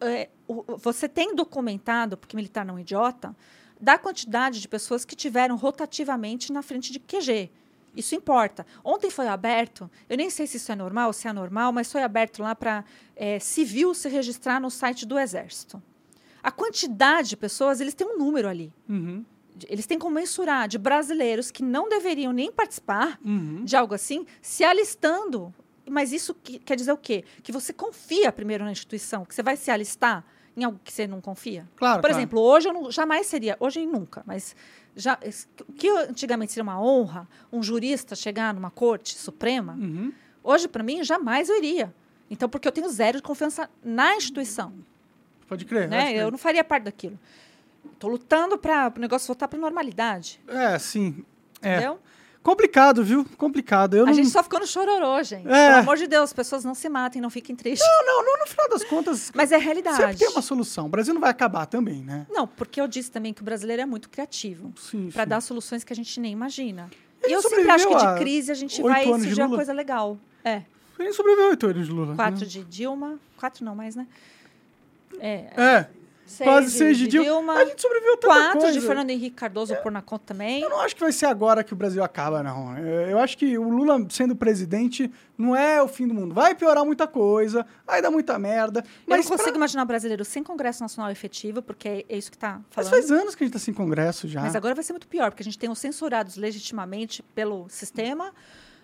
[0.00, 3.34] É, o- você tem documentado, porque militar não é idiota,
[3.80, 7.50] da quantidade de pessoas que tiveram rotativamente na frente de QG.
[7.96, 8.66] Isso importa.
[8.82, 12.02] Ontem foi aberto, eu nem sei se isso é normal, se é anormal, mas foi
[12.02, 12.84] aberto lá para
[13.40, 15.80] civil se registrar no site do Exército.
[16.42, 19.24] A quantidade de pessoas, eles têm um número ali Uhum.
[19.68, 23.64] eles têm como mensurar de brasileiros que não deveriam nem participar Uhum.
[23.64, 25.54] de algo assim, se alistando.
[25.88, 27.24] Mas isso que- quer dizer o quê?
[27.42, 30.24] Que você confia primeiro na instituição, que você vai se alistar
[30.56, 31.66] em algo que você não confia.
[31.76, 32.16] Claro, Por claro.
[32.16, 34.54] exemplo, hoje eu não, jamais seria, hoje e nunca, mas
[34.96, 35.18] já,
[35.68, 40.12] o que antigamente seria uma honra, um jurista chegar numa corte suprema, Uhum.
[40.42, 41.92] hoje para mim jamais eu iria.
[42.30, 44.72] Então, porque eu tenho zero de confiança na instituição,
[45.48, 45.88] Pode crer.
[45.88, 45.98] né?
[45.98, 46.22] pode crer.
[46.22, 47.18] Eu não faria parte daquilo.
[47.92, 51.24] Estou lutando para o negócio voltar para normalidade, É, sim.
[51.60, 51.72] É.
[51.76, 51.98] entendeu?
[52.44, 53.24] Complicado, viu?
[53.38, 53.96] Complicado.
[53.96, 54.12] Eu A não...
[54.12, 55.48] gente só ficou no chororô, gente.
[55.48, 55.68] É.
[55.68, 57.88] Pelo amor de Deus, as pessoas não se matem, não fiquem tristes.
[58.06, 59.96] Não, não, no final das contas, Mas é realidade.
[59.96, 60.84] sempre tem uma solução.
[60.84, 62.26] O Brasil não vai acabar também, né?
[62.28, 65.82] Não, porque eu disse também que o brasileiro é muito criativo Sim, para dar soluções
[65.82, 66.90] que a gente nem imagina.
[67.22, 70.18] Ele E eu sempre acho que de crise a gente vai surgir uma coisa legal.
[70.44, 70.62] É,
[70.98, 72.14] Ele sobreviveu oito anos de Lula.
[72.14, 72.46] quatro né?
[72.46, 74.06] de Dilma, quatro não mais, né?
[75.18, 75.86] É, É,
[76.26, 77.24] seis quase de, seis de, Dilma.
[77.26, 78.80] Dilma, A gente sobreviveu tanta quatro coisa.
[78.80, 80.62] de Fernando Henrique Cardoso por na conta também.
[80.62, 82.76] Eu não acho que vai ser agora que o Brasil acaba, não.
[82.78, 86.34] Eu eu acho que o Lula sendo presidente não é o fim do mundo.
[86.34, 88.80] Vai piorar muita coisa, vai dar muita merda.
[88.80, 92.30] eu Mas, não consigo pra- imaginar brasileiro sem Congresso Nacional efetivo, porque é é isso
[92.30, 92.90] que está mas falando.
[92.90, 94.40] faz anos que a gente tá sem congresso já.
[94.40, 98.32] Mas agora vai ser muito pior, porque a gente tem os censurados legitimamente pelo sistema,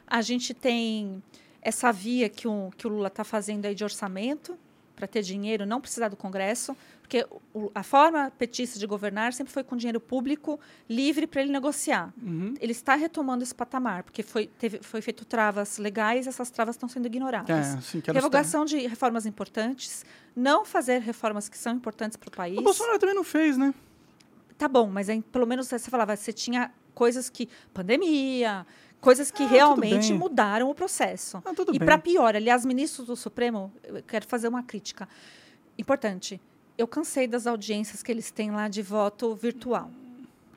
[0.07, 1.23] a gente tem
[1.63, 4.57] essa via que o, que o Lula está fazendo aí de orçamento
[5.01, 7.27] para ter dinheiro, não precisar do Congresso, porque
[7.75, 12.13] a forma petista de governar sempre foi com dinheiro público livre para ele negociar.
[12.23, 12.55] Uhum.
[12.61, 16.89] Ele está retomando esse patamar, porque foi, teve, foi feito travas legais, essas travas estão
[16.89, 17.75] sendo ignoradas.
[17.75, 20.05] É, sim, quero Revogação de reformas importantes,
[20.37, 22.59] não fazer reformas que são importantes para o país.
[22.59, 23.73] O Bolsonaro também não fez, né?
[24.59, 27.49] Tá bom, mas aí, pelo menos você falava, você tinha coisas que.
[27.73, 28.67] pandemia,
[29.01, 31.43] coisas que Ah, realmente mudaram o processo.
[31.45, 35.09] Ah, e para pior, aliás, ministros do Supremo, eu quero fazer uma crítica
[35.79, 36.41] importante.
[36.77, 39.91] Eu cansei das audiências que eles têm lá de voto virtual.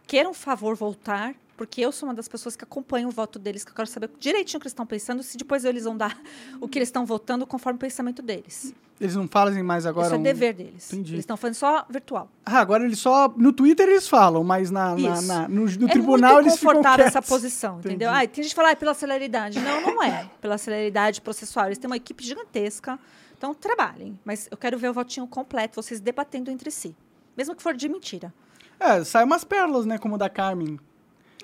[0.05, 3.63] Queiram, um favor, voltar, porque eu sou uma das pessoas que acompanham o voto deles,
[3.63, 6.19] que eu quero saber direitinho o que eles estão pensando, se depois eles vão dar
[6.59, 8.73] o que eles estão votando conforme o pensamento deles.
[9.01, 10.07] Eles não falam mais agora.
[10.07, 10.91] Isso é um- dever deles.
[10.93, 11.13] Entendi.
[11.13, 12.29] Eles estão fazendo só virtual.
[12.45, 13.27] Ah, agora eles só.
[13.35, 17.05] No Twitter eles falam, mas na, na- na- no, no é tribunal eles ficam confortável
[17.05, 18.09] essa posição, entendeu?
[18.09, 19.59] Ah, tem gente que fala, ah, é pela celeridade.
[19.59, 21.65] Não, não é pela celeridade processual.
[21.65, 22.97] Eles têm uma equipe gigantesca.
[23.37, 24.17] Então, trabalhem.
[24.23, 26.95] Mas eu quero ver o votinho completo, vocês debatendo entre si.
[27.35, 28.33] Mesmo que for de mentira.
[28.79, 29.97] É, sai umas pérolas, né?
[29.97, 30.79] Como o da Carmen.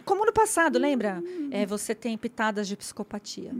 [0.09, 1.23] Como no passado, lembra?
[1.51, 3.51] É, você tem pitadas de psicopatia.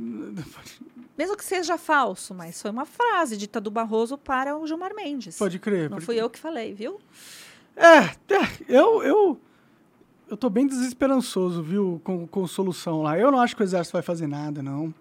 [1.16, 5.38] Mesmo que seja falso, mas foi uma frase dita do Barroso para o Gilmar Mendes.
[5.38, 5.84] Pode crer.
[5.84, 7.00] Não pode fui eu que falei, viu?
[7.76, 7.98] É,
[8.34, 9.40] é, eu, eu,
[10.28, 13.16] eu tô bem desesperançoso, viu, com, com solução lá.
[13.16, 14.92] Eu não acho que o exército vai fazer nada, não.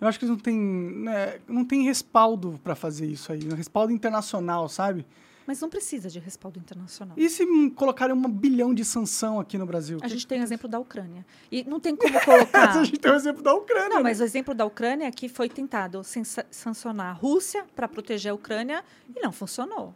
[0.00, 3.54] Eu acho que eles não têm, né, não tem respaldo para fazer isso aí, um
[3.54, 5.06] respaldo internacional, sabe?
[5.46, 7.16] Mas não precisa de respaldo internacional.
[7.18, 9.98] E se colocarem um bilhão de sanção aqui no Brasil?
[10.02, 11.24] A gente tem o exemplo da Ucrânia.
[11.50, 12.70] E não tem como colocar.
[12.78, 13.88] a gente tem o exemplo da Ucrânia.
[13.88, 14.02] Não, né?
[14.02, 16.02] mas o exemplo da Ucrânia é que foi tentado
[16.50, 18.84] sancionar a Rússia para proteger a Ucrânia
[19.14, 19.94] e não funcionou.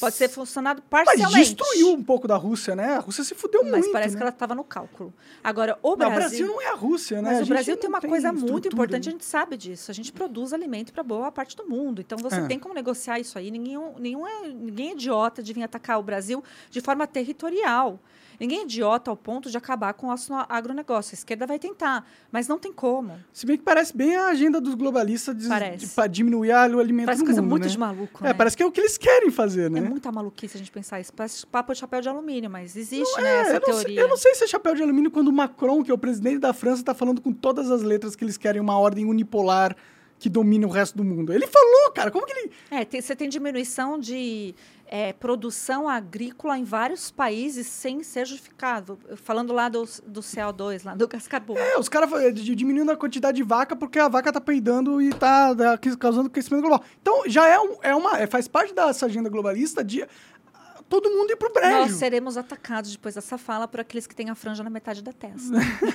[0.00, 1.54] Pode ser funcionado Mas parcialmente.
[1.54, 2.94] destruiu um pouco da Rússia, né?
[2.96, 4.16] A Rússia se fudeu Mas muito, parece né?
[4.18, 5.12] que ela estava no cálculo.
[5.42, 6.14] Agora, o Não, Brasil.
[6.16, 7.32] o Brasil não é a Rússia, né?
[7.32, 9.10] Mas o Brasil não tem uma coisa muito estrutura, importante, né?
[9.10, 9.90] a gente sabe disso.
[9.90, 12.00] A gente produz alimento para boa parte do mundo.
[12.00, 12.46] Então você É.
[12.46, 13.50] tem como negociar isso aí.
[13.50, 18.00] Ninguém, nenhum é, ninguém é idiota de vir atacar o Brasil de forma territorial.
[18.38, 21.14] Ninguém é idiota ao ponto de acabar com o nosso agronegócio.
[21.14, 23.18] A esquerda vai tentar, mas não tem como.
[23.32, 25.86] Se bem que parece bem a agenda dos globalistas de, Parece.
[25.86, 27.68] de- pra diminuir a- alimento Parece no coisa mundo, muito né?
[27.70, 28.34] de maluco, É, né?
[28.34, 29.78] parece que é o que eles querem fazer, né?
[29.78, 31.12] É muita maluquice a gente pensar isso.
[31.12, 34.00] Parece papo de chapéu de alumínio, mas existe, É, né, essa eu, não sei, teoria.
[34.00, 36.38] eu não sei se é chapéu de alumínio quando o Macron, que é o presidente
[36.38, 39.76] da França, está falando com todas as letras que eles querem uma ordem unipolar
[40.18, 41.32] que domine o resto do mundo.
[41.32, 42.50] Ele falou, cara, como que ele.
[42.70, 44.54] É, tem- você tem diminuição de
[44.86, 48.98] é, produção agrícola em vários países sem ser justificado.
[49.16, 51.64] Falando lá do, do CO2, lá do gás carbônico.
[51.66, 55.10] É, os caras de- diminuindo a quantidade de vaca porque a vaca tá peidando e
[55.10, 56.82] tá da- que- causando aquecimento global.
[57.00, 58.18] Então, já é, um- é uma.
[58.20, 61.70] é- faz parte dessa agenda globalista de ah, todo mundo ir pro brejo.
[61.78, 65.12] Nós seremos atacados depois dessa fala por aqueles que têm a franja na metade da
[65.12, 65.54] testa.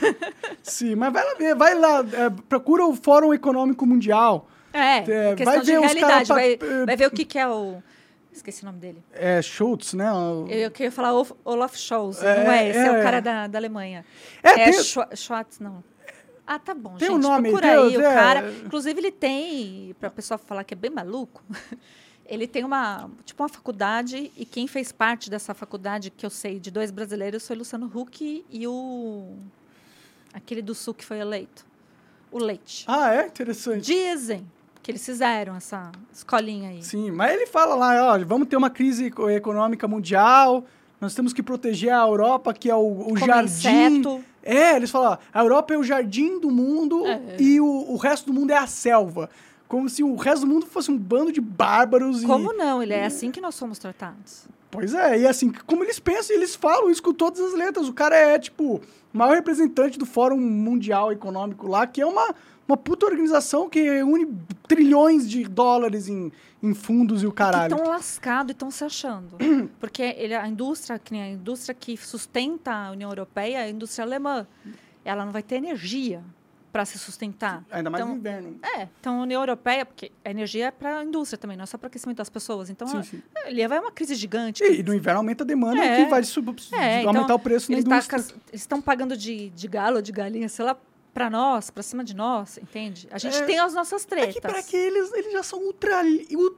[0.64, 4.48] Sim, mas vai lá ver, vai lá, é, procura o Fórum Econômico Mundial.
[4.74, 6.28] É, É, questão vai de ver os realidade.
[6.28, 7.82] cara Vai, eh, vai ver o que, que é o...
[8.40, 9.04] Esqueci o nome dele.
[9.14, 10.12] É, Schultz, né?
[10.12, 12.24] o- Eu, eu queria falar Olaf- Olaf Scholz.
[12.24, 13.00] É, não é esse, é, é.
[13.00, 14.06] o cara da, da Alemanha.
[14.42, 15.84] É, É, tem- Schwa- Schwartz, não.
[16.48, 17.18] Ah, tá bom, Tem gente.
[17.18, 18.14] um nome, procura tem- aí o é.
[18.14, 18.52] cara.
[18.66, 21.44] Inclusive, ele tem, para a pessoa falar que é bem maluco,
[22.26, 26.60] ele tem uma, tipo, uma faculdade, e quem fez parte dessa faculdade, que eu sei,
[26.60, 29.36] de dois brasileiros, foi Luciano Huck e o...
[30.34, 31.66] aquele do Sul que foi eleito.
[32.32, 32.86] O Leite.
[32.88, 33.28] Ah, é?
[33.28, 33.82] Interessante.
[33.86, 34.50] Dizem
[34.90, 36.82] que eles fizeram essa escolinha aí.
[36.82, 40.66] Sim, mas ele fala lá, ó, vamos ter uma crise eco- econômica mundial,
[41.00, 43.46] nós temos que proteger a Europa, que é o, o jardim.
[43.46, 44.24] inseto.
[44.42, 47.38] É, eles falam, ó, a Europa é o jardim do mundo É.
[47.40, 49.30] e o, o resto do mundo é a selva.
[49.68, 52.24] Como se o resto do mundo fosse um bando de bárbaros.
[52.24, 52.58] Como e...
[52.58, 52.82] não?
[52.82, 54.48] Ele é assim que nós somos tratados.
[54.72, 57.88] Pois é, e assim, como eles pensam, eles falam isso com todas as letras.
[57.88, 58.76] O cara é, tipo,
[59.14, 62.34] o maior representante do Fórum Mundial Econômico lá, que é uma,
[62.70, 64.28] uma puta organização que une
[64.68, 66.32] trilhões de dólares em,
[66.62, 67.74] em fundos e o caralho.
[67.76, 69.38] estão lascados e estão se achando.
[69.80, 73.70] Porque ele, a indústria, que nem a indústria que sustenta a União Europeia, é a
[73.70, 74.46] indústria alemã.
[75.04, 76.22] Ela não vai ter energia
[76.72, 77.64] para se sustentar.
[77.72, 78.60] Ainda mais então, no inverno.
[78.62, 81.66] É, então a União Europeia, porque a energia é para a indústria também, não é
[81.66, 82.70] só para aquecimento das pessoas.
[82.70, 83.22] Então, Sim, ela- sim.
[83.48, 84.64] ele vai uma crise gigante.
[84.64, 86.04] E, no inverno aumenta a demanda É.
[86.04, 88.20] que vai sub- É, aumentar então, o preço na tá indústria.
[88.20, 90.78] cas- eles estão pagando de, de galo, de galinha, sei lá,
[91.14, 93.08] para nós, para cima de nós, entende?
[93.12, 94.36] A gente É, tem as nossas É tretas.
[94.36, 96.02] que para que eles, eles já são ultra,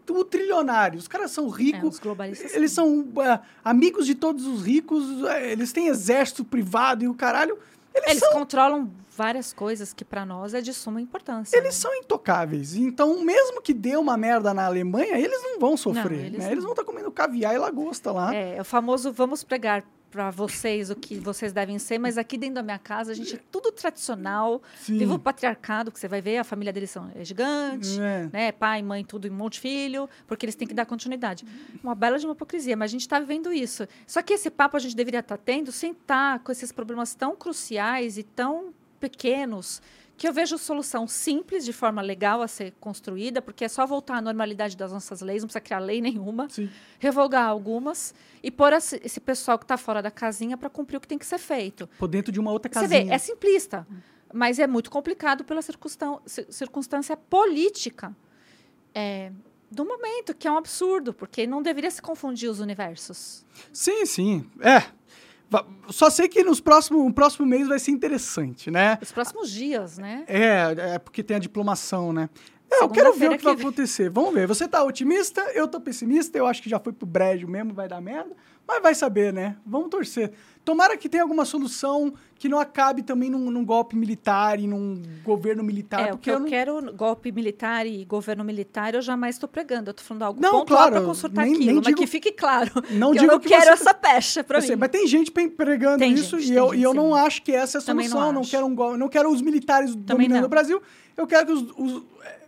[0.09, 1.03] ultrilionários.
[1.03, 2.53] Os caras são É, ricos, os globalistas.
[2.53, 7.13] eles são é, amigos de todos os ricos, é, eles têm exército privado e o
[7.13, 7.57] caralho.
[7.93, 11.55] Eles, Eles são, controlam várias coisas que para nós é de suma importância.
[11.57, 11.81] eles né?
[11.81, 12.73] são intocáveis.
[12.75, 16.05] Então, mesmo que dê uma merda na Alemanha, eles não vão sofrer.
[16.19, 16.45] Não, eles né?
[16.45, 16.51] não.
[16.51, 18.33] Eles vão estar comendo caviar e lagosta lá.
[18.33, 22.37] É, é o famoso vamos pregar para vocês o que vocês devem ser, mas aqui
[22.37, 24.97] dentro da minha casa a gente é tudo tradicional, Sim.
[24.97, 28.29] viva o patriarcado, que você vai ver, a família deles são, é gigante, É.
[28.31, 28.51] né?
[28.51, 31.45] Pai, mãe, tudo um monte de filho, porque eles têm que dar continuidade.
[31.81, 33.87] Uma bela de uma hipocrisia, mas a gente está vivendo isso.
[34.05, 37.35] Só que esse papo a gente deveria estar tendo sem estar com esses problemas tão
[37.35, 39.81] cruciais e tão pequenos
[40.21, 44.17] que eu vejo solução simples, de forma legal a ser construída, porque é só voltar
[44.17, 46.69] à normalidade das nossas leis, não precisa criar lei nenhuma Sim.
[46.99, 51.07] revogar algumas e pôr esse, pessoal que está fora da casinha para cumprir o que
[51.07, 51.89] tem que ser feito.
[51.97, 53.05] Por dentro de uma outra Você casinha.
[53.05, 53.87] vê, é simplista,
[54.31, 58.15] mas é muito complicado pela circunstância política
[58.93, 59.31] é,
[59.71, 63.43] do momento, que é um absurdo, porque não deveria se confundir os universos.
[63.73, 64.47] Sim, sim.
[64.59, 64.83] É.
[65.89, 68.97] Só sei que nos próximo, no próximo mês vai ser interessante, né?
[69.01, 70.23] Os próximos dias, né?
[70.27, 72.29] É, é porque tem a diplomação, né?
[72.71, 73.67] É, eu quero ver o que vai que vem.
[73.67, 74.09] acontecer.
[74.09, 74.47] Vamos ver.
[74.47, 77.87] Você tá otimista, eu tô pessimista, eu acho que já foi pro brejo mesmo, vai
[77.89, 78.33] dar merda.
[78.71, 79.57] Mas vai saber, né?
[79.65, 80.31] Vamos torcer.
[80.63, 85.01] Tomara que tenha alguma solução que não acabe também num, num golpe militar e num
[85.25, 86.01] governo militar.
[86.01, 86.47] é, porque que eu, não...
[86.47, 89.89] quero, golpe militar e governo militar, eu jamais estou pregando.
[89.89, 92.31] Eu estou falando algo Não, claro, para consertar nem- aquilo, nem mas digo- que fique
[92.31, 92.71] claro.
[92.91, 94.67] Não que digo eu não que quero você- essa pecha para Eu mim.
[94.67, 96.97] sei, mas tem gente pregando Tem isso gente, e eu, gente, e eu sim.
[96.97, 98.21] não acho que essa é a Também solução.
[98.31, 100.81] não Eu não quero, um, go- eu não quero os militares Também dominando o Brasil.
[101.17, 102.03] Eu quero que os, os-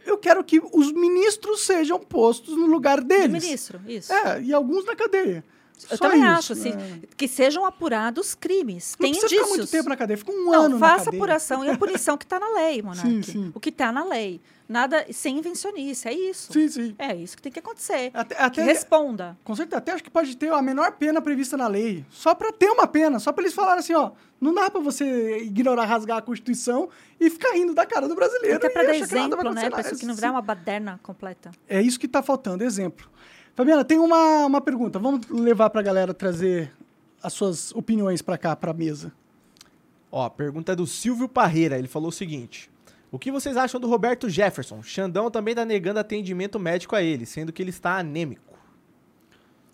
[0.05, 3.43] eu quero que os ministros sejam postos no lugar De deles.
[3.43, 4.13] ministro, isso.
[4.13, 5.43] É, e alguns na cadeia.
[5.89, 6.99] Eu Só também isso, acho, assim, né?
[7.17, 8.95] que sejam apurados crimes.
[8.99, 9.47] Não Tem precisa indícios.
[9.49, 12.17] ficar muito tempo na cadeia, fica um Não, ano faça a apuração e a punição
[12.17, 12.81] que está na lei,
[13.23, 13.51] sim.
[13.53, 14.39] O que está na lei.
[14.67, 16.51] Nada sem invencionice, é isso.
[16.53, 16.95] Sim, sim.
[16.97, 18.11] É isso que tem que acontecer.
[18.13, 19.37] Até, Que até, responda.
[19.43, 22.05] com certeza, até acho que pode ter a menor pena prevista na lei.
[22.09, 25.39] Só pra ter uma pena, só pra eles falarem assim, ó, não dá pra você
[25.39, 26.87] ignorar, rasgar a Constituição
[27.19, 28.55] e ficar rindo da cara do brasileiro.
[28.55, 29.69] Até para dar que exemplo, né?
[29.69, 31.51] Para isso que não virar uma baderna completa.
[31.67, 33.11] É isso que tá faltando, exemplo.
[33.55, 34.97] Fabiana, tem uma, uma pergunta.
[34.97, 36.71] Vamos levar pra galera trazer
[37.21, 39.13] as suas opiniões pra cá, pra mesa.
[40.11, 41.77] Ó, a pergunta é do Silvio Parreira.
[41.77, 42.69] Ele falou o seguinte:
[43.11, 44.81] O que vocês acham do Roberto Jefferson?
[44.81, 48.57] Xandão também tá negando atendimento médico a ele, sendo que ele está anêmico.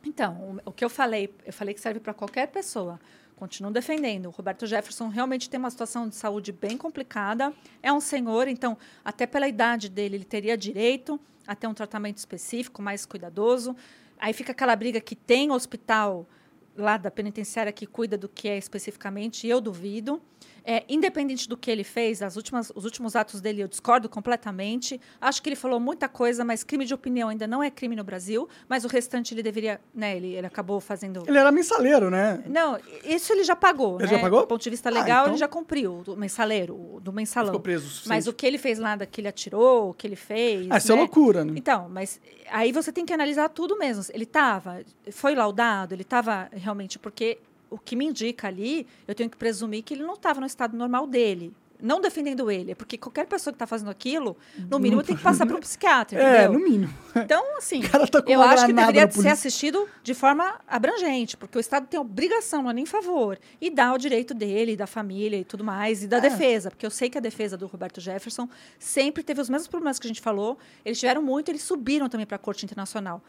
[0.05, 2.99] Então, o, o que eu falei, eu falei que serve para qualquer pessoa.
[3.39, 4.25] Continuo defendendo.
[4.25, 7.53] O Roberto Jefferson realmente tem uma situação de saúde bem complicada.
[7.81, 11.17] É um senhor, então, até pela idade dele, ele teria direito
[11.47, 13.77] a ter um tratamento específico, mais cuidadoso.
[14.19, 16.27] Aí fica aquela briga que tem hospital
[16.75, 20.21] lá da penitenciária que cuida do que é especificamente, eu duvido.
[20.63, 24.99] É, independente do que ele fez, as últimas, os últimos atos dele eu discordo completamente.
[25.19, 28.03] Acho que ele falou muita coisa, mas crime de opinião ainda não é crime no
[28.03, 28.47] Brasil.
[28.67, 30.15] Mas o restante ele deveria, né?
[30.15, 31.23] Ele, ele acabou fazendo.
[31.27, 32.43] Ele era mensaleiro, né?
[32.47, 33.95] Não, isso ele já pagou.
[33.99, 34.15] Ele né?
[34.15, 34.41] já pagou?
[34.41, 37.47] Do ponto de vista Ah, legal, então- ele já cumpriu, do mensaleiro, o- do mensalão.
[37.49, 38.03] Ficou preso.
[38.07, 40.67] Mas o que ele fez lá, que ele atirou, o que ele fez.
[40.69, 41.01] Ah, isso é né?
[41.01, 41.53] loucura, né?
[41.55, 42.19] Então, mas
[42.49, 44.03] aí você tem que analisar tudo mesmo.
[44.13, 44.81] Ele estava,
[45.11, 47.37] foi laudado, ele estava realmente, porque
[47.69, 50.75] o que me indica ali, eu tenho que presumir que ele não estava no estado
[50.75, 51.53] normal dele.
[51.81, 54.35] Não defendendo ele, porque qualquer pessoa que está fazendo aquilo,
[54.69, 56.59] no mínimo tem que passar para um psiquiatra, É, entendeu?
[56.59, 56.93] no mínimo.
[57.15, 57.79] Então, assim,
[58.11, 62.63] tá eu acho que deveria ser assistido de forma abrangente, porque o Estado tem obrigação,
[62.63, 66.07] não é nem favor, e dá o direito dele, da família e tudo mais, e
[66.07, 66.19] da É.
[66.19, 69.97] defesa, porque eu sei que a defesa do Roberto Jefferson sempre teve os mesmos problemas
[69.97, 73.23] que a gente falou, eles tiveram muito, eles subiram também para a Corte Internacional.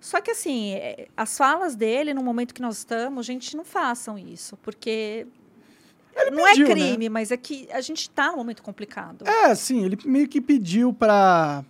[0.00, 4.18] Só que, assim, é, as falas dele, no momento que nós estamos, gente, não façam
[4.18, 5.26] isso, porque
[6.32, 6.74] não pediu, é né?
[6.74, 9.26] crime, mas é que a gente está num momento complicado.
[9.28, 11.64] É, sim, ele meio que pediu pra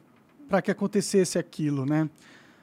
[0.62, 2.08] que acontecesse aquilo, né?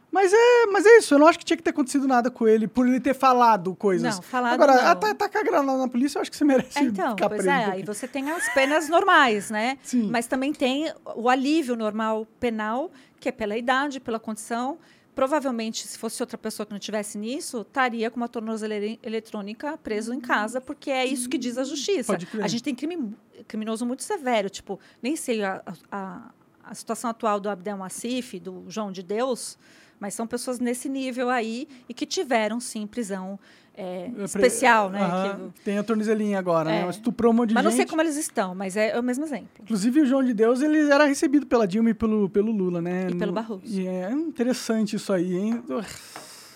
[0.09, 2.47] Mas é, mas é isso, eu não acho que tinha que ter acontecido nada com
[2.47, 4.15] ele por ele ter falado coisas.
[4.15, 4.95] Não, falado Agora, não.
[4.95, 7.27] tá, tá com a granada na polícia, eu acho que você merece É, então, ficar
[7.27, 7.55] pois preso.
[7.55, 9.77] é, aí você tem as penas normais, né?
[9.83, 10.09] Sim.
[10.09, 12.89] Mas também tem o alívio normal penal,
[13.19, 14.77] que é pela idade, pela condição.
[15.17, 20.13] Provavelmente, se fosse outra pessoa que não tivesse nisso, estaria com uma tornozeleira eletrônica preso
[20.13, 22.15] em casa, porque é isso que diz a justiça.
[22.39, 23.15] A gente tem crime,
[23.47, 26.31] criminoso muito severo, tipo, nem sei a, a,
[26.63, 29.57] a situação atual do Abdel Massif, do João de Deus,
[29.99, 33.39] mas são pessoas nesse nível aí e que tiveram, sim, prisão
[33.79, 35.01] é, É especial, né?
[35.01, 36.83] Aham, que- Tem a tornezelinha agora, É.
[36.83, 36.89] né?
[36.89, 37.77] Estuprou um monte de mas não gente.
[37.81, 39.49] sei como eles estão, mas é, é o mesmo exemplo.
[39.61, 43.07] Inclusive, o João de Deus, ele era recebido pela Dilma e pelo, pelo Lula, né?
[43.09, 43.61] E pelo No- Barroso.
[43.65, 45.63] E é interessante isso aí, hein?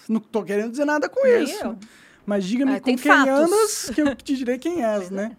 [0.10, 1.64] Não tô querendo dizer nada com Nem isso.
[1.64, 1.78] eu.
[2.26, 3.28] Mas diga-me Ah, com quem fatos.
[3.34, 5.38] andas, que eu te direi quem és, né?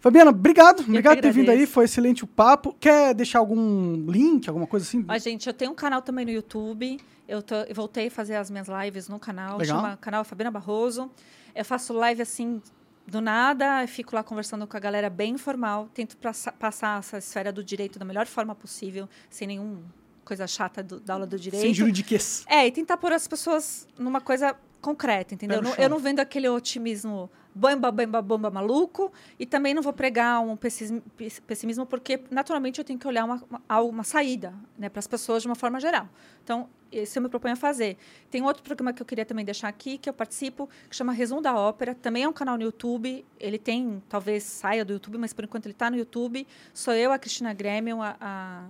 [0.00, 0.80] Fabiana, obrigado.
[0.80, 1.66] obrigado por ter vindo aí.
[1.66, 2.74] Foi excelente o papo.
[2.80, 5.04] Quer deixar algum link, alguma coisa assim?
[5.06, 6.98] Ó, gente, eu tenho um canal também no YouTube.
[7.28, 9.58] Eu, tô- eu voltei a fazer as minhas lives no canal.
[9.58, 9.76] Legal.
[9.76, 11.10] Chama canal Fabiana Barroso.
[11.54, 12.62] Eu faço live assim
[13.06, 15.88] do nada, eu fico lá conversando com a galera bem informal.
[15.92, 19.82] Tento passa- passar essa esfera do direito da melhor forma possível, sem nenhuma
[20.24, 21.62] coisa chata do- da aula do direito.
[21.62, 22.44] Sem juridiquês.
[22.48, 25.58] É, e tentar pôr as pessoas numa coisa concreta, entendeu?
[25.58, 29.92] Eu não, eu não vendo aquele otimismo bamba, bamba, bamba maluco e também não vou
[29.92, 34.98] pregar um pessimismo porque, naturalmente, eu tenho que olhar uma, uma, uma saída né, para
[34.98, 36.08] as pessoas de uma forma geral.
[36.42, 37.96] Então, esse eu me proponho a fazer.
[38.30, 41.40] Tem outro programa que eu queria também deixar aqui, que eu participo, que chama Resumo
[41.40, 41.94] da Ópera.
[41.94, 43.24] Também é um canal no YouTube.
[43.38, 46.46] Ele tem, talvez saia do YouTube, mas por enquanto ele está no YouTube.
[46.74, 48.64] Sou eu, a Cristina Grêmio, a, a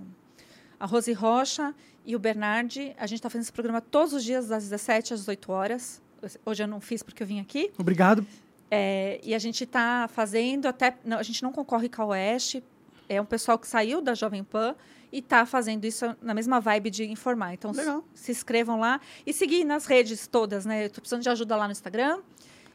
[0.80, 1.74] a Rose Rocha
[2.06, 2.94] e o Bernardi.
[2.96, 6.02] A gente está fazendo esse programa todos os dias, das 17 às 18 horas.
[6.44, 7.70] Hoje eu não fiz porque eu vim aqui.
[7.78, 8.26] Obrigado.
[8.70, 10.96] É, e a gente está fazendo, até.
[11.04, 12.62] não, a gente não concorre com a Oeste.
[13.08, 14.76] É um pessoal que saiu da Jovem Pan
[15.12, 17.52] e está fazendo isso na mesma vibe de informar.
[17.54, 17.72] Então,
[18.14, 20.82] se- inscrevam lá e seguir nas redes todas, né?
[20.82, 22.20] Eu estou precisando de ajuda lá no Instagram.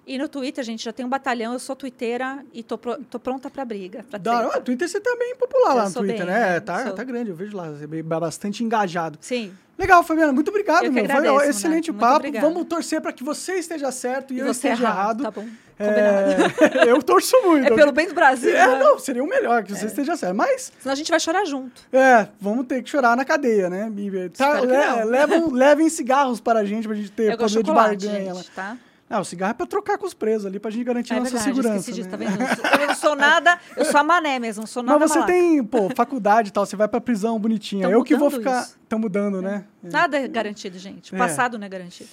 [0.08, 1.54] E no Twitter, gente, já tem um batalhão.
[1.54, 4.06] Eu sou twitteira e tô, pro- tô pronta para briga.
[4.10, 4.62] Pra Da hora.
[4.62, 6.40] Twitter você tá bem popular Eu lá no Twitter, bem, né?
[6.52, 6.60] né?
[6.60, 6.94] Tá, Sou.
[6.94, 7.72] tá grande, eu vejo lá.
[7.72, 9.18] Você é bastante engajado.
[9.20, 9.52] Sim.
[9.78, 10.32] Legal, Fabiana.
[10.32, 10.94] Muito obrigado, meu.
[10.94, 12.16] Foi agradeço, ó, excelente o Muito papo.
[12.18, 12.48] obrigada.
[12.48, 15.24] Vamos torcer para que você esteja certo e, E eu esteja errado.
[15.24, 15.46] Tá bom.
[15.78, 17.68] É, eu torço muito.
[17.74, 18.56] É pelo bem do Brasil.
[18.56, 18.80] É, né?
[18.80, 20.36] não, seria o melhor que você esteja certo.
[20.36, 21.82] Mas, Senão a gente vai chorar junto.
[21.92, 23.92] é, vamos ter que chorar na cadeia, né?
[23.98, 27.64] E, Tá, que le- levam, levem cigarros para a gente, pra gente ter eu poder
[27.64, 28.34] de barganha.
[28.36, 28.78] gente, tá?
[29.08, 31.32] Ah, o cigarro é pra trocar com os presos ali, pra gente garantir É nossa
[31.32, 31.92] verdade, segurança.
[31.92, 32.12] disso, né?
[32.12, 32.82] tá vendo?
[32.82, 35.34] Eu não sou nada, eu sou a mané mesmo, não sou nada Mas você malaca.
[35.38, 37.84] tem, pô, faculdade e tal, você vai pra prisão bonitinha.
[37.84, 38.64] Tão eu que vou ficar.
[38.64, 39.66] Estão mudando, né?
[39.84, 41.14] Nada é garantido, gente.
[41.14, 41.20] O É.
[41.20, 42.10] passado não é garantido.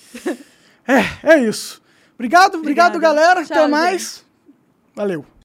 [0.86, 1.80] É, é isso.
[2.14, 3.14] Obrigado, obrigado, Obrigada.
[3.20, 3.44] galera.
[3.44, 3.70] Tchau, Até gente.
[3.70, 4.24] mais.
[4.94, 5.24] Valeu.